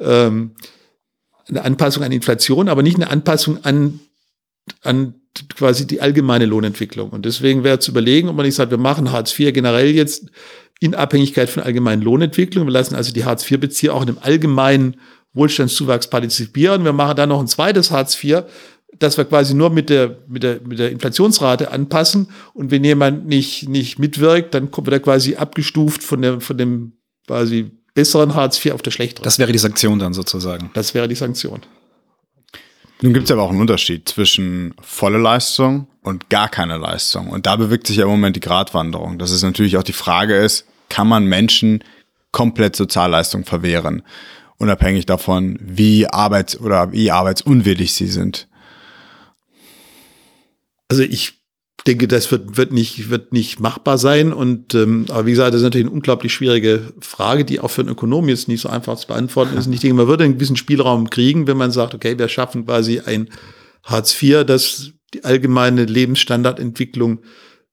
ähm, 0.00 0.52
eine 1.48 1.64
Anpassung 1.64 2.02
an 2.02 2.12
Inflation, 2.12 2.68
aber 2.68 2.82
nicht 2.82 2.96
eine 2.96 3.10
Anpassung 3.10 3.64
an, 3.64 4.00
an 4.82 5.14
quasi 5.56 5.86
die 5.86 6.00
allgemeine 6.00 6.46
Lohnentwicklung. 6.46 7.10
Und 7.10 7.24
deswegen 7.24 7.64
wäre 7.64 7.78
zu 7.78 7.90
überlegen, 7.90 8.28
ob 8.28 8.36
man 8.36 8.46
nicht 8.46 8.54
sagt, 8.54 8.70
wir 8.70 8.78
machen 8.78 9.12
Hartz 9.12 9.38
IV 9.38 9.52
generell 9.52 9.90
jetzt 9.90 10.30
in 10.80 10.94
Abhängigkeit 10.94 11.48
von 11.48 11.62
allgemeinen 11.62 12.02
Lohnentwicklung. 12.02 12.66
Wir 12.66 12.72
lassen 12.72 12.94
also 12.94 13.12
die 13.12 13.24
Hartz 13.24 13.48
IV-Bezieher 13.48 13.94
auch 13.94 14.02
in 14.02 14.08
einem 14.08 14.18
allgemeinen 14.20 14.96
Wohlstandszuwachs 15.32 16.10
partizipieren. 16.10 16.84
Wir 16.84 16.92
machen 16.92 17.16
dann 17.16 17.28
noch 17.28 17.40
ein 17.40 17.46
zweites 17.46 17.90
Hartz 17.90 18.22
IV, 18.22 18.42
das 19.02 19.16
wir 19.16 19.24
quasi 19.24 19.54
nur 19.54 19.70
mit 19.70 19.90
der, 19.90 20.18
mit 20.28 20.42
der, 20.42 20.60
mit 20.64 20.78
der 20.78 20.90
Inflationsrate 20.90 21.70
anpassen. 21.70 22.28
Und 22.54 22.70
wenn 22.70 22.84
jemand 22.84 23.26
nicht, 23.26 23.68
nicht 23.68 23.98
mitwirkt, 23.98 24.54
dann 24.54 24.70
kommt 24.70 24.88
er 24.88 25.00
quasi 25.00 25.36
abgestuft 25.36 26.02
von 26.02 26.22
dem, 26.22 26.40
von 26.40 26.56
dem 26.56 26.92
quasi 27.26 27.70
besseren 27.94 28.34
Hartz 28.34 28.64
IV 28.64 28.72
auf 28.72 28.82
der 28.82 28.90
schlechteren. 28.90 29.24
Das 29.24 29.38
wäre 29.38 29.52
die 29.52 29.58
Sanktion 29.58 29.98
dann 29.98 30.14
sozusagen. 30.14 30.70
Das 30.74 30.94
wäre 30.94 31.08
die 31.08 31.14
Sanktion. 31.14 31.60
Nun 33.02 33.12
gibt 33.12 33.24
es 33.24 33.32
aber 33.32 33.42
auch 33.42 33.50
einen 33.50 33.60
Unterschied 33.60 34.08
zwischen 34.08 34.74
volle 34.80 35.18
Leistung 35.18 35.88
und 36.02 36.30
gar 36.30 36.48
keine 36.48 36.78
Leistung. 36.78 37.28
Und 37.30 37.46
da 37.46 37.56
bewegt 37.56 37.88
sich 37.88 37.96
ja 37.96 38.04
im 38.04 38.10
Moment 38.10 38.36
die 38.36 38.40
Gratwanderung. 38.40 39.18
Dass 39.18 39.32
es 39.32 39.42
natürlich 39.42 39.76
auch 39.76 39.82
die 39.82 39.92
Frage 39.92 40.36
ist, 40.36 40.66
kann 40.88 41.08
man 41.08 41.26
Menschen 41.26 41.82
komplett 42.30 42.76
Sozialleistung 42.76 43.44
verwehren? 43.44 44.02
Unabhängig 44.56 45.06
davon, 45.06 45.58
wie 45.60 46.06
arbeits- 46.06 46.58
oder 46.60 46.92
wie 46.92 47.10
arbeitsunwillig 47.10 47.92
sie 47.92 48.06
sind. 48.06 48.46
Also 50.92 51.04
ich 51.04 51.32
denke, 51.86 52.06
das 52.06 52.30
wird, 52.30 52.58
wird, 52.58 52.70
nicht, 52.70 53.08
wird 53.08 53.32
nicht 53.32 53.60
machbar 53.60 53.96
sein. 53.96 54.34
Und 54.34 54.74
ähm, 54.74 55.06
aber 55.08 55.24
wie 55.24 55.30
gesagt, 55.30 55.54
das 55.54 55.62
ist 55.62 55.64
natürlich 55.64 55.86
eine 55.86 55.94
unglaublich 55.94 56.34
schwierige 56.34 56.92
Frage, 57.00 57.46
die 57.46 57.60
auch 57.60 57.70
für 57.70 57.80
einen 57.80 57.88
Ökonom 57.88 58.28
jetzt 58.28 58.46
nicht 58.46 58.60
so 58.60 58.68
einfach 58.68 58.98
zu 58.98 59.06
beantworten 59.06 59.56
ist. 59.56 59.66
Und 59.66 59.72
ich 59.72 59.80
denke, 59.80 59.96
man 59.96 60.06
würde 60.06 60.24
einen 60.24 60.34
gewissen 60.34 60.56
Spielraum 60.56 61.08
kriegen, 61.08 61.46
wenn 61.46 61.56
man 61.56 61.70
sagt, 61.70 61.94
okay, 61.94 62.18
wir 62.18 62.28
schaffen 62.28 62.66
quasi 62.66 63.00
ein 63.00 63.30
Hartz 63.84 64.22
IV, 64.22 64.44
das 64.44 64.92
die 65.14 65.24
allgemeine 65.24 65.86
Lebensstandardentwicklung 65.86 67.20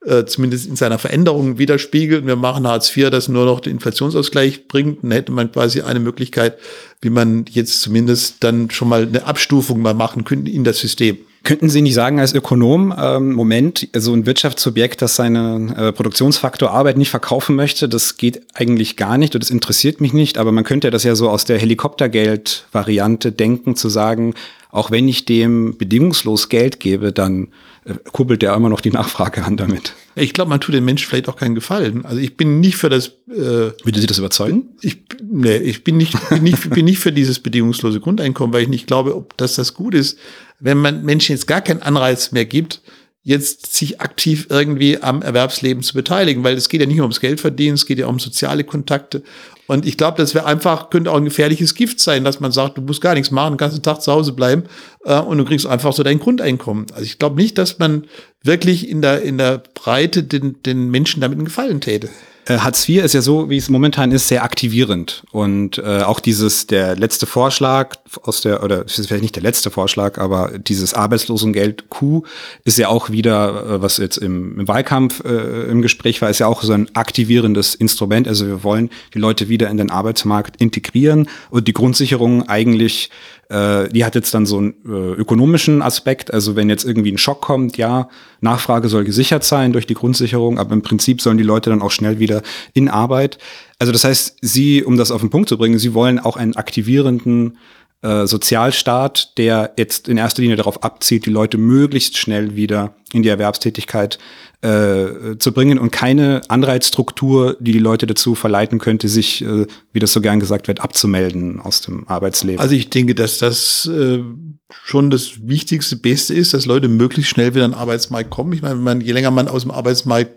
äh, 0.05 0.25
zumindest 0.25 0.67
in 0.67 0.75
seiner 0.75 0.97
Veränderung 0.97 1.57
widerspiegelt. 1.57 2.25
Wir 2.25 2.35
machen 2.35 2.65
Hartz 2.65 2.95
IV, 2.95 3.09
das 3.09 3.27
nur 3.27 3.45
noch 3.45 3.59
den 3.59 3.73
Inflationsausgleich 3.73 4.67
bringt. 4.67 5.03
Dann 5.03 5.11
hätte 5.11 5.31
man 5.31 5.51
quasi 5.51 5.81
eine 5.81 5.99
Möglichkeit, 5.99 6.57
wie 7.01 7.09
man 7.09 7.45
jetzt 7.49 7.81
zumindest 7.81 8.43
dann 8.43 8.71
schon 8.71 8.87
mal 8.87 9.03
eine 9.03 9.25
Abstufung 9.25 9.81
mal 9.81 9.93
machen 9.93 10.23
könnte 10.23 10.51
in 10.51 10.63
das 10.63 10.79
System. 10.79 11.17
Könnten 11.43 11.69
Sie 11.69 11.81
nicht 11.81 11.93
sagen 11.93 12.19
als 12.19 12.33
Ökonom, 12.33 12.93
ähm, 12.97 13.31
Moment, 13.31 13.87
so 13.95 14.13
ein 14.13 14.25
Wirtschaftsobjekt, 14.25 15.01
das 15.01 15.15
seinen 15.15 15.73
äh, 15.73 15.93
Produktionsfaktor 15.93 16.71
Arbeit 16.71 16.97
nicht 16.97 17.09
verkaufen 17.09 17.55
möchte, 17.55 17.87
das 17.87 18.17
geht 18.17 18.41
eigentlich 18.53 18.97
gar 18.97 19.17
nicht 19.17 19.35
und 19.35 19.43
das 19.43 19.49
interessiert 19.49 20.01
mich 20.01 20.11
nicht, 20.11 20.37
aber 20.37 20.51
man 20.51 20.65
könnte 20.65 20.91
das 20.91 21.05
ja 21.05 21.15
so 21.15 21.29
aus 21.29 21.45
der 21.45 21.57
Helikoptergeld-Variante 21.57 23.31
denken, 23.31 23.77
zu 23.77 23.87
sagen, 23.87 24.33
auch 24.69 24.91
wenn 24.91 25.07
ich 25.07 25.25
dem 25.25 25.77
bedingungslos 25.77 26.49
Geld 26.49 26.79
gebe, 26.79 27.13
dann 27.13 27.47
kurbelt 27.95 28.41
der 28.41 28.53
immer 28.53 28.69
noch 28.69 28.81
die 28.81 28.91
Nachfrage 28.91 29.43
an 29.43 29.57
damit. 29.57 29.93
Ich 30.15 30.33
glaube, 30.33 30.49
man 30.49 30.59
tut 30.59 30.75
dem 30.75 30.85
Menschen 30.85 31.07
vielleicht 31.07 31.29
auch 31.29 31.35
keinen 31.35 31.55
Gefallen. 31.55 32.05
Also 32.05 32.19
ich 32.19 32.35
bin 32.37 32.59
nicht 32.59 32.77
für 32.77 32.89
das. 32.89 33.07
Äh, 33.29 33.71
Würde 33.83 33.99
Sie 33.99 34.07
das 34.07 34.17
überzeugen? 34.17 34.69
Ich, 34.81 35.03
nee, 35.23 35.57
ich 35.57 35.83
bin 35.83 35.97
nicht, 35.97 36.15
bin 36.29 36.43
nicht, 36.43 36.69
bin 36.69 36.85
nicht 36.85 36.99
für 36.99 37.11
dieses 37.11 37.39
bedingungslose 37.39 37.99
Grundeinkommen, 37.99 38.53
weil 38.53 38.63
ich 38.63 38.69
nicht 38.69 38.87
glaube, 38.87 39.15
ob 39.15 39.37
dass 39.37 39.55
das 39.55 39.73
gut 39.73 39.93
ist, 39.93 40.17
wenn 40.59 40.77
man 40.77 41.03
Menschen 41.03 41.33
jetzt 41.33 41.47
gar 41.47 41.61
keinen 41.61 41.81
Anreiz 41.81 42.31
mehr 42.31 42.45
gibt, 42.45 42.81
jetzt 43.23 43.75
sich 43.75 44.01
aktiv 44.01 44.47
irgendwie 44.49 45.01
am 45.01 45.21
Erwerbsleben 45.21 45.83
zu 45.83 45.93
beteiligen, 45.93 46.43
weil 46.43 46.55
es 46.55 46.69
geht 46.69 46.81
ja 46.81 46.87
nicht 46.87 46.97
nur 46.97 47.05
ums 47.05 47.19
Geld 47.19 47.39
verdienen, 47.39 47.75
es 47.75 47.85
geht 47.85 47.99
ja 47.99 48.07
auch 48.07 48.11
um 48.11 48.19
soziale 48.19 48.63
Kontakte. 48.63 49.23
Und 49.69 49.85
ich 49.85 49.97
glaube, 49.97 50.17
das 50.17 50.33
wäre 50.33 50.47
einfach, 50.47 50.89
könnte 50.89 51.11
auch 51.11 51.17
ein 51.17 51.25
gefährliches 51.25 51.75
Gift 51.75 51.99
sein, 51.99 52.23
dass 52.23 52.39
man 52.39 52.51
sagt, 52.51 52.79
du 52.79 52.81
musst 52.81 53.01
gar 53.01 53.13
nichts 53.13 53.29
machen, 53.29 53.53
den 53.53 53.57
ganzen 53.57 53.83
Tag 53.83 54.01
zu 54.01 54.11
Hause 54.11 54.33
bleiben 54.33 54.63
äh, 55.05 55.19
und 55.19 55.37
du 55.37 55.45
kriegst 55.45 55.67
einfach 55.67 55.93
so 55.93 56.01
dein 56.01 56.17
Grundeinkommen. 56.17 56.87
Also 56.91 57.03
ich 57.03 57.19
glaube 57.19 57.35
nicht, 57.35 57.55
dass 57.59 57.77
man 57.77 58.05
wirklich 58.41 58.89
in 58.89 59.03
der, 59.03 59.21
in 59.21 59.37
der 59.37 59.61
Breite 59.75 60.23
den, 60.23 60.55
den 60.63 60.89
Menschen 60.89 61.21
damit 61.21 61.37
einen 61.37 61.45
Gefallen 61.45 61.81
täte. 61.81 62.09
Äh, 62.47 62.57
Hartz 62.57 62.89
IV 62.89 63.03
ist 63.03 63.13
ja 63.13 63.21
so, 63.21 63.51
wie 63.51 63.57
es 63.57 63.69
momentan 63.69 64.11
ist, 64.11 64.27
sehr 64.27 64.43
aktivierend. 64.43 65.21
Und 65.31 65.77
äh, 65.77 66.01
auch 66.01 66.19
dieses, 66.19 66.65
der 66.65 66.95
letzte 66.95 67.27
Vorschlag 67.27 67.95
aus 68.23 68.41
der, 68.41 68.63
oder 68.63 68.85
es 68.85 68.99
ist 68.99 69.07
vielleicht 69.07 69.21
nicht 69.21 69.35
der 69.35 69.43
letzte 69.43 69.71
Vorschlag, 69.71 70.17
aber 70.17 70.57
dieses 70.57 70.93
Arbeitslosengeld 70.93 71.89
Q 71.89 72.23
ist 72.63 72.77
ja 72.77 72.87
auch 72.87 73.09
wieder, 73.09 73.65
äh, 73.65 73.81
was 73.81 73.97
jetzt 73.97 74.17
im, 74.17 74.59
im 74.59 74.67
Wahlkampf 74.67 75.23
äh, 75.23 75.69
im 75.69 75.81
Gespräch 75.81 76.21
war, 76.21 76.29
ist 76.29 76.39
ja 76.39 76.47
auch 76.47 76.63
so 76.63 76.73
ein 76.73 76.93
aktivierendes 76.95 77.75
Instrument. 77.75 78.27
Also 78.27 78.47
wir 78.47 78.63
wollen 78.63 78.89
die 79.13 79.19
Leute 79.19 79.49
wieder 79.49 79.69
in 79.69 79.77
den 79.77 79.91
Arbeitsmarkt 79.91 80.61
integrieren 80.61 81.27
und 81.49 81.67
die 81.67 81.73
Grundsicherung 81.73 82.47
eigentlich 82.47 83.09
äh, 83.49 83.89
die 83.89 84.05
hat 84.05 84.13
jetzt 84.13 84.33
dann 84.33 84.45
so 84.45 84.57
einen 84.59 84.75
äh, 84.85 84.89
ökonomischen 84.89 85.81
Aspekt. 85.81 86.31
Also 86.31 86.55
wenn 86.55 86.69
jetzt 86.69 86.85
irgendwie 86.85 87.11
ein 87.11 87.17
Schock 87.17 87.41
kommt, 87.41 87.77
ja, 87.77 88.07
Nachfrage 88.41 88.89
soll 88.89 89.03
gesichert 89.03 89.43
sein 89.43 89.73
durch 89.73 89.87
die 89.87 89.95
Grundsicherung, 89.95 90.59
aber 90.59 90.73
im 90.73 90.83
Prinzip 90.83 91.21
sollen 91.21 91.39
die 91.39 91.43
Leute 91.43 91.71
dann 91.71 91.81
auch 91.81 91.91
schnell 91.91 92.19
wieder 92.19 92.43
in 92.73 92.89
Arbeit. 92.89 93.39
Also 93.79 93.91
das 93.91 94.03
heißt, 94.03 94.37
Sie, 94.41 94.83
um 94.83 94.97
das 94.97 95.09
auf 95.09 95.21
den 95.21 95.31
Punkt 95.31 95.49
zu 95.49 95.57
bringen, 95.57 95.79
Sie 95.79 95.93
wollen 95.93 96.19
auch 96.19 96.37
einen 96.37 96.55
aktivierenden 96.55 97.57
äh, 98.01 98.25
Sozialstaat, 98.27 99.37
der 99.37 99.73
jetzt 99.77 100.07
in 100.07 100.17
erster 100.17 100.41
Linie 100.41 100.57
darauf 100.57 100.83
abzielt, 100.83 101.25
die 101.25 101.31
Leute 101.31 101.57
möglichst 101.57 102.17
schnell 102.17 102.55
wieder 102.55 102.95
in 103.11 103.23
die 103.23 103.29
Erwerbstätigkeit 103.29 104.19
äh, 104.61 105.37
zu 105.37 105.51
bringen 105.51 105.79
und 105.79 105.91
keine 105.91 106.41
Anreizstruktur, 106.47 107.57
die 107.59 107.71
die 107.71 107.79
Leute 107.79 108.07
dazu 108.07 108.35
verleiten 108.35 108.79
könnte, 108.79 109.09
sich, 109.09 109.41
äh, 109.41 109.67
wie 109.91 109.99
das 109.99 110.13
so 110.13 110.21
gern 110.21 110.39
gesagt 110.39 110.67
wird, 110.67 110.81
abzumelden 110.81 111.59
aus 111.59 111.81
dem 111.81 112.07
Arbeitsleben. 112.07 112.59
Also 112.59 112.75
ich 112.75 112.89
denke, 112.89 113.15
dass 113.15 113.37
das 113.37 113.85
äh, 113.85 114.23
schon 114.69 115.09
das 115.09 115.47
wichtigste, 115.47 115.95
Beste 115.95 116.33
ist, 116.33 116.53
dass 116.53 116.65
Leute 116.65 116.87
möglichst 116.87 117.31
schnell 117.31 117.53
wieder 117.53 117.65
in 117.65 117.71
den 117.71 117.79
Arbeitsmarkt 117.79 118.29
kommen. 118.29 118.53
Ich 118.53 118.61
meine, 118.61 119.03
je 119.03 119.11
länger 119.11 119.31
man 119.31 119.47
aus 119.47 119.63
dem 119.63 119.71
Arbeitsmarkt 119.71 120.31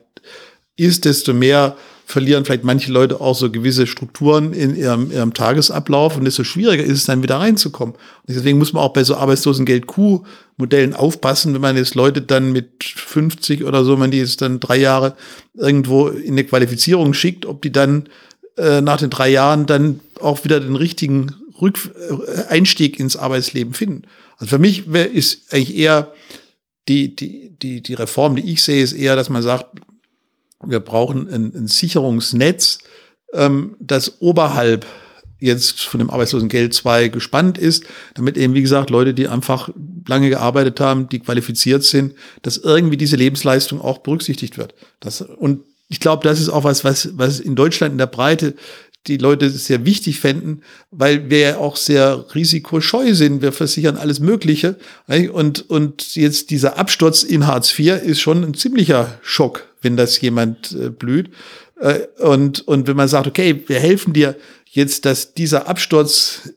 ist, 0.76 1.04
desto 1.04 1.34
mehr 1.34 1.76
verlieren 2.12 2.44
vielleicht 2.44 2.62
manche 2.62 2.92
Leute 2.92 3.20
auch 3.20 3.34
so 3.34 3.50
gewisse 3.50 3.86
Strukturen 3.86 4.52
in 4.52 4.76
ihrem, 4.76 5.10
ihrem 5.10 5.34
Tagesablauf 5.34 6.16
und 6.16 6.24
desto 6.24 6.44
schwieriger 6.44 6.84
ist 6.84 6.98
es 6.98 7.04
dann 7.06 7.22
wieder 7.22 7.36
reinzukommen. 7.36 7.94
Und 7.94 8.36
deswegen 8.36 8.58
muss 8.58 8.72
man 8.72 8.82
auch 8.82 8.92
bei 8.92 9.02
so 9.02 9.16
Arbeitslosengeld-Q-Modellen 9.16 10.94
aufpassen, 10.94 11.54
wenn 11.54 11.60
man 11.62 11.76
jetzt 11.76 11.94
Leute 11.94 12.22
dann 12.22 12.52
mit 12.52 12.84
50 12.84 13.64
oder 13.64 13.84
so, 13.84 13.96
man 13.96 14.10
die 14.10 14.18
jetzt 14.18 14.42
dann 14.42 14.60
drei 14.60 14.76
Jahre 14.76 15.16
irgendwo 15.54 16.08
in 16.08 16.32
eine 16.32 16.44
Qualifizierung 16.44 17.14
schickt, 17.14 17.46
ob 17.46 17.62
die 17.62 17.72
dann 17.72 18.08
äh, 18.56 18.80
nach 18.80 18.98
den 18.98 19.10
drei 19.10 19.30
Jahren 19.30 19.66
dann 19.66 20.00
auch 20.20 20.44
wieder 20.44 20.60
den 20.60 20.76
richtigen 20.76 21.34
Rück 21.60 21.78
äh, 22.10 22.52
Einstieg 22.52 23.00
ins 23.00 23.16
Arbeitsleben 23.16 23.72
finden. 23.72 24.02
Also 24.36 24.50
für 24.56 24.58
mich 24.58 24.92
wär, 24.92 25.10
ist 25.10 25.52
eigentlich 25.52 25.76
eher 25.76 26.12
die, 26.88 27.16
die, 27.16 27.56
die, 27.56 27.82
die 27.82 27.94
Reform, 27.94 28.36
die 28.36 28.52
ich 28.52 28.62
sehe, 28.62 28.82
ist 28.82 28.92
eher, 28.92 29.16
dass 29.16 29.30
man 29.30 29.42
sagt, 29.42 29.80
wir 30.64 30.80
brauchen 30.80 31.28
ein, 31.28 31.52
ein 31.54 31.66
Sicherungsnetz, 31.66 32.78
ähm, 33.32 33.76
das 33.80 34.20
oberhalb 34.20 34.86
jetzt 35.38 35.82
von 35.82 35.98
dem 35.98 36.10
Arbeitslosengeld 36.10 36.72
2 36.72 37.08
gespannt 37.08 37.58
ist, 37.58 37.84
damit 38.14 38.36
eben, 38.36 38.54
wie 38.54 38.62
gesagt, 38.62 38.90
Leute, 38.90 39.12
die 39.12 39.26
einfach 39.26 39.70
lange 40.06 40.30
gearbeitet 40.30 40.78
haben, 40.78 41.08
die 41.08 41.18
qualifiziert 41.18 41.82
sind, 41.82 42.14
dass 42.42 42.58
irgendwie 42.58 42.96
diese 42.96 43.16
Lebensleistung 43.16 43.80
auch 43.80 43.98
berücksichtigt 43.98 44.56
wird. 44.56 44.74
Das, 45.00 45.20
und 45.20 45.64
ich 45.88 46.00
glaube, 46.00 46.26
das 46.26 46.40
ist 46.40 46.48
auch 46.48 46.64
was, 46.64 46.84
was, 46.84 47.18
was 47.18 47.40
in 47.40 47.56
Deutschland 47.56 47.92
in 47.92 47.98
der 47.98 48.06
Breite 48.06 48.54
die 49.06 49.16
Leute 49.16 49.50
sehr 49.50 49.84
wichtig 49.84 50.20
fänden, 50.20 50.62
weil 50.90 51.28
wir 51.28 51.38
ja 51.38 51.56
auch 51.58 51.76
sehr 51.76 52.26
risikoscheu 52.34 53.14
sind. 53.14 53.42
Wir 53.42 53.52
versichern 53.52 53.96
alles 53.96 54.20
Mögliche. 54.20 54.76
Und, 55.32 55.68
und 55.68 56.14
jetzt 56.14 56.50
dieser 56.50 56.78
Absturz 56.78 57.22
in 57.22 57.46
Hartz 57.46 57.76
IV 57.78 58.02
ist 58.02 58.20
schon 58.20 58.44
ein 58.44 58.54
ziemlicher 58.54 59.18
Schock 59.22 59.66
wenn 59.82 59.96
das 59.96 60.20
jemand 60.20 60.72
äh, 60.72 60.88
blüht. 60.88 61.30
Äh, 61.80 62.06
und, 62.18 62.66
und 62.66 62.86
wenn 62.86 62.96
man 62.96 63.08
sagt, 63.08 63.26
okay, 63.26 63.62
wir 63.66 63.78
helfen 63.78 64.12
dir 64.14 64.36
jetzt, 64.70 65.04
dass 65.04 65.34
dieser 65.34 65.68
Absturz 65.68 66.54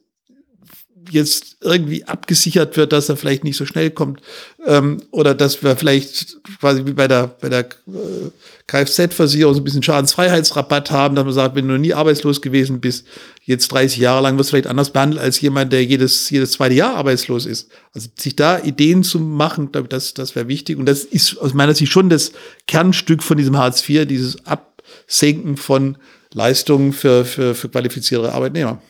jetzt 1.15 1.57
irgendwie 1.61 2.03
abgesichert 2.03 2.77
wird, 2.77 2.93
dass 2.93 3.09
er 3.09 3.17
vielleicht 3.17 3.43
nicht 3.43 3.57
so 3.57 3.65
schnell 3.65 3.89
kommt 3.89 4.21
ähm, 4.65 5.01
oder 5.09 5.33
dass 5.33 5.63
wir 5.63 5.75
vielleicht 5.75 6.37
quasi 6.59 6.85
wie 6.85 6.93
bei 6.93 7.07
der 7.07 7.35
bei 7.41 7.49
der 7.49 7.61
äh, 7.61 8.29
Kfz-Versicherung 8.67 9.53
so 9.53 9.61
ein 9.61 9.63
bisschen 9.63 9.81
Schadensfreiheitsrabatt 9.81 10.91
haben, 10.91 11.15
dass 11.15 11.25
man 11.25 11.33
sagt, 11.33 11.55
wenn 11.55 11.67
du 11.67 11.77
nie 11.77 11.93
arbeitslos 11.93 12.41
gewesen 12.41 12.81
bist, 12.81 13.07
jetzt 13.43 13.67
30 13.69 13.97
Jahre 13.99 14.21
lang 14.21 14.37
wirst 14.37 14.49
du 14.49 14.51
vielleicht 14.51 14.67
anders 14.67 14.91
behandelt 14.91 15.21
als 15.21 15.41
jemand, 15.41 15.73
der 15.73 15.83
jedes 15.83 16.29
jedes 16.29 16.51
zweite 16.51 16.75
Jahr 16.75 16.95
arbeitslos 16.95 17.45
ist. 17.47 17.69
Also 17.93 18.09
sich 18.15 18.35
da 18.35 18.59
Ideen 18.59 19.03
zu 19.03 19.19
machen, 19.19 19.71
glaube 19.71 19.87
das 19.87 20.13
das 20.13 20.35
wäre 20.35 20.47
wichtig 20.47 20.77
und 20.77 20.85
das 20.85 21.03
ist 21.03 21.37
aus 21.37 21.53
meiner 21.55 21.73
Sicht 21.73 21.91
schon 21.91 22.09
das 22.09 22.31
Kernstück 22.67 23.23
von 23.23 23.37
diesem 23.37 23.57
Hartz 23.57 23.87
IV, 23.87 24.05
dieses 24.05 24.37
Absenken 24.45 25.57
von 25.57 25.97
Leistungen 26.33 26.93
für 26.93 27.25
für 27.25 27.55
für 27.55 27.69
qualifizierte 27.69 28.31
Arbeitnehmer. 28.31 28.81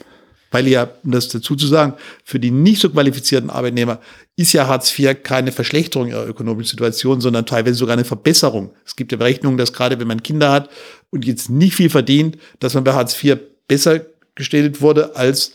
Weil 0.51 0.67
ja, 0.67 0.89
um 1.03 1.11
das 1.11 1.27
dazu 1.27 1.55
zu 1.55 1.67
sagen, 1.67 1.93
für 2.23 2.39
die 2.39 2.51
nicht 2.51 2.81
so 2.81 2.89
qualifizierten 2.89 3.49
Arbeitnehmer 3.49 3.99
ist 4.35 4.53
ja 4.53 4.67
Hartz 4.67 4.97
IV 4.97 5.23
keine 5.23 5.51
Verschlechterung 5.51 6.07
ihrer 6.07 6.27
ökonomischen 6.27 6.71
Situation, 6.71 7.21
sondern 7.21 7.45
teilweise 7.45 7.75
sogar 7.75 7.93
eine 7.93 8.05
Verbesserung. 8.05 8.71
Es 8.85 8.95
gibt 8.95 9.11
ja 9.11 9.17
Berechnungen, 9.17 9.57
dass 9.57 9.73
gerade 9.73 9.99
wenn 9.99 10.07
man 10.07 10.23
Kinder 10.23 10.51
hat 10.51 10.69
und 11.09 11.25
jetzt 11.25 11.49
nicht 11.49 11.75
viel 11.75 11.89
verdient, 11.89 12.37
dass 12.59 12.73
man 12.73 12.83
bei 12.83 12.93
Hartz 12.93 13.21
IV 13.23 13.37
besser 13.67 14.01
gestellt 14.35 14.81
wurde 14.81 15.15
als 15.15 15.53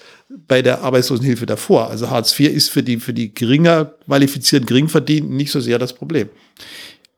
bei 0.49 0.63
der 0.63 0.83
Arbeitslosenhilfe 0.83 1.47
davor. 1.47 1.91
Also 1.91 2.11
Hartz 2.11 2.39
IV 2.39 2.51
ist 2.51 2.71
für 2.71 2.83
die, 2.83 2.99
für 2.99 3.13
die 3.13 3.35
geringer 3.35 3.93
qualifizierten, 4.07 4.67
geringverdienten 4.67 5.37
nicht 5.37 5.51
so 5.51 5.61
sehr 5.61 5.79
das 5.79 5.93
Problem. 5.93 6.29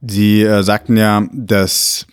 Sie 0.00 0.42
äh, 0.42 0.62
sagten 0.62 0.96
ja, 0.96 1.28
dass 1.32 2.06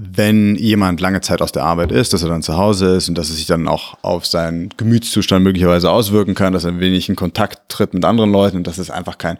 wenn 0.00 0.54
jemand 0.54 1.00
lange 1.00 1.20
Zeit 1.20 1.42
aus 1.42 1.50
der 1.50 1.64
Arbeit 1.64 1.90
ist, 1.90 2.12
dass 2.12 2.22
er 2.22 2.28
dann 2.28 2.42
zu 2.42 2.56
Hause 2.56 2.94
ist 2.94 3.08
und 3.08 3.18
dass 3.18 3.30
es 3.30 3.36
sich 3.36 3.46
dann 3.46 3.66
auch 3.66 3.96
auf 4.02 4.26
seinen 4.26 4.68
Gemütszustand 4.76 5.42
möglicherweise 5.42 5.90
auswirken 5.90 6.36
kann, 6.36 6.52
dass 6.52 6.64
er 6.64 6.78
wenig 6.78 7.08
in 7.08 7.16
Kontakt 7.16 7.68
tritt 7.68 7.94
mit 7.94 8.04
anderen 8.04 8.30
Leuten 8.30 8.58
und 8.58 8.66
dass 8.68 8.78
es 8.78 8.90
einfach 8.90 9.18
kein 9.18 9.38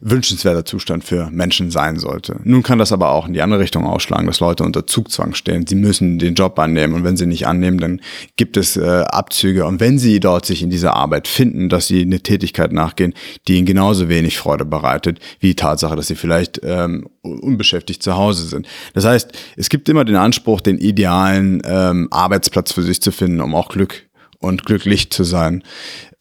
wünschenswerter 0.00 0.64
Zustand 0.64 1.04
für 1.04 1.30
Menschen 1.30 1.70
sein 1.70 1.98
sollte. 1.98 2.40
Nun 2.44 2.62
kann 2.62 2.78
das 2.78 2.92
aber 2.92 3.10
auch 3.10 3.26
in 3.26 3.32
die 3.32 3.42
andere 3.42 3.60
Richtung 3.60 3.84
ausschlagen, 3.84 4.26
dass 4.26 4.40
Leute 4.40 4.64
unter 4.64 4.86
Zugzwang 4.86 5.34
stehen. 5.34 5.66
Sie 5.66 5.74
müssen 5.74 6.18
den 6.18 6.34
Job 6.34 6.58
annehmen 6.58 6.94
und 6.94 7.04
wenn 7.04 7.16
sie 7.16 7.26
nicht 7.26 7.46
annehmen, 7.46 7.78
dann 7.78 8.00
gibt 8.36 8.56
es 8.56 8.76
äh, 8.76 9.04
Abzüge. 9.06 9.66
Und 9.66 9.80
wenn 9.80 9.98
sie 9.98 10.20
dort 10.20 10.46
sich 10.46 10.62
in 10.62 10.70
dieser 10.70 10.94
Arbeit 10.94 11.28
finden, 11.28 11.68
dass 11.68 11.86
sie 11.86 12.02
eine 12.02 12.20
Tätigkeit 12.20 12.72
nachgehen, 12.72 13.14
die 13.46 13.56
ihnen 13.56 13.66
genauso 13.66 14.08
wenig 14.08 14.38
Freude 14.38 14.64
bereitet, 14.64 15.20
wie 15.40 15.48
die 15.48 15.56
Tatsache, 15.56 15.96
dass 15.96 16.06
sie 16.06 16.16
vielleicht 16.16 16.60
ähm, 16.62 17.08
unbeschäftigt 17.22 18.02
zu 18.02 18.16
Hause 18.16 18.46
sind. 18.46 18.66
Das 18.94 19.04
heißt, 19.04 19.32
es 19.56 19.68
gibt 19.68 19.88
immer 19.88 20.04
den 20.04 20.16
Anspruch, 20.16 20.60
den 20.60 20.78
idealen 20.78 21.62
ähm, 21.64 22.08
Arbeitsplatz 22.10 22.72
für 22.72 22.82
sich 22.82 23.02
zu 23.02 23.12
finden, 23.12 23.40
um 23.40 23.54
auch 23.54 23.68
Glück 23.68 24.08
und 24.38 24.64
glücklich 24.64 25.10
zu 25.10 25.24
sein. 25.24 25.62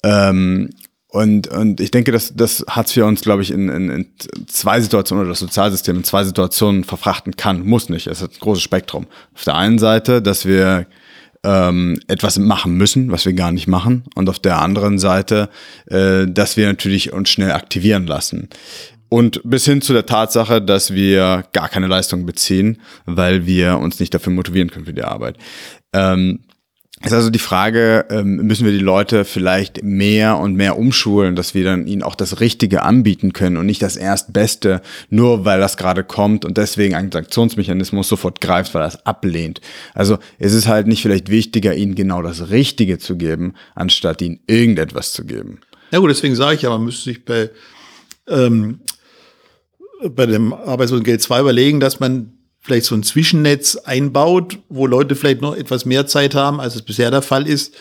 Ähm, 0.04 0.70
und, 1.10 1.48
und 1.48 1.80
ich 1.80 1.92
denke, 1.92 2.12
dass 2.12 2.34
das 2.36 2.66
Hartz 2.68 2.96
IV 2.96 3.04
uns, 3.04 3.22
glaube 3.22 3.42
ich, 3.42 3.52
in, 3.52 3.70
in, 3.70 3.90
in 3.90 4.08
zwei 4.48 4.82
Situationen 4.82 5.22
oder 5.22 5.30
das 5.30 5.40
Sozialsystem 5.40 5.98
in 5.98 6.04
zwei 6.04 6.26
Situationen 6.26 6.84
verfrachten 6.84 7.36
kann, 7.36 7.66
muss 7.66 7.88
nicht. 7.88 8.08
Es 8.08 8.22
hat 8.22 8.32
ein 8.34 8.40
großes 8.40 8.64
Spektrum. 8.64 9.08
Auf 9.34 9.46
der 9.46 9.56
einen 9.56 9.80
Seite, 9.80 10.22
dass 10.22 10.46
wir 10.46 10.86
ähm, 11.44 11.98
etwas 12.08 12.38
machen 12.40 12.76
müssen, 12.76 13.10
was 13.10 13.26
wir 13.26 13.32
gar 13.34 13.54
nicht 13.54 13.68
machen. 13.68 14.04
Und 14.16 14.28
auf 14.28 14.40
der 14.40 14.62
anderen 14.62 15.00
Seite, 15.00 15.50
äh, 15.86 16.26
dass 16.28 16.58
wir 16.58 16.68
natürlich 16.68 17.14
uns 17.14 17.30
schnell 17.30 17.52
aktivieren 17.52 18.06
lassen. 18.06 18.50
Und 19.08 19.40
bis 19.46 19.64
hin 19.64 19.82
zu 19.82 19.94
der 19.94 20.06
Tatsache, 20.06 20.62
dass 20.62 20.94
wir 20.94 21.46
gar 21.54 21.70
keine 21.70 21.88
Leistung 21.88 22.26
beziehen, 22.26 22.82
weil 23.06 23.46
wir 23.46 23.78
uns 23.78 24.02
nicht 24.02 24.14
dafür 24.14 24.34
motivieren 24.34 24.70
können 24.70 24.86
für 24.86 24.94
die 24.94 25.06
Arbeit. 25.06 25.38
Ähm, 25.94 26.42
ist 27.04 27.14
also 27.14 27.30
die 27.30 27.38
Frage, 27.38 28.06
ähm, 28.10 28.38
müssen 28.38 28.66
wir 28.66 28.72
die 28.72 28.80
Leute 28.80 29.24
vielleicht 29.24 29.84
mehr 29.84 30.38
und 30.38 30.56
mehr 30.56 30.80
umschulen, 30.80 31.36
dass 31.36 31.54
wir 31.54 31.64
dann 31.64 31.86
ihnen 31.86 32.02
auch 32.02 32.16
das 32.16 32.40
Richtige 32.40 32.82
anbieten 32.82 33.34
können 33.34 33.58
und 33.58 33.68
nicht 33.68 33.84
das 33.84 33.98
Erstbeste, 33.98 34.82
nur 35.12 35.46
weil 35.46 35.60
das 35.60 35.78
gerade 35.78 36.04
kommt 36.04 36.44
und 36.44 36.58
deswegen 36.58 36.96
ein 36.96 37.12
Sanktionsmechanismus 37.12 38.08
sofort 38.08 38.42
greift, 38.42 38.74
weil 38.74 38.88
es 38.88 39.06
ablehnt. 39.06 39.62
Also 39.94 40.18
es 40.40 40.54
ist 40.54 40.68
halt 40.68 40.88
nicht 40.88 41.04
vielleicht 41.04 41.30
wichtiger, 41.30 41.76
ihnen 41.76 41.94
genau 41.94 42.24
das 42.24 42.50
Richtige 42.50 42.98
zu 42.98 43.16
geben, 43.16 43.54
anstatt 43.76 44.22
ihnen 44.24 44.40
irgendetwas 44.48 45.14
zu 45.14 45.24
geben. 45.24 45.60
Ja 45.92 46.00
gut, 46.00 46.10
deswegen 46.10 46.36
sage 46.36 46.56
ich 46.56 46.64
ja, 46.64 46.72
man 46.72 46.84
müsste 46.84 47.04
sich 47.04 47.24
bei, 47.24 47.52
ähm, 48.28 48.80
bei 50.10 50.26
dem 50.26 50.52
Arbeitslosengeld 50.52 51.22
2 51.22 51.42
überlegen, 51.42 51.80
dass 51.80 52.00
man 52.00 52.37
vielleicht 52.68 52.86
so 52.86 52.96
ein 52.96 53.04
Zwischennetz 53.04 53.78
einbaut, 53.78 54.60
wo 54.68 54.88
Leute 54.88 55.16
vielleicht 55.16 55.42
noch 55.42 55.56
etwas 55.56 55.86
mehr 55.86 56.06
Zeit 56.06 56.36
haben, 56.36 56.60
als 56.60 56.76
es 56.76 56.82
bisher 56.82 57.10
der 57.12 57.22
Fall 57.22 57.48
ist, 57.48 57.74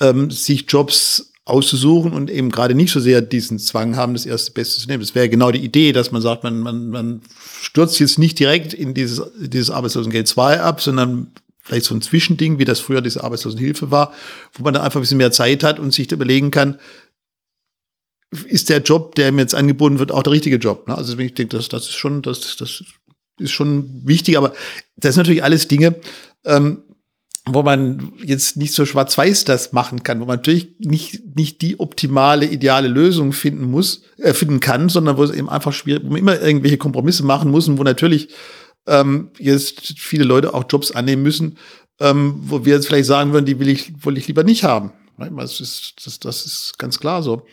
ähm, 0.00 0.32
sich 0.32 0.64
Jobs 0.68 1.32
auszusuchen 1.44 2.12
und 2.12 2.28
eben 2.28 2.50
gerade 2.50 2.74
nicht 2.74 2.92
so 2.92 2.98
sehr 2.98 3.22
diesen 3.22 3.60
Zwang 3.60 3.94
haben, 3.94 4.14
das 4.14 4.26
erste 4.26 4.50
Beste 4.50 4.80
zu 4.80 4.88
nehmen. 4.88 5.00
Das 5.00 5.14
wäre 5.14 5.28
genau 5.28 5.52
die 5.52 5.64
Idee, 5.64 5.92
dass 5.92 6.10
man 6.10 6.22
sagt, 6.22 6.42
man, 6.42 6.58
man, 6.58 6.88
man 6.88 7.22
stürzt 7.60 8.00
jetzt 8.00 8.18
nicht 8.18 8.40
direkt 8.40 8.74
in 8.74 8.94
dieses, 8.94 9.22
dieses 9.38 9.70
Arbeitslosengeld 9.70 10.26
2 10.26 10.60
ab, 10.60 10.80
sondern 10.80 11.30
vielleicht 11.60 11.84
so 11.84 11.94
ein 11.94 12.02
Zwischending, 12.02 12.58
wie 12.58 12.64
das 12.64 12.80
früher 12.80 13.00
diese 13.00 13.22
Arbeitslosenhilfe 13.22 13.92
war, 13.92 14.12
wo 14.54 14.64
man 14.64 14.74
dann 14.74 14.82
einfach 14.82 14.98
ein 14.98 15.02
bisschen 15.02 15.18
mehr 15.18 15.30
Zeit 15.30 15.62
hat 15.62 15.78
und 15.78 15.94
sich 15.94 16.10
überlegen 16.10 16.50
kann, 16.50 16.80
ist 18.46 18.70
der 18.70 18.78
Job, 18.78 19.14
der 19.14 19.30
mir 19.30 19.42
jetzt 19.42 19.54
angeboten 19.54 20.00
wird, 20.00 20.10
auch 20.10 20.24
der 20.24 20.32
richtige 20.32 20.56
Job. 20.56 20.88
Ne? 20.88 20.96
Also 20.96 21.16
ich 21.16 21.34
denke, 21.34 21.56
das, 21.56 21.68
das 21.68 21.84
ist 21.84 21.94
schon, 21.94 22.22
das, 22.22 22.56
das 22.56 22.82
ist 23.42 23.50
schon 23.50 24.02
wichtig, 24.04 24.38
aber 24.38 24.52
das 24.96 25.14
sind 25.14 25.22
natürlich 25.22 25.44
alles 25.44 25.68
Dinge, 25.68 25.96
ähm, 26.44 26.84
wo 27.44 27.62
man 27.62 28.12
jetzt 28.22 28.56
nicht 28.56 28.72
so 28.72 28.86
schwarz-weiß 28.86 29.44
das 29.44 29.72
machen 29.72 30.04
kann, 30.04 30.20
wo 30.20 30.26
man 30.26 30.36
natürlich 30.36 30.76
nicht, 30.78 31.36
nicht 31.36 31.60
die 31.60 31.80
optimale, 31.80 32.46
ideale 32.46 32.88
Lösung 32.88 33.32
finden 33.32 33.64
muss, 33.64 34.02
äh, 34.18 34.32
finden 34.32 34.60
kann, 34.60 34.88
sondern 34.88 35.16
wo 35.16 35.24
es 35.24 35.32
eben 35.32 35.48
einfach 35.48 35.72
schwierig, 35.72 36.04
wo 36.04 36.10
man 36.10 36.18
immer 36.18 36.40
irgendwelche 36.40 36.78
Kompromisse 36.78 37.24
machen 37.24 37.50
muss 37.50 37.66
und 37.66 37.78
wo 37.78 37.82
natürlich 37.82 38.28
ähm, 38.86 39.30
jetzt 39.38 39.98
viele 39.98 40.24
Leute 40.24 40.54
auch 40.54 40.64
Jobs 40.68 40.92
annehmen 40.92 41.22
müssen, 41.22 41.58
ähm, 42.00 42.34
wo 42.44 42.64
wir 42.64 42.74
jetzt 42.74 42.86
vielleicht 42.86 43.06
sagen 43.06 43.32
würden, 43.32 43.46
die 43.46 43.58
will 43.58 43.68
ich, 43.68 44.04
will 44.04 44.16
ich 44.16 44.28
lieber 44.28 44.44
nicht 44.44 44.64
haben. 44.64 44.92
Das 45.18 45.60
ist, 45.60 45.94
das, 46.04 46.18
das 46.20 46.46
ist 46.46 46.78
ganz 46.78 46.98
klar 46.98 47.22
so. 47.22 47.46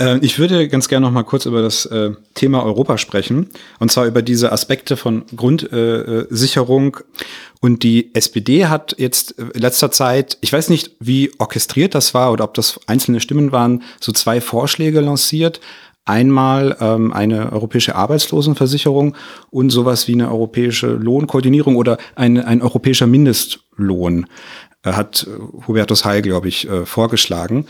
Äh, 0.00 0.18
ich 0.18 0.38
würde 0.38 0.68
ganz 0.68 0.88
gerne 0.88 1.06
noch 1.06 1.12
mal 1.12 1.24
kurz 1.24 1.46
über 1.46 1.62
das 1.62 1.86
äh, 1.86 2.12
Thema 2.34 2.64
Europa 2.64 2.98
sprechen. 2.98 3.50
Und 3.78 3.92
zwar 3.92 4.06
über 4.06 4.22
diese 4.22 4.52
Aspekte 4.52 4.96
von 4.96 5.24
Grundsicherung. 5.34 6.96
Äh, 6.96 7.02
und 7.60 7.82
die 7.82 8.14
SPD 8.14 8.66
hat 8.66 8.94
jetzt 8.98 9.32
in 9.32 9.60
letzter 9.60 9.90
Zeit, 9.90 10.38
ich 10.40 10.52
weiß 10.52 10.70
nicht, 10.70 10.92
wie 11.00 11.32
orchestriert 11.38 11.94
das 11.94 12.14
war 12.14 12.32
oder 12.32 12.44
ob 12.44 12.54
das 12.54 12.78
einzelne 12.86 13.20
Stimmen 13.20 13.52
waren, 13.52 13.82
so 14.00 14.12
zwei 14.12 14.40
Vorschläge 14.40 15.00
lanciert. 15.00 15.60
Einmal 16.04 16.76
ähm, 16.80 17.12
eine 17.12 17.52
europäische 17.52 17.94
Arbeitslosenversicherung 17.94 19.14
und 19.50 19.70
sowas 19.70 20.08
wie 20.08 20.12
eine 20.12 20.30
europäische 20.30 20.86
Lohnkoordinierung 20.86 21.76
oder 21.76 21.98
ein, 22.14 22.38
ein 22.42 22.62
europäischer 22.62 23.06
Mindestlohn, 23.06 24.26
äh, 24.84 24.92
hat 24.92 25.26
Hubertus 25.66 26.04
Heil, 26.06 26.22
glaube 26.22 26.48
ich, 26.48 26.66
vorgeschlagen. 26.84 27.66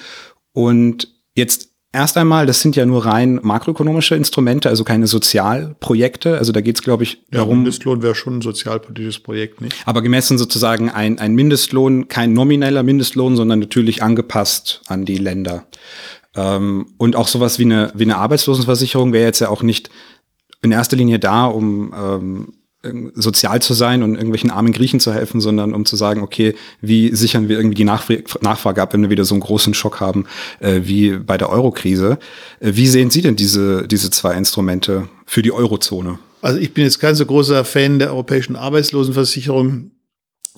Und 0.53 1.09
jetzt 1.35 1.68
Erst 1.99 2.17
einmal, 2.17 2.47
das 2.47 2.61
sind 2.61 2.77
ja 2.77 2.87
nur 2.87 3.07
rein 3.07 3.41
makroökonomische 3.43 4.15
Instrumente, 4.15 4.69
also 4.69 4.85
keine 4.85 5.09
Sozialprojekte. 5.09 6.39
Also 6.39 6.53
da 6.53 6.61
geht 6.61 6.77
es, 6.77 6.83
glaube 6.85 7.03
ich, 7.03 7.25
darum. 7.33 7.49
Ja, 7.49 7.57
Mindestlohn 7.57 8.03
wäre 8.03 8.15
schon 8.15 8.39
ein 8.39 8.41
sozialpolitisches 8.41 9.19
Projekt, 9.19 9.61
nicht? 9.61 9.75
Aber 9.85 10.01
gemessen 10.01 10.39
sozusagen 10.39 10.91
ein, 10.91 11.19
ein 11.19 11.35
Mindestlohn, 11.35 12.07
kein 12.07 12.35
nomineller 12.35 12.85
Mindestlohn, 12.85 13.35
sondern 13.35 13.59
natürlich 13.59 14.01
angepasst 14.01 14.81
an 14.87 15.07
die 15.07 15.17
Länder. 15.17 15.67
Ähm, 16.37 16.87
und 16.99 17.17
auch 17.17 17.27
sowas 17.27 17.59
wie 17.59 17.65
eine, 17.65 17.91
wie 17.97 18.05
eine 18.05 18.19
Arbeitslosenversicherung 18.19 19.13
wäre 19.13 19.27
jetzt 19.27 19.41
ja 19.41 19.49
auch 19.49 19.65
nicht 19.65 19.91
in 20.63 20.71
erster 20.71 20.95
Linie 20.95 21.19
da, 21.19 21.47
um 21.47 21.93
ähm, 22.01 22.53
sozial 23.15 23.61
zu 23.63 23.75
sein 23.75 24.03
und 24.03 24.15
irgendwelchen 24.15 24.51
armen 24.51 24.73
Griechen 24.73 25.01
zu 25.01 25.13
helfen, 25.13 25.41
sondern 25.41 25.75
um 25.75 25.85
zu 25.85 25.97
sagen, 25.97 26.23
okay, 26.23 26.55
wie 26.81 27.15
sichern 27.15 27.49
wir 27.49 27.57
irgendwie 27.57 27.75
die 27.75 27.85
Nachfrage 27.85 28.83
ab, 28.83 28.93
wenn 28.93 29.03
wir 29.03 29.11
wieder 29.11 29.25
so 29.25 29.35
einen 29.35 29.41
großen 29.41 29.75
Schock 29.75 30.01
haben 30.01 30.27
äh, 30.61 30.81
wie 30.85 31.19
bei 31.19 31.39
der 31.39 31.51
Eurokrise. 31.51 32.19
Äh, 32.61 32.73
wie 32.75 32.87
sehen 32.87 33.11
Sie 33.11 33.23
denn 33.23 33.37
diese, 33.37 33.87
diese 33.87 34.11
zwei 34.11 34.35
Instrumente 34.35 35.09
für 35.27 35.43
die 35.43 35.53
Eurozone? 35.53 36.19
Also 36.41 36.59
ich 36.59 36.73
bin 36.73 36.85
jetzt 36.85 37.01
kein 37.01 37.15
so 37.15 37.27
großer 37.27 37.65
Fan 37.65 37.99
der 37.99 38.11
europäischen 38.11 38.57
Arbeitslosenversicherung. 38.57 39.93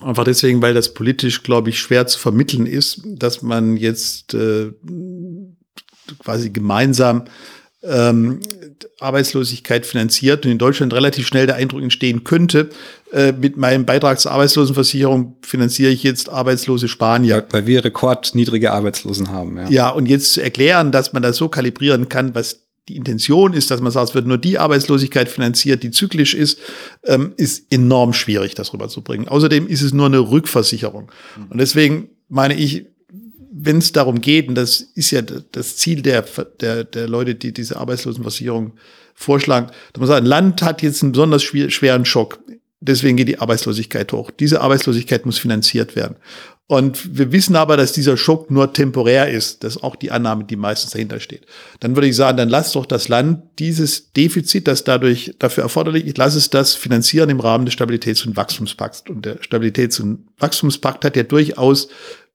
Einfach 0.01 0.23
deswegen, 0.23 0.61
weil 0.61 0.73
das 0.73 0.93
politisch, 0.93 1.43
glaube 1.43 1.69
ich, 1.69 1.79
schwer 1.79 2.07
zu 2.07 2.17
vermitteln 2.19 2.65
ist, 2.65 3.01
dass 3.05 3.41
man 3.41 3.77
jetzt 3.77 4.33
äh, 4.33 4.71
quasi 6.23 6.49
gemeinsam 6.49 7.25
ähm, 7.83 8.39
Arbeitslosigkeit 8.99 9.85
finanziert 9.85 10.45
und 10.45 10.51
in 10.51 10.57
Deutschland 10.57 10.93
relativ 10.93 11.25
schnell 11.25 11.47
der 11.47 11.55
Eindruck 11.55 11.81
entstehen 11.81 12.23
könnte, 12.23 12.69
äh, 13.11 13.31
mit 13.31 13.57
meinem 13.57 13.85
Beitrag 13.85 14.19
zur 14.19 14.31
Arbeitslosenversicherung 14.31 15.37
finanziere 15.41 15.91
ich 15.91 16.03
jetzt 16.03 16.29
arbeitslose 16.29 16.87
Spanier. 16.87 17.45
Weil 17.49 17.65
wir 17.65 17.83
rekordniedrige 17.83 18.71
Arbeitslosen 18.71 19.29
haben. 19.29 19.57
Ja. 19.57 19.69
ja, 19.69 19.89
und 19.89 20.07
jetzt 20.07 20.33
zu 20.33 20.41
erklären, 20.41 20.91
dass 20.91 21.13
man 21.13 21.23
das 21.23 21.37
so 21.37 21.49
kalibrieren 21.49 22.09
kann, 22.09 22.35
was 22.35 22.67
die 22.87 22.95
Intention 22.95 23.53
ist, 23.53 23.71
dass 23.71 23.81
man 23.81 23.91
sagt, 23.91 24.09
es 24.09 24.15
wird 24.15 24.27
nur 24.27 24.37
die 24.37 24.57
Arbeitslosigkeit 24.57 25.29
finanziert, 25.29 25.83
die 25.83 25.91
zyklisch 25.91 26.33
ist, 26.33 26.59
ähm, 27.05 27.33
ist 27.37 27.71
enorm 27.71 28.13
schwierig, 28.13 28.55
das 28.55 28.73
rüberzubringen. 28.73 29.27
Außerdem 29.27 29.67
ist 29.67 29.81
es 29.81 29.93
nur 29.93 30.07
eine 30.07 30.19
Rückversicherung. 30.19 31.11
Und 31.49 31.59
deswegen 31.59 32.09
meine 32.27 32.55
ich, 32.55 32.85
wenn 33.51 33.77
es 33.79 33.91
darum 33.91 34.21
geht, 34.21 34.47
und 34.47 34.55
das 34.55 34.79
ist 34.79 35.11
ja 35.11 35.21
das 35.21 35.75
Ziel 35.75 36.01
der, 36.01 36.23
der, 36.61 36.85
der 36.85 37.07
Leute, 37.07 37.35
die 37.35 37.53
diese 37.53 37.77
Arbeitslosenversicherung 37.77 38.73
vorschlagen, 39.13 39.67
dass 39.93 39.99
man 39.99 40.07
sagt, 40.07 40.21
ein 40.21 40.25
Land 40.25 40.61
hat 40.61 40.81
jetzt 40.81 41.03
einen 41.03 41.11
besonders 41.11 41.43
schweren 41.43 42.05
Schock. 42.05 42.39
Deswegen 42.79 43.17
geht 43.17 43.27
die 43.27 43.39
Arbeitslosigkeit 43.39 44.11
hoch. 44.11 44.31
Diese 44.31 44.61
Arbeitslosigkeit 44.61 45.25
muss 45.25 45.37
finanziert 45.37 45.95
werden. 45.95 46.15
Und 46.71 47.17
wir 47.17 47.33
wissen 47.33 47.57
aber, 47.57 47.75
dass 47.75 47.91
dieser 47.91 48.15
Schock 48.15 48.49
nur 48.49 48.71
temporär 48.71 49.29
ist. 49.29 49.63
Das 49.63 49.75
ist 49.75 49.83
auch 49.83 49.97
die 49.97 50.09
Annahme, 50.09 50.45
die 50.45 50.55
meistens 50.55 50.91
dahinter 50.91 51.19
steht. 51.19 51.45
Dann 51.81 51.97
würde 51.97 52.07
ich 52.07 52.15
sagen, 52.15 52.37
dann 52.37 52.47
lass 52.47 52.71
doch 52.71 52.85
das 52.85 53.09
Land 53.09 53.43
dieses 53.59 54.13
Defizit, 54.13 54.69
das 54.69 54.85
dadurch 54.85 55.35
dafür 55.37 55.63
erforderlich 55.63 56.05
ist, 56.05 56.17
lass 56.17 56.33
es 56.33 56.49
das 56.49 56.73
finanzieren 56.73 57.29
im 57.29 57.41
Rahmen 57.41 57.65
des 57.65 57.75
Stabilitäts- 57.75 58.25
und 58.25 58.37
Wachstumspakts. 58.37 59.03
Und 59.09 59.25
der 59.25 59.41
Stabilitäts- 59.41 60.01
und 60.01 60.27
Wachstumspakt 60.39 61.03
hat 61.03 61.17
ja 61.17 61.23
durchaus 61.23 61.89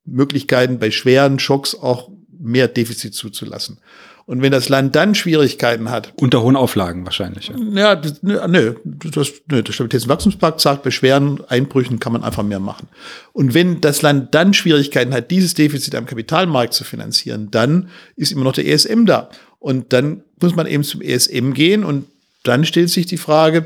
Möglichkeiten, 0.07 0.79
bei 0.79 0.91
schweren 0.91 1.39
Schocks 1.39 1.75
auch 1.75 2.09
mehr 2.39 2.67
Defizit 2.67 3.13
zuzulassen. 3.13 3.79
Und 4.25 4.41
wenn 4.41 4.51
das 4.51 4.67
Land 4.67 4.93
dann 4.93 5.15
Schwierigkeiten 5.15 5.89
hat. 5.89 6.11
Unter 6.17 6.41
hohen 6.41 6.57
Auflagen 6.57 7.05
wahrscheinlich. 7.05 7.47
Ja, 7.47 7.93
ja 7.93 8.47
nö, 8.47 8.75
das, 8.83 9.31
nö, 9.47 9.63
der 9.63 9.73
Stabilitäts- 9.73 10.03
und 10.03 10.09
Wachstumspakt 10.09 10.59
sagt, 10.59 10.83
bei 10.83 10.91
schweren 10.91 11.39
Einbrüchen 11.47 11.99
kann 11.99 12.11
man 12.11 12.25
einfach 12.25 12.43
mehr 12.43 12.59
machen. 12.59 12.89
Und 13.31 13.53
wenn 13.53 13.79
das 13.79 14.01
Land 14.01 14.35
dann 14.35 14.53
Schwierigkeiten 14.53 15.13
hat, 15.13 15.31
dieses 15.31 15.53
Defizit 15.53 15.95
am 15.95 16.05
Kapitalmarkt 16.05 16.73
zu 16.73 16.83
finanzieren, 16.83 17.49
dann 17.51 17.87
ist 18.17 18.33
immer 18.33 18.43
noch 18.43 18.51
der 18.51 18.67
ESM 18.67 19.05
da. 19.05 19.29
Und 19.59 19.93
dann 19.93 20.23
muss 20.41 20.55
man 20.57 20.67
eben 20.67 20.83
zum 20.83 21.01
ESM 21.01 21.53
gehen 21.53 21.85
und 21.85 22.05
dann 22.43 22.65
stellt 22.65 22.89
sich 22.89 23.05
die 23.05 23.17
Frage, 23.17 23.65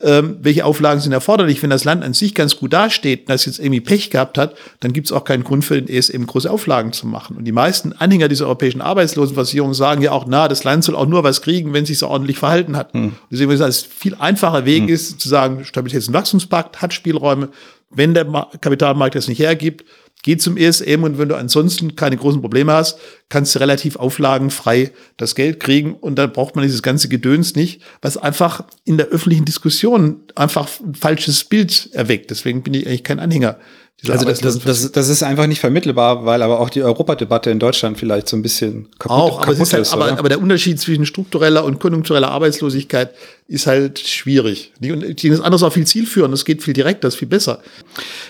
ähm, 0.00 0.36
welche 0.42 0.64
Auflagen 0.64 1.00
sind 1.00 1.12
erforderlich. 1.12 1.62
Wenn 1.62 1.70
das 1.70 1.84
Land 1.84 2.04
an 2.04 2.14
sich 2.14 2.34
ganz 2.34 2.56
gut 2.56 2.72
dasteht 2.72 3.22
und 3.22 3.30
das 3.30 3.46
jetzt 3.46 3.58
irgendwie 3.58 3.80
Pech 3.80 4.10
gehabt 4.10 4.38
hat, 4.38 4.54
dann 4.80 4.92
gibt 4.92 5.08
es 5.08 5.12
auch 5.12 5.24
keinen 5.24 5.42
Grund 5.42 5.64
für 5.64 5.80
den 5.80 5.92
ESM 5.92 6.24
große 6.24 6.48
Auflagen 6.48 6.92
zu 6.92 7.06
machen. 7.06 7.36
Und 7.36 7.44
die 7.44 7.52
meisten 7.52 7.92
Anhänger 7.92 8.28
dieser 8.28 8.46
europäischen 8.46 8.80
Arbeitslosenversicherung 8.80 9.74
sagen 9.74 10.02
ja 10.02 10.12
auch, 10.12 10.26
na, 10.28 10.46
das 10.46 10.62
Land 10.62 10.84
soll 10.84 10.94
auch 10.94 11.06
nur 11.06 11.24
was 11.24 11.42
kriegen, 11.42 11.72
wenn 11.72 11.82
es 11.82 11.88
sich 11.88 11.98
so 11.98 12.08
ordentlich 12.08 12.38
verhalten 12.38 12.76
hat. 12.76 12.92
Hm. 12.92 13.12
Deswegen 13.30 13.48
würde 13.48 13.54
ich 13.54 13.58
sagen, 13.58 13.70
es 13.70 13.82
viel 13.82 14.14
einfacher 14.14 14.64
Weg 14.64 14.82
hm. 14.82 14.88
ist, 14.88 15.20
zu 15.20 15.28
sagen, 15.28 15.64
Stabilitäts- 15.64 16.06
und 16.06 16.14
Wachstumspakt 16.14 16.80
hat 16.80 16.94
Spielräume. 16.94 17.48
Wenn 17.90 18.14
der 18.14 18.26
Kapitalmarkt 18.60 19.14
das 19.14 19.28
nicht 19.28 19.40
hergibt, 19.40 19.84
Geh 20.22 20.36
zum 20.36 20.56
ESM 20.56 21.04
und 21.04 21.18
wenn 21.18 21.28
du 21.28 21.36
ansonsten 21.36 21.94
keine 21.94 22.16
großen 22.16 22.40
Probleme 22.40 22.72
hast, 22.72 22.98
kannst 23.28 23.54
du 23.54 23.60
relativ 23.60 23.96
auflagenfrei 23.96 24.90
das 25.16 25.36
Geld 25.36 25.60
kriegen 25.60 25.94
und 25.94 26.16
dann 26.16 26.32
braucht 26.32 26.56
man 26.56 26.64
dieses 26.64 26.82
ganze 26.82 27.08
Gedöns 27.08 27.54
nicht, 27.54 27.82
was 28.02 28.16
einfach 28.16 28.64
in 28.84 28.96
der 28.96 29.06
öffentlichen 29.08 29.44
Diskussion 29.44 30.22
einfach 30.34 30.68
ein 30.80 30.96
falsches 30.96 31.44
Bild 31.44 31.90
erweckt. 31.92 32.30
Deswegen 32.30 32.62
bin 32.62 32.74
ich 32.74 32.86
eigentlich 32.86 33.04
kein 33.04 33.20
Anhänger 33.20 33.58
also 34.06 34.24
das, 34.24 34.38
das, 34.40 34.60
das, 34.60 34.92
das 34.92 35.08
ist 35.08 35.24
einfach 35.24 35.48
nicht 35.48 35.58
vermittelbar, 35.58 36.24
weil 36.24 36.42
aber 36.42 36.60
auch 36.60 36.70
die 36.70 36.82
Europadebatte 36.82 37.50
in 37.50 37.58
Deutschland 37.58 37.98
vielleicht 37.98 38.28
so 38.28 38.36
ein 38.36 38.42
bisschen 38.42 38.86
kaputt, 38.98 39.10
auch, 39.10 39.42
aber 39.42 39.52
kaputt 39.52 39.72
halt, 39.72 39.82
ist. 39.82 39.92
Aber, 39.92 40.12
aber, 40.12 40.28
der 40.28 40.40
Unterschied 40.40 40.78
zwischen 40.78 41.04
struktureller 41.04 41.64
und 41.64 41.80
konjunktureller 41.80 42.30
Arbeitslosigkeit 42.30 43.10
ist 43.48 43.66
halt 43.66 43.98
schwierig. 43.98 44.72
Und 44.80 45.02
das 45.24 45.40
andere 45.40 45.56
ist 45.56 45.62
auch 45.64 45.72
viel 45.72 45.86
zielführend, 45.86 46.32
das 46.32 46.44
geht 46.44 46.62
viel 46.62 46.74
direkter, 46.74 47.08
das 47.08 47.14
ist 47.14 47.18
viel 47.18 47.28
besser. 47.28 47.60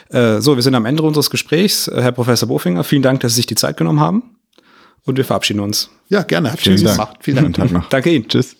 Äh, 0.09 0.41
so, 0.41 0.57
wir 0.57 0.63
sind 0.63 0.75
am 0.75 0.87
Ende 0.87 1.03
unseres 1.03 1.29
Gesprächs. 1.29 1.87
Äh, 1.89 2.01
Herr 2.01 2.13
Professor 2.13 2.49
Bofinger, 2.49 2.83
vielen 2.83 3.03
Dank, 3.03 3.21
dass 3.21 3.33
Sie 3.33 3.37
sich 3.37 3.47
die 3.47 3.55
Zeit 3.55 3.77
genommen 3.77 4.01
haben. 4.01 4.23
Und 5.05 5.19
wir 5.19 5.25
verabschieden 5.25 5.61
uns. 5.61 5.91
Ja, 6.09 6.23
gerne. 6.23 6.53
Hat 6.53 6.61
Vielen 6.61 6.83
Dank. 6.83 6.97
gemacht. 6.97 7.17
Vielen 7.21 7.53
Dank. 7.53 7.91
Danke 7.91 8.11
Ihnen. 8.11 8.27
Tschüss. 8.29 8.57